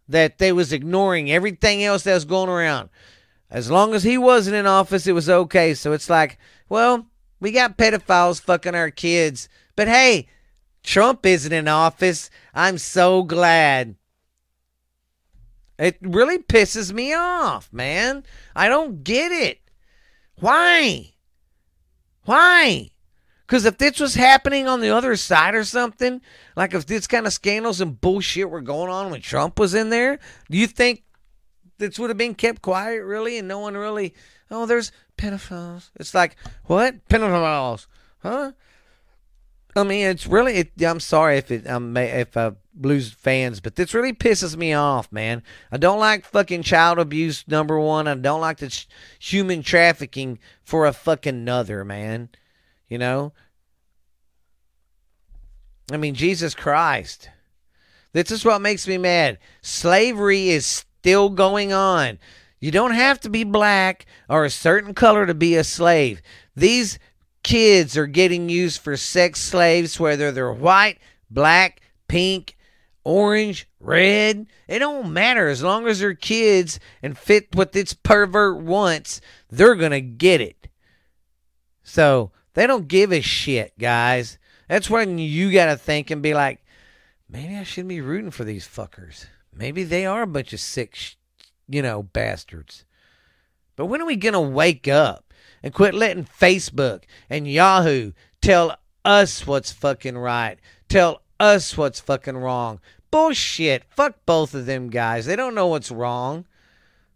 that 0.08 0.38
they 0.38 0.52
was 0.52 0.74
ignoring 0.74 1.32
everything 1.32 1.84
else 1.84 2.04
that 2.04 2.14
was 2.14 2.26
going 2.26 2.50
around. 2.50 2.90
As 3.50 3.72
long 3.72 3.94
as 3.94 4.04
he 4.04 4.18
wasn't 4.18 4.56
in 4.56 4.66
office, 4.66 5.08
it 5.08 5.14
was 5.14 5.30
okay. 5.30 5.74
So 5.74 5.94
it's 5.94 6.10
like, 6.10 6.38
well, 6.70 7.08
we 7.40 7.52
got 7.52 7.78
pedophiles 7.78 8.42
fucking 8.42 8.76
our 8.76 8.92
kids. 8.92 9.50
But 9.76 9.88
hey, 9.88 10.28
Trump 10.84 11.26
isn't 11.26 11.52
in 11.52 11.68
office. 11.68 12.30
I'm 12.54 12.78
so 12.78 13.24
glad. 13.24 13.96
It 15.78 15.98
really 16.02 16.38
pisses 16.38 16.94
me 16.94 17.14
off, 17.14 17.72
man. 17.74 18.24
I 18.56 18.70
don't 18.70 19.04
get 19.04 19.32
it. 19.32 19.60
Why? 20.36 21.14
Why? 22.26 22.92
Because 23.52 23.66
if 23.66 23.78
this 23.78 24.00
was 24.00 24.16
happening 24.16 24.70
on 24.70 24.80
the 24.80 24.92
other 24.92 25.18
side 25.18 25.56
or 25.56 25.66
something, 25.66 26.22
like 26.56 26.74
if 26.74 26.86
this 26.86 27.06
kind 27.06 27.28
of 27.28 27.34
scandals 27.34 27.82
and 27.82 28.00
bullshit 28.00 28.50
were 28.50 28.62
going 28.62 28.90
on 28.90 29.12
when 29.12 29.20
Trump 29.20 29.60
was 29.60 29.74
in 29.74 29.90
there, 29.90 30.20
do 30.50 30.58
you 30.58 30.68
think 30.68 31.04
this 31.78 32.00
would 32.00 32.10
have 32.10 32.18
been 32.18 32.34
kept 32.34 32.62
quiet, 32.62 33.04
really? 33.04 33.38
And 33.38 33.50
no 33.50 33.60
one 33.60 33.76
really, 33.76 34.14
oh, 34.50 34.66
there's 34.66 34.94
pedophiles. 35.18 35.90
It's 36.00 36.14
like, 36.14 36.38
what? 36.64 37.06
Pedophiles. 37.10 37.88
Huh? 38.20 38.54
I 39.76 39.84
mean, 39.84 40.08
it's 40.08 40.28
really. 40.28 40.54
It, 40.54 40.72
I'm 40.82 41.02
sorry 41.02 41.38
if 41.38 41.52
it. 41.52 41.70
Um, 41.70 41.98
if 41.98 42.38
I 42.38 42.54
lose 42.80 43.12
fans, 43.12 43.60
but 43.60 43.76
this 43.76 43.94
really 43.94 44.14
pisses 44.14 44.56
me 44.56 44.72
off, 44.72 45.12
man. 45.12 45.44
I 45.74 45.76
don't 45.76 46.00
like 46.00 46.24
fucking 46.24 46.64
child 46.64 47.00
abuse. 47.00 47.44
Number 47.50 47.78
one, 47.78 48.08
I 48.08 48.16
don't 48.16 48.40
like 48.40 48.60
the 48.60 48.70
sh- 48.70 48.88
human 49.20 49.62
trafficking 49.62 50.40
for 50.64 50.86
a 50.86 50.94
fucking 50.94 51.36
another, 51.36 51.84
man. 51.84 52.30
You 52.92 52.98
know. 52.98 53.32
I 55.90 55.96
mean, 55.96 56.14
Jesus 56.14 56.54
Christ. 56.54 57.30
This 58.12 58.32
is 58.32 58.44
what 58.44 58.62
makes 58.62 58.86
me 58.86 58.98
mad. 58.98 59.38
Slavery 59.62 60.50
is 60.50 60.66
still 60.66 61.30
going 61.30 61.72
on. 61.72 62.20
You 62.60 62.70
don't 62.70 62.92
have 62.92 63.22
to 63.22 63.30
be 63.30 63.46
black 63.46 64.06
or 64.28 64.44
a 64.44 64.50
certain 64.50 64.94
color 64.94 65.26
to 65.26 65.34
be 65.34 65.56
a 65.56 65.64
slave. 65.64 66.22
These 66.54 67.00
kids 67.44 67.96
are 67.96 68.08
getting 68.08 68.50
used 68.50 68.82
for 68.82 68.98
sex 68.98 69.40
slaves, 69.40 69.98
whether 69.98 70.34
they're 70.34 70.52
white, 70.52 71.00
black, 71.30 71.80
pink, 72.10 72.58
orange, 73.06 73.70
red. 73.80 74.48
It 74.68 74.80
don't 74.80 75.14
matter 75.14 75.48
as 75.48 75.64
long 75.64 75.88
as 75.88 76.02
they're 76.02 76.14
kids 76.14 76.78
and 77.02 77.18
fit 77.18 77.56
what 77.56 77.72
this 77.72 77.94
pervert 77.94 78.62
wants. 78.62 79.22
They're 79.50 79.76
gonna 79.76 80.02
get 80.02 80.42
it. 80.42 80.68
So 81.84 82.34
they 82.54 82.68
don't 82.68 82.88
give 82.88 83.12
a 83.12 83.22
shit, 83.22 83.78
guys. 83.78 84.38
That's 84.68 84.90
when 84.90 85.18
you 85.18 85.52
gotta 85.52 85.78
think 85.78 86.12
and 86.12 86.22
be 86.22 86.34
like, 86.34 86.64
maybe 87.30 87.56
I 87.56 87.64
shouldn't 87.64 87.90
be 87.90 88.02
rooting 88.02 88.32
for 88.32 88.44
these 88.44 88.68
fuckers. 88.68 89.26
Maybe 89.54 89.84
they 89.84 90.06
are 90.06 90.22
a 90.22 90.28
bunch 90.28 90.54
of 90.54 90.60
sick, 90.60 90.98
you 91.68 91.82
know, 91.82 92.04
bastards. 92.04 92.86
But 93.76 93.88
when 93.88 94.02
are 94.02 94.06
we 94.06 94.16
gonna 94.16 94.42
wake 94.42 94.88
up 94.88 95.34
and 95.64 95.74
quit 95.74 95.94
letting 95.94 96.26
Facebook 96.26 97.04
and 97.30 97.48
Yahoo 97.48 98.14
tell 98.42 98.78
us 99.04 99.46
what's 99.48 99.72
fucking 99.72 100.18
right? 100.18 100.58
Tell 100.88 101.22
us 101.40 101.78
what's 101.78 102.00
fucking 102.00 102.38
wrong. 102.38 102.80
Bullshit. 103.10 103.84
Fuck 103.90 104.26
both 104.26 104.54
of 104.54 104.66
them 104.66 104.90
guys. 104.90 105.26
They 105.26 105.36
don't 105.36 105.56
know 105.56 105.68
what's 105.68 105.92
wrong. 105.92 106.46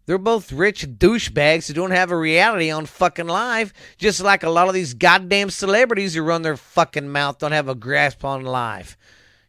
They're 0.06 0.18
both 0.18 0.52
rich 0.52 0.86
douchebags 0.86 1.66
who 1.66 1.74
don't 1.74 1.90
have 1.90 2.12
a 2.12 2.16
reality 2.16 2.70
on 2.70 2.86
fucking 2.86 3.26
life, 3.26 3.72
just 3.98 4.20
like 4.20 4.44
a 4.44 4.50
lot 4.50 4.68
of 4.68 4.74
these 4.74 4.94
goddamn 4.94 5.50
celebrities 5.50 6.14
who 6.14 6.22
run 6.22 6.42
their 6.42 6.56
fucking 6.56 7.10
mouth 7.10 7.38
don't 7.38 7.52
have 7.52 7.68
a 7.68 7.74
grasp 7.74 8.24
on 8.24 8.44
life. 8.44 8.96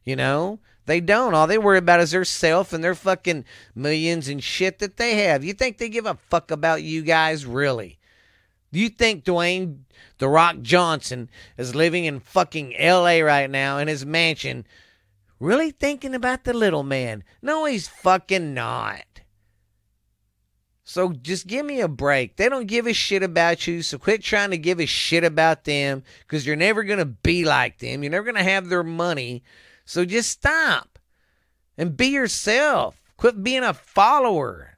You 0.04 0.16
know? 0.16 0.60
They 0.88 1.02
don't. 1.02 1.34
All 1.34 1.48
they 1.48 1.58
worry 1.58 1.78
about 1.78 2.00
is 2.00 2.12
their 2.12 2.24
self 2.24 2.72
and 2.72 2.82
their 2.82 2.96
fucking 2.96 3.44
millions 3.76 4.30
and 4.30 4.42
shit 4.42 4.80
that 4.80 4.96
they 4.96 5.18
have. 5.18 5.44
You 5.44 5.54
think 5.54 5.78
they 5.78 5.90
give 5.90 6.06
a 6.06 6.16
fuck 6.30 6.50
about 6.50 6.82
you 6.82 7.02
guys, 7.02 7.46
really? 7.46 8.00
You 8.72 8.88
think 8.90 9.26
Dwayne 9.26 9.80
The 10.18 10.30
Rock 10.30 10.62
Johnson 10.62 11.30
is 11.58 11.76
living 11.76 12.06
in 12.06 12.22
fucking 12.22 12.74
LA 12.80 13.20
right 13.20 13.50
now 13.50 13.78
in 13.80 13.90
his 13.90 14.06
mansion, 14.06 14.66
really 15.42 15.72
thinking 15.72 16.16
about 16.16 16.46
the 16.46 16.54
little 16.54 16.84
man? 16.84 17.26
No, 17.42 17.66
he's 17.66 17.90
fucking 17.90 18.54
not. 18.54 19.04
So 20.90 21.12
just 21.12 21.48
give 21.48 21.66
me 21.66 21.82
a 21.82 21.90
break. 21.90 22.38
They 22.38 22.48
don't 22.48 22.66
give 22.66 22.88
a 22.88 22.94
shit 22.94 23.22
about 23.22 23.68
you, 23.68 23.82
so 23.82 23.98
quit 23.98 24.24
trying 24.24 24.52
to 24.52 24.58
give 24.58 24.80
a 24.80 24.86
shit 24.86 25.26
about 25.26 25.66
them 25.66 26.02
because 26.22 26.48
you're 26.48 26.56
never 26.56 26.82
going 26.86 27.00
to 27.00 27.06
be 27.06 27.44
like 27.44 27.80
them. 27.80 28.04
You're 28.04 28.12
never 28.14 28.24
going 28.24 28.42
to 28.42 28.50
have 28.50 28.70
their 28.70 28.86
money. 28.86 29.44
So 29.84 30.06
just 30.06 30.30
stop 30.30 30.98
and 31.78 31.98
be 31.98 32.08
yourself. 32.08 33.02
Quit 33.18 33.44
being 33.44 33.66
a 33.66 33.74
follower. 33.74 34.78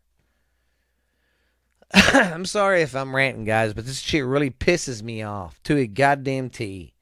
I'm 1.94 2.46
sorry 2.46 2.82
if 2.82 2.96
I'm 2.96 3.16
ranting, 3.16 3.46
guys, 3.46 3.76
but 3.76 3.86
this 3.86 4.00
shit 4.00 4.26
really 4.26 4.50
pisses 4.50 5.04
me 5.04 5.22
off 5.22 5.62
to 5.66 5.78
a 5.78 5.86
goddamn 5.86 6.50
T. 6.50 6.96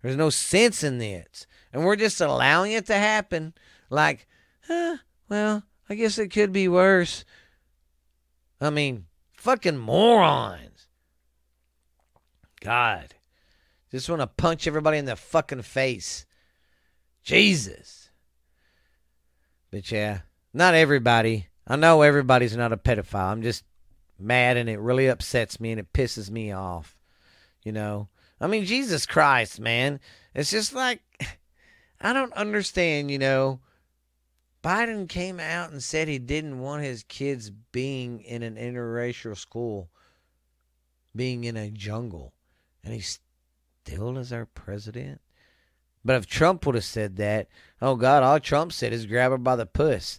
There's 0.00 0.16
no 0.16 0.30
sense 0.30 0.84
in 0.84 0.98
this. 0.98 1.48
And 1.72 1.84
we're 1.84 1.96
just 1.96 2.20
allowing 2.20 2.70
it 2.70 2.86
to 2.86 2.94
happen. 2.94 3.52
Like, 3.90 4.28
huh, 4.68 4.98
well, 5.28 5.64
I 5.90 5.96
guess 5.96 6.18
it 6.18 6.28
could 6.28 6.52
be 6.52 6.68
worse. 6.68 7.24
I 8.64 8.70
mean, 8.70 9.06
fucking 9.36 9.76
morons. 9.76 10.88
God. 12.60 13.14
Just 13.90 14.08
want 14.08 14.22
to 14.22 14.26
punch 14.26 14.66
everybody 14.66 14.98
in 14.98 15.04
the 15.04 15.16
fucking 15.16 15.62
face. 15.62 16.26
Jesus. 17.22 18.10
But 19.70 19.90
yeah, 19.90 20.20
not 20.52 20.74
everybody. 20.74 21.48
I 21.66 21.76
know 21.76 22.02
everybody's 22.02 22.56
not 22.56 22.72
a 22.72 22.76
pedophile. 22.76 23.32
I'm 23.32 23.42
just 23.42 23.64
mad 24.18 24.56
and 24.56 24.68
it 24.68 24.78
really 24.78 25.08
upsets 25.08 25.60
me 25.60 25.70
and 25.70 25.80
it 25.80 25.92
pisses 25.92 26.30
me 26.30 26.52
off. 26.52 26.96
You 27.64 27.72
know? 27.72 28.08
I 28.40 28.46
mean, 28.46 28.64
Jesus 28.64 29.06
Christ, 29.06 29.60
man. 29.60 30.00
It's 30.34 30.50
just 30.50 30.74
like, 30.74 31.00
I 32.00 32.12
don't 32.12 32.32
understand, 32.34 33.10
you 33.10 33.18
know. 33.18 33.60
Biden 34.64 35.06
came 35.10 35.38
out 35.38 35.72
and 35.72 35.82
said 35.82 36.08
he 36.08 36.18
didn't 36.18 36.58
want 36.58 36.82
his 36.82 37.02
kids 37.02 37.50
being 37.50 38.22
in 38.22 38.42
an 38.42 38.56
interracial 38.56 39.36
school, 39.36 39.90
being 41.14 41.44
in 41.44 41.54
a 41.54 41.70
jungle. 41.70 42.32
And 42.82 42.94
he 42.94 43.00
still 43.00 44.16
is 44.16 44.32
our 44.32 44.46
president? 44.46 45.20
But 46.02 46.16
if 46.16 46.26
Trump 46.26 46.64
would 46.64 46.76
have 46.76 46.84
said 46.84 47.16
that, 47.16 47.48
oh 47.82 47.96
God, 47.96 48.22
all 48.22 48.40
Trump 48.40 48.72
said 48.72 48.94
is 48.94 49.04
grab 49.04 49.32
her 49.32 49.38
by 49.38 49.54
the 49.54 49.66
puss. 49.66 50.18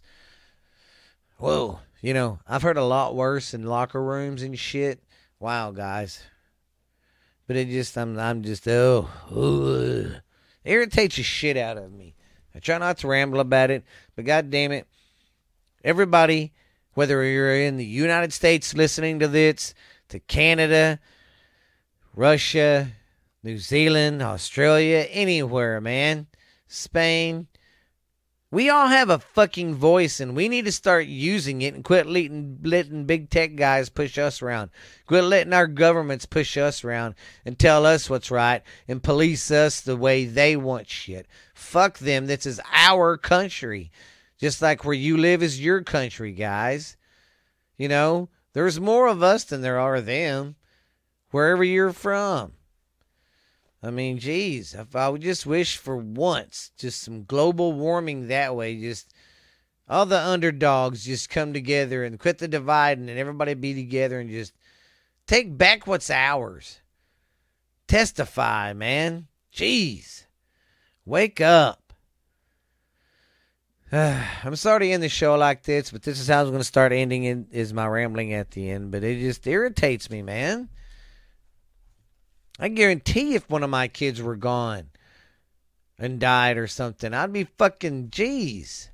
Whoa. 1.37 1.79
You 2.01 2.13
know, 2.13 2.39
I've 2.47 2.61
heard 2.61 2.77
a 2.77 2.85
lot 2.85 3.15
worse 3.15 3.55
in 3.55 3.63
locker 3.63 4.03
rooms 4.03 4.43
and 4.43 4.57
shit. 4.59 5.03
Wow, 5.39 5.71
guys. 5.71 6.21
But 7.47 7.55
it 7.55 7.69
just, 7.69 7.97
I'm, 7.97 8.19
I'm 8.19 8.43
just, 8.43 8.67
oh, 8.67 9.09
ugh. 9.31 10.21
irritates 10.63 11.15
the 11.15 11.23
shit 11.23 11.57
out 11.57 11.77
of 11.77 11.91
me. 11.91 12.15
I 12.55 12.59
try 12.59 12.77
not 12.77 12.99
to 12.99 13.07
ramble 13.07 13.41
about 13.41 13.69
it, 13.69 13.83
but 14.15 14.23
god 14.23 14.49
damn 14.49 14.71
it, 14.71 14.87
everybody, 15.83 16.53
whether 16.93 17.21
you're 17.23 17.53
in 17.53 17.75
the 17.75 17.85
United 17.85 18.31
States 18.31 18.73
listening 18.73 19.19
to 19.19 19.27
this, 19.27 19.73
to 20.07 20.19
Canada, 20.19 20.99
Russia, 22.15 22.91
New 23.43 23.57
Zealand, 23.57 24.21
Australia, 24.21 25.05
anywhere, 25.09 25.81
man, 25.81 26.27
Spain, 26.69 27.47
we 28.51 28.69
all 28.69 28.87
have 28.87 29.09
a 29.09 29.19
fucking 29.19 29.75
voice 29.75 30.21
and 30.21 30.33
we 30.33 30.47
need 30.47 30.63
to 30.63 30.71
start 30.71 31.07
using 31.07 31.61
it 31.61 31.73
and 31.73 31.83
quit 31.83 32.07
letting, 32.07 32.59
letting 32.63 33.03
big 33.03 33.29
tech 33.29 33.55
guys 33.55 33.89
push 33.89 34.17
us 34.17 34.41
around. 34.41 34.69
Quit 35.07 35.25
letting 35.25 35.51
our 35.51 35.67
governments 35.67 36.25
push 36.25 36.55
us 36.55 36.85
around 36.85 37.15
and 37.43 37.59
tell 37.59 37.85
us 37.85 38.09
what's 38.09 38.31
right 38.31 38.63
and 38.87 39.03
police 39.03 39.51
us 39.51 39.81
the 39.81 39.97
way 39.97 40.23
they 40.23 40.55
want 40.55 40.87
shit. 40.87 41.27
Fuck 41.55 41.97
them. 41.99 42.27
This 42.27 42.45
is 42.45 42.61
our 42.71 43.17
country. 43.17 43.91
Just 44.37 44.61
like 44.61 44.83
where 44.83 44.93
you 44.93 45.17
live 45.17 45.41
is 45.41 45.59
your 45.59 45.81
country, 45.81 46.33
guys. 46.33 46.97
You 47.77 47.87
know, 47.87 48.29
there's 48.53 48.79
more 48.79 49.07
of 49.07 49.23
us 49.23 49.45
than 49.45 49.61
there 49.61 49.79
are 49.79 50.01
them, 50.01 50.55
wherever 51.31 51.63
you're 51.63 51.93
from. 51.93 52.53
I 53.81 53.89
mean, 53.89 54.19
geez, 54.19 54.73
if 54.73 54.95
I 54.95 55.09
would 55.09 55.21
just 55.21 55.45
wish 55.45 55.77
for 55.77 55.95
once, 55.95 56.71
just 56.77 57.01
some 57.01 57.23
global 57.23 57.73
warming 57.73 58.27
that 58.27 58.55
way, 58.55 58.79
just 58.79 59.13
all 59.87 60.05
the 60.05 60.19
underdogs 60.19 61.05
just 61.05 61.29
come 61.29 61.53
together 61.53 62.03
and 62.03 62.19
quit 62.19 62.39
the 62.39 62.47
dividing 62.47 63.09
and 63.09 63.19
everybody 63.19 63.53
be 63.53 63.73
together 63.73 64.19
and 64.19 64.29
just 64.29 64.53
take 65.27 65.57
back 65.57 65.87
what's 65.87 66.09
ours. 66.09 66.81
Testify, 67.87 68.73
man. 68.73 69.27
Jeez. 69.53 70.24
Wake 71.05 71.39
up. 71.39 71.93
I'm 73.91 74.55
sorry 74.55 74.87
to 74.87 74.91
end 74.91 75.03
the 75.03 75.09
show 75.09 75.35
like 75.35 75.63
this, 75.63 75.91
but 75.91 76.01
this 76.01 76.19
is 76.19 76.27
how 76.27 76.39
I 76.39 76.41
was 76.41 76.49
going 76.49 76.59
to 76.59 76.65
start 76.65 76.91
ending 76.91 77.23
it, 77.25 77.45
is 77.51 77.73
my 77.73 77.87
rambling 77.87 78.33
at 78.33 78.51
the 78.51 78.69
end. 78.69 78.91
But 78.91 79.03
it 79.03 79.19
just 79.19 79.45
irritates 79.45 80.09
me, 80.09 80.21
man. 80.21 80.69
I 82.59 82.69
guarantee 82.69 83.35
if 83.35 83.49
one 83.49 83.63
of 83.63 83.69
my 83.69 83.87
kids 83.87 84.21
were 84.21 84.35
gone 84.35 84.89
and 85.99 86.19
died 86.19 86.57
or 86.57 86.67
something, 86.67 87.13
I'd 87.13 87.33
be 87.33 87.43
fucking 87.57 88.09
jeez. 88.09 88.89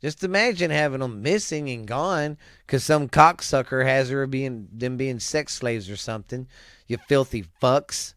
Just 0.00 0.22
imagine 0.22 0.70
having 0.70 1.00
them 1.00 1.22
missing 1.22 1.70
and 1.70 1.86
gone 1.86 2.36
because 2.66 2.84
some 2.84 3.08
cocksucker 3.08 3.86
has 3.86 4.10
her 4.10 4.26
being 4.26 4.68
them 4.70 4.98
being 4.98 5.18
sex 5.18 5.54
slaves 5.54 5.88
or 5.88 5.96
something. 5.96 6.46
You 6.86 6.98
filthy 7.08 7.46
fucks. 7.62 8.12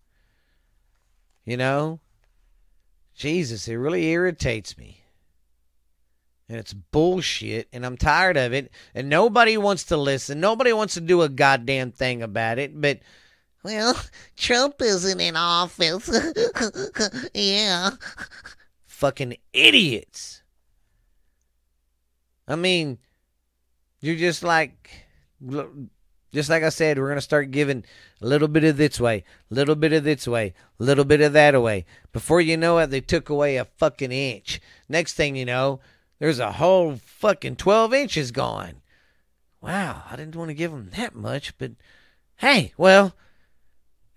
You 1.46 1.56
know? 1.56 2.02
Jesus, 3.18 3.68
it 3.68 3.76
really 3.76 4.06
irritates 4.06 4.78
me. 4.78 5.02
And 6.48 6.58
it's 6.58 6.72
bullshit, 6.72 7.68
and 7.74 7.84
I'm 7.86 7.98
tired 7.98 8.38
of 8.38 8.54
it. 8.54 8.72
And 8.94 9.10
nobody 9.10 9.58
wants 9.58 9.86
to 9.86 9.98
listen. 9.98 10.40
Nobody 10.40 10.72
wants 10.72 10.94
to 10.94 11.02
do 11.02 11.24
a 11.24 11.30
goddamn 11.30 11.92
thing 11.92 12.22
about 12.22 12.60
it. 12.60 12.80
But, 12.80 13.00
well, 13.64 14.00
Trump 14.38 14.76
isn't 14.82 15.20
in 15.20 15.36
office. 15.36 16.10
yeah. 17.34 17.90
Fucking 18.86 19.36
idiots. 19.52 20.44
I 22.48 22.56
mean, 22.56 23.00
you're 24.00 24.16
just 24.16 24.44
like, 24.44 24.92
just 26.38 26.50
like 26.52 26.62
I 26.62 26.70
said, 26.70 27.00
we're 27.00 27.10
gonna 27.10 27.20
start 27.20 27.50
giving 27.50 27.84
a 28.22 28.28
little 28.28 28.48
bit 28.48 28.64
of 28.64 28.78
this 28.78 29.00
way, 29.00 29.24
a 29.50 29.54
little 29.56 29.74
bit 29.74 29.92
of 29.92 30.04
this 30.04 30.28
way, 30.28 30.54
a 30.80 30.84
little 30.84 31.04
bit 31.04 31.20
of 31.20 31.34
that 31.34 31.56
away. 31.56 31.86
Before 32.14 32.40
you 32.40 32.56
know 32.56 32.78
it, 32.78 32.88
they 32.88 33.02
took 33.02 33.28
away 33.28 33.58
a 33.58 33.66
fucking 33.66 34.12
inch. 34.12 34.62
Next 34.88 35.14
thing 35.14 35.36
you 35.36 35.46
know, 35.46 35.80
there's 36.20 36.38
a 36.38 36.52
whole 36.54 36.98
fucking 36.98 37.56
twelve 37.56 37.92
inches 37.92 38.30
gone. 38.32 38.82
Wow, 39.62 40.04
I 40.12 40.16
didn't 40.16 40.36
want 40.36 40.50
to 40.50 40.54
give 40.54 40.70
them 40.70 40.92
that 40.96 41.16
much, 41.16 41.58
but 41.58 41.72
hey, 42.38 42.74
well. 42.78 43.16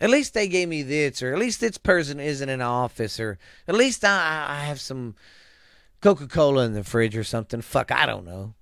At 0.02 0.08
least 0.08 0.32
they 0.32 0.48
gave 0.48 0.66
me 0.66 0.82
this, 0.82 1.22
or 1.22 1.34
at 1.34 1.38
least 1.38 1.60
this 1.60 1.76
person 1.76 2.20
isn't 2.20 2.48
in 2.48 2.62
office, 2.62 3.20
or 3.20 3.38
at 3.68 3.74
least 3.74 4.02
I, 4.02 4.46
I 4.48 4.64
have 4.64 4.80
some 4.80 5.14
Coca 6.00 6.26
Cola 6.26 6.64
in 6.64 6.72
the 6.72 6.82
fridge 6.82 7.14
or 7.16 7.24
something. 7.24 7.60
Fuck, 7.60 7.92
I 7.92 8.06
don't 8.06 8.24
know. 8.24 8.54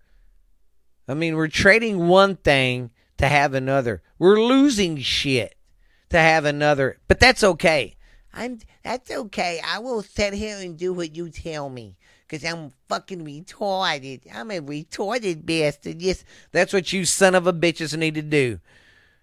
I 1.06 1.14
mean, 1.14 1.36
we're 1.36 1.48
trading 1.48 2.09
one 2.09 2.34
thing 2.34 2.90
to 3.18 3.28
have 3.28 3.54
another. 3.54 4.02
We're 4.18 4.40
losing 4.40 4.98
shit 4.98 5.54
to 6.10 6.18
have 6.18 6.44
another, 6.44 6.98
but 7.06 7.20
that's 7.20 7.44
okay. 7.44 7.96
I'm 8.32 8.60
that's 8.82 9.10
okay. 9.10 9.60
I 9.66 9.78
will 9.80 10.02
sit 10.02 10.32
here 10.32 10.58
and 10.58 10.76
do 10.76 10.92
what 10.92 11.14
you 11.14 11.30
tell 11.30 11.68
me. 11.68 11.96
Cause 12.28 12.44
I'm 12.44 12.72
fucking 12.88 13.24
retarded. 13.24 14.20
I'm 14.32 14.50
a 14.50 14.60
retarded 14.60 15.46
bastard. 15.46 16.02
Yes, 16.02 16.24
that's 16.52 16.74
what 16.74 16.92
you 16.92 17.06
son 17.06 17.34
of 17.34 17.46
a 17.46 17.52
bitches 17.54 17.96
need 17.96 18.14
to 18.16 18.22
do. 18.22 18.60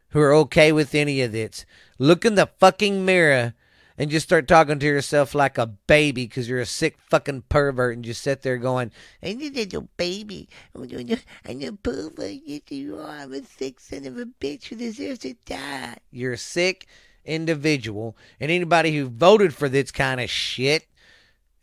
Who 0.10 0.20
are 0.22 0.34
okay 0.34 0.72
with 0.72 0.96
any 0.96 1.22
of 1.22 1.32
this. 1.32 1.66
Look 2.00 2.26
in 2.26 2.36
the 2.36 2.50
fucking 2.60 3.06
mirror 3.06 3.54
and 3.98 4.10
just 4.10 4.26
start 4.26 4.48
talking 4.48 4.80
to 4.80 4.86
yourself 4.86 5.34
like 5.34 5.58
a 5.58 5.68
baby 5.68 6.26
because 6.26 6.50
you're 6.50 6.60
a 6.60 6.66
sick 6.66 6.98
fucking 7.10 7.44
pervert 7.50 7.96
and 7.96 8.04
just 8.04 8.22
sit 8.22 8.42
there 8.42 8.58
going, 8.58 8.92
I'm 9.24 9.42
a 9.42 9.50
little 9.50 9.88
baby. 9.98 10.50
I'm 10.76 10.84
a 10.84 11.72
pervert. 11.72 12.40
I'm 12.50 13.34
a 13.34 13.44
sick 13.44 13.80
son 13.80 14.06
of 14.06 14.18
a 14.18 14.26
bitch 14.26 14.66
who 14.66 14.76
deserves 14.76 15.20
to 15.20 15.34
die. 15.46 15.98
You're 16.12 16.34
a 16.34 16.38
sick 16.38 16.88
individual. 17.24 18.18
And 18.40 18.52
anybody 18.52 18.96
who 18.96 19.08
voted 19.08 19.54
for 19.54 19.70
this 19.70 19.92
kind 19.92 20.20
of 20.20 20.30
shit 20.30 20.88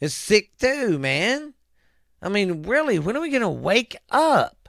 is 0.01 0.15
sick 0.15 0.57
too, 0.59 0.99
man. 0.99 1.55
I 2.23 2.29
mean, 2.29 2.63
really, 2.63 2.99
when 2.99 3.17
are 3.17 3.21
we 3.21 3.31
going 3.31 3.43
to 3.43 3.49
wake 3.49 3.97
up? 4.11 4.69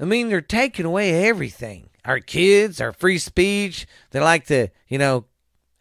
I 0.00 0.04
mean, 0.04 0.28
they're 0.28 0.40
taking 0.40 0.86
away 0.86 1.26
everything. 1.26 1.90
Our 2.04 2.20
kids, 2.20 2.80
our 2.80 2.92
free 2.92 3.18
speech. 3.18 3.86
They 4.10 4.20
like 4.20 4.46
to, 4.46 4.68
you 4.88 4.98
know, 4.98 5.26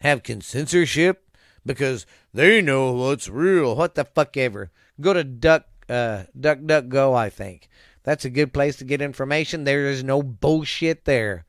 have 0.02 0.22
censorship 0.42 1.28
because 1.66 2.06
they 2.34 2.62
know 2.62 2.94
what's 2.94 3.30
real. 3.30 3.76
What 3.76 3.96
the 3.96 4.06
fuck 4.06 4.38
ever. 4.38 4.72
Go 5.00 5.14
to 5.14 5.24
Duck 5.24 5.66
uh 5.90 6.24
Duck 6.40 6.60
Duck 6.66 6.88
Go, 6.88 7.14
I 7.14 7.30
think. 7.30 7.70
That's 8.04 8.26
a 8.26 8.30
good 8.30 8.54
place 8.54 8.78
to 8.78 8.86
get 8.86 9.02
information. 9.02 9.64
There 9.64 9.88
is 9.88 10.04
no 10.04 10.24
bullshit 10.24 11.06
there. 11.06 11.46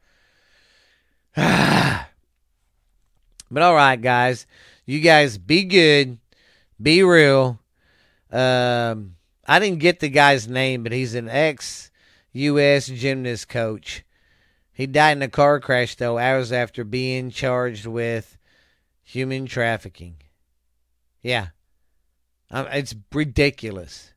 but 1.34 2.08
all 3.56 3.74
right, 3.74 4.00
guys. 4.00 4.46
You 4.84 5.00
guys 5.00 5.38
be 5.38 5.64
good. 5.64 6.18
Be 6.80 7.02
real. 7.02 7.60
Um 8.30 9.16
I 9.46 9.58
didn't 9.60 9.78
get 9.78 10.00
the 10.00 10.10
guy's 10.10 10.46
name, 10.46 10.82
but 10.82 10.92
he's 10.92 11.14
an 11.14 11.28
ex 11.28 11.90
US 12.32 12.86
gymnast 12.86 13.48
coach. 13.48 14.04
He 14.72 14.86
died 14.86 15.16
in 15.16 15.22
a 15.22 15.28
car 15.28 15.58
crash 15.60 15.96
though 15.96 16.18
hours 16.18 16.52
after 16.52 16.84
being 16.84 17.30
charged 17.30 17.86
with 17.86 18.37
human 19.08 19.46
trafficking. 19.46 20.16
Yeah. 21.22 21.48
Um, 22.50 22.66
it's 22.70 22.94
ridiculous. 23.12 24.12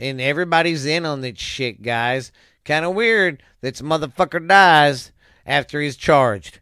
And 0.00 0.20
everybody's 0.20 0.84
in 0.84 1.06
on 1.06 1.20
this 1.20 1.38
shit, 1.38 1.80
guys. 1.80 2.32
Kind 2.64 2.84
of 2.84 2.94
weird 2.94 3.42
that 3.60 3.74
this 3.74 3.82
motherfucker 3.82 4.46
dies 4.46 5.12
after 5.46 5.80
he's 5.80 5.96
charged. 5.96 6.58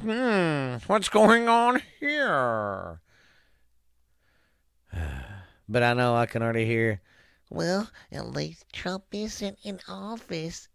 Hmm, 0.00 0.76
what's 0.86 1.08
going 1.08 1.48
on 1.48 1.80
here? 2.00 3.00
But 5.70 5.82
I 5.82 5.92
know 5.92 6.16
I 6.16 6.24
can 6.24 6.42
already 6.42 6.64
hear. 6.64 7.02
Well, 7.50 7.90
at 8.10 8.30
least 8.30 8.64
Trump 8.72 9.04
isn't 9.12 9.58
in 9.62 9.80
office. 9.86 10.66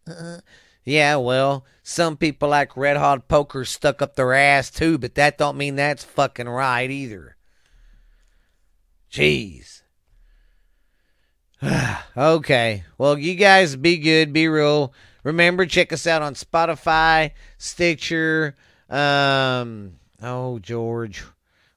Yeah, 0.86 1.16
well, 1.16 1.66
some 1.82 2.18
people 2.18 2.50
like 2.50 2.76
red 2.76 2.98
hot 2.98 3.28
poker 3.28 3.64
stuck 3.66 4.02
up 4.02 4.16
their 4.16 4.34
ass 4.34 4.70
too, 4.70 4.98
but 4.98 5.16
that 5.16 5.38
don't 5.38 5.58
mean 5.58 5.76
that's 5.76 6.04
fucking 6.04 6.50
right 6.50 6.90
either. 6.90 7.38
Jeez. 9.12 9.82
okay. 12.18 12.84
Well, 12.98 13.18
you 13.18 13.36
guys 13.36 13.76
be 13.76 13.98
good, 13.98 14.34
be 14.34 14.48
real. 14.48 14.94
Remember, 15.24 15.66
check 15.66 15.94
us 15.94 16.06
out 16.06 16.22
on 16.22 16.34
Spotify, 16.34 17.32
Stitcher, 17.58 18.58
um, 18.90 19.94
oh, 20.22 20.60
George. 20.60 21.24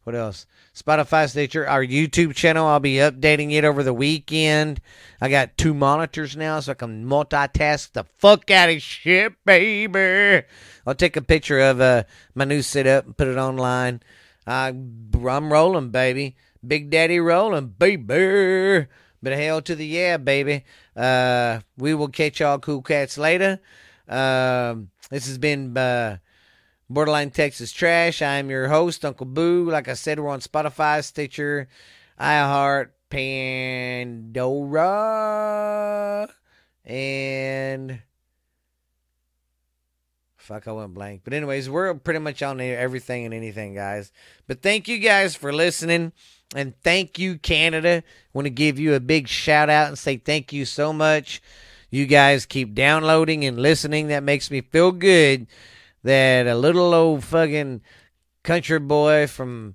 What 0.06 0.14
else? 0.14 0.46
Spotify, 0.72 1.28
Stitcher, 1.28 1.66
our 1.68 1.84
YouTube 1.84 2.36
channel. 2.36 2.68
I'll 2.68 2.78
be 2.78 2.94
updating 2.94 3.50
it 3.50 3.64
over 3.64 3.82
the 3.82 3.92
weekend. 3.92 4.80
I 5.20 5.28
got 5.28 5.58
two 5.58 5.74
monitors 5.74 6.36
now, 6.36 6.60
so 6.60 6.70
I 6.70 6.74
can 6.76 7.04
multitask 7.04 7.90
the 7.90 8.04
fuck 8.16 8.48
out 8.52 8.68
of 8.68 8.80
shit, 8.80 9.32
baby. 9.44 10.46
I'll 10.86 10.94
take 10.94 11.16
a 11.16 11.22
picture 11.22 11.58
of 11.58 11.80
uh, 11.80 12.04
my 12.36 12.44
new 12.44 12.62
setup 12.62 13.06
and 13.06 13.16
put 13.16 13.26
it 13.26 13.36
online. 13.36 14.00
I, 14.46 14.68
I'm 14.68 15.52
rolling, 15.52 15.90
baby. 15.90 16.36
Big 16.64 16.88
Daddy 16.88 17.18
rolling, 17.18 17.74
baby. 17.76 18.86
But 19.20 19.32
hell 19.32 19.60
to 19.62 19.74
the 19.74 19.86
yeah, 19.86 20.18
baby. 20.18 20.62
Uh, 20.94 21.62
we 21.78 21.94
will 21.94 22.10
catch 22.10 22.38
y'all 22.38 22.60
cool 22.60 22.82
cats 22.82 23.18
later. 23.18 23.58
Um, 24.08 24.90
this 25.10 25.26
has 25.26 25.38
been 25.38 25.76
uh, 25.76 26.18
Borderline 26.88 27.30
Texas 27.30 27.72
Trash. 27.72 28.22
I 28.22 28.36
am 28.36 28.48
your 28.48 28.68
host, 28.68 29.04
Uncle 29.04 29.26
Boo. 29.26 29.68
Like 29.70 29.88
I 29.88 29.94
said, 29.94 30.20
we're 30.20 30.28
on 30.28 30.38
Spotify, 30.40 31.02
Stitcher, 31.02 31.66
iHeart, 32.20 32.90
Pandora, 33.10 34.38
and 36.84 38.00
fuck, 40.36 40.68
I 40.68 40.72
went 40.72 40.94
blank. 40.94 41.22
But 41.24 41.32
anyways, 41.34 41.68
we're 41.68 41.92
pretty 41.94 42.20
much 42.20 42.40
on 42.42 42.60
everything 42.60 43.24
and 43.24 43.34
anything, 43.34 43.74
guys. 43.74 44.12
But 44.46 44.62
thank 44.62 44.86
you 44.86 44.98
guys 44.98 45.34
for 45.34 45.52
listening, 45.52 46.12
and 46.54 46.74
thank 46.82 47.18
you, 47.18 47.36
Canada. 47.36 48.04
Want 48.32 48.46
to 48.46 48.50
give 48.50 48.78
you 48.78 48.94
a 48.94 49.00
big 49.00 49.26
shout 49.26 49.68
out 49.68 49.88
and 49.88 49.98
say 49.98 50.18
thank 50.18 50.52
you 50.52 50.64
so 50.64 50.92
much. 50.92 51.42
You 51.90 52.06
guys 52.06 52.46
keep 52.46 52.74
downloading 52.74 53.44
and 53.44 53.58
listening. 53.58 54.06
That 54.08 54.22
makes 54.22 54.52
me 54.52 54.60
feel 54.60 54.92
good 54.92 55.48
that 56.06 56.46
a 56.46 56.54
little 56.54 56.94
old 56.94 57.24
fucking 57.24 57.82
country 58.44 58.78
boy 58.78 59.26
from 59.26 59.74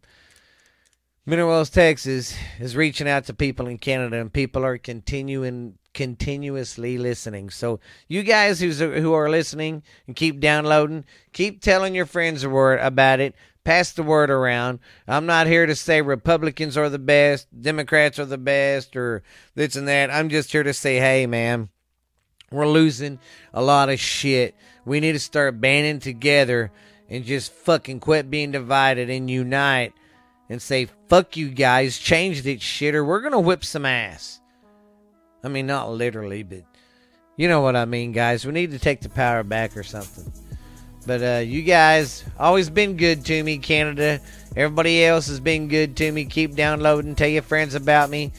Mineral 1.26 1.66
Texas, 1.66 2.36
is 2.58 2.76
reaching 2.76 3.08
out 3.08 3.26
to 3.26 3.34
people 3.34 3.68
in 3.68 3.78
Canada, 3.78 4.20
and 4.20 4.32
people 4.32 4.66
are 4.66 4.78
continuing 4.78 5.78
continuously 5.94 6.98
listening. 6.98 7.50
So 7.50 7.82
you 8.08 8.24
guys 8.24 8.62
who's 8.62 8.80
who 8.80 9.12
are 9.12 9.30
listening 9.30 9.84
and 10.08 10.16
keep 10.16 10.40
downloading, 10.40 11.04
keep 11.34 11.62
telling 11.62 11.94
your 11.94 12.06
friends 12.06 12.48
word 12.48 12.80
about 12.80 13.20
it. 13.20 13.36
Pass 13.66 13.92
the 13.92 14.02
word 14.02 14.30
around. 14.32 14.80
I'm 15.08 15.26
not 15.26 15.48
here 15.48 15.66
to 15.66 15.76
say 15.76 16.02
Republicans 16.02 16.78
are 16.78 16.90
the 16.90 16.98
best, 16.98 17.48
Democrats 17.62 18.18
are 18.20 18.26
the 18.26 18.38
best, 18.38 18.96
or 18.96 19.22
this 19.54 19.76
and 19.76 19.88
that. 19.90 20.10
I'm 20.10 20.30
just 20.30 20.52
here 20.52 20.64
to 20.64 20.74
say, 20.74 20.98
hey, 20.98 21.28
man, 21.28 21.70
we're 22.52 22.68
losing 22.68 23.20
a 23.54 23.62
lot 23.62 23.90
of 23.90 24.00
shit 24.00 24.56
we 24.86 25.00
need 25.00 25.14
to 25.14 25.20
start 25.20 25.62
banding 25.62 26.00
together 26.00 26.72
and 27.10 27.26
just 27.26 27.52
fucking 27.52 28.00
quit 28.00 28.30
being 28.30 28.52
divided 28.52 29.10
and 29.10 29.30
unite 29.30 29.94
and 30.50 30.62
say, 30.62 30.88
fuck 31.08 31.38
you 31.38 31.50
guys, 31.50 31.98
change 31.98 32.42
this 32.44 32.62
shit 32.62 32.96
or 32.96 33.04
we're 33.06 33.22
going 33.22 33.32
to 33.34 33.40
whip 33.40 33.64
some 33.64 33.86
ass. 33.86 34.40
I 35.44 35.48
mean, 35.48 35.68
not 35.68 35.92
literally, 35.92 36.44
but 36.44 36.64
you 37.36 37.48
know 37.48 37.62
what 37.62 37.76
I 37.76 37.86
mean, 37.86 38.12
guys. 38.12 38.46
We 38.46 38.52
need 38.52 38.72
to 38.72 38.80
take 38.80 39.02
the 39.02 39.10
power 39.10 39.44
back 39.44 39.76
or 39.76 39.84
something. 39.84 40.32
But 41.08 41.24
uh, 41.24 41.40
you 41.40 41.64
guys 41.64 42.24
always 42.38 42.70
been 42.70 42.96
good 42.96 43.26
to 43.26 43.44
me, 43.44 43.58
Canada. 43.58 44.20
Everybody 44.56 45.04
else 45.04 45.28
has 45.28 45.40
been 45.40 45.68
good 45.68 45.96
to 45.98 46.12
me. 46.12 46.26
Keep 46.26 46.56
downloading. 46.56 47.16
Tell 47.16 47.28
your 47.28 47.42
friends 47.42 47.74
about 47.74 48.10
me. 48.10 48.32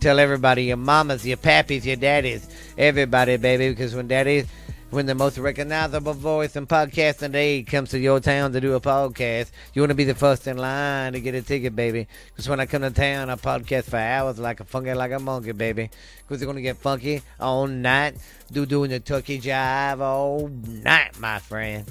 Tell 0.00 0.18
everybody, 0.18 0.64
your 0.64 0.76
mamas, 0.76 1.26
your 1.26 1.36
pappies, 1.36 1.84
your 1.84 1.96
daddies, 1.96 2.48
everybody, 2.76 3.36
baby. 3.36 3.68
Because 3.68 3.94
when 3.94 4.08
daddy, 4.08 4.46
when 4.90 5.04
the 5.04 5.14
most 5.14 5.36
recognizable 5.36 6.14
voice 6.14 6.56
in 6.56 6.66
podcasting 6.66 7.18
today 7.18 7.62
comes 7.62 7.90
to 7.90 7.98
your 7.98 8.20
town 8.20 8.52
to 8.52 8.60
do 8.60 8.74
a 8.74 8.80
podcast, 8.80 9.50
you 9.74 9.82
want 9.82 9.90
to 9.90 9.94
be 9.94 10.04
the 10.04 10.14
first 10.14 10.46
in 10.46 10.56
line 10.56 11.12
to 11.12 11.20
get 11.20 11.34
a 11.34 11.42
ticket, 11.42 11.76
baby. 11.76 12.08
Because 12.28 12.48
when 12.48 12.58
I 12.58 12.64
come 12.64 12.80
to 12.80 12.90
town, 12.90 13.28
I 13.28 13.34
podcast 13.34 13.84
for 13.84 13.98
hours 13.98 14.38
like 14.38 14.60
a 14.60 14.64
funky 14.64 14.94
like 14.94 15.12
a 15.12 15.18
monkey, 15.18 15.52
baby. 15.52 15.90
Because 16.22 16.40
they're 16.40 16.46
going 16.46 16.56
to 16.56 16.62
get 16.62 16.78
funky 16.78 17.20
all 17.38 17.66
night. 17.66 18.16
Do 18.50 18.64
doing 18.64 18.90
the 18.90 19.00
turkey 19.00 19.38
jive 19.38 20.00
all 20.00 20.48
night, 20.48 21.18
my 21.20 21.38
friend. 21.38 21.84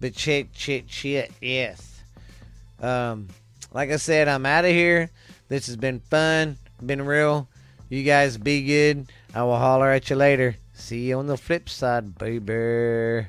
But 0.00 0.18
shit, 0.18 0.48
shit, 0.54 0.90
shit, 0.90 1.30
yes. 1.42 2.00
Um, 2.80 3.28
like 3.74 3.90
I 3.90 3.96
said, 3.96 4.26
I'm 4.26 4.46
out 4.46 4.64
of 4.64 4.70
here. 4.70 5.10
This 5.48 5.66
has 5.66 5.76
been 5.76 6.00
fun, 6.00 6.56
been 6.84 7.04
real. 7.04 7.46
You 7.90 8.04
guys 8.04 8.38
be 8.38 8.62
good. 8.64 9.10
I 9.34 9.42
will 9.42 9.58
holler 9.58 9.90
at 9.90 10.08
you 10.08 10.16
later. 10.16 10.56
See 10.78 11.08
you 11.08 11.18
on 11.18 11.26
the 11.26 11.36
flip 11.36 11.68
side, 11.68 12.16
baby. 12.16 13.26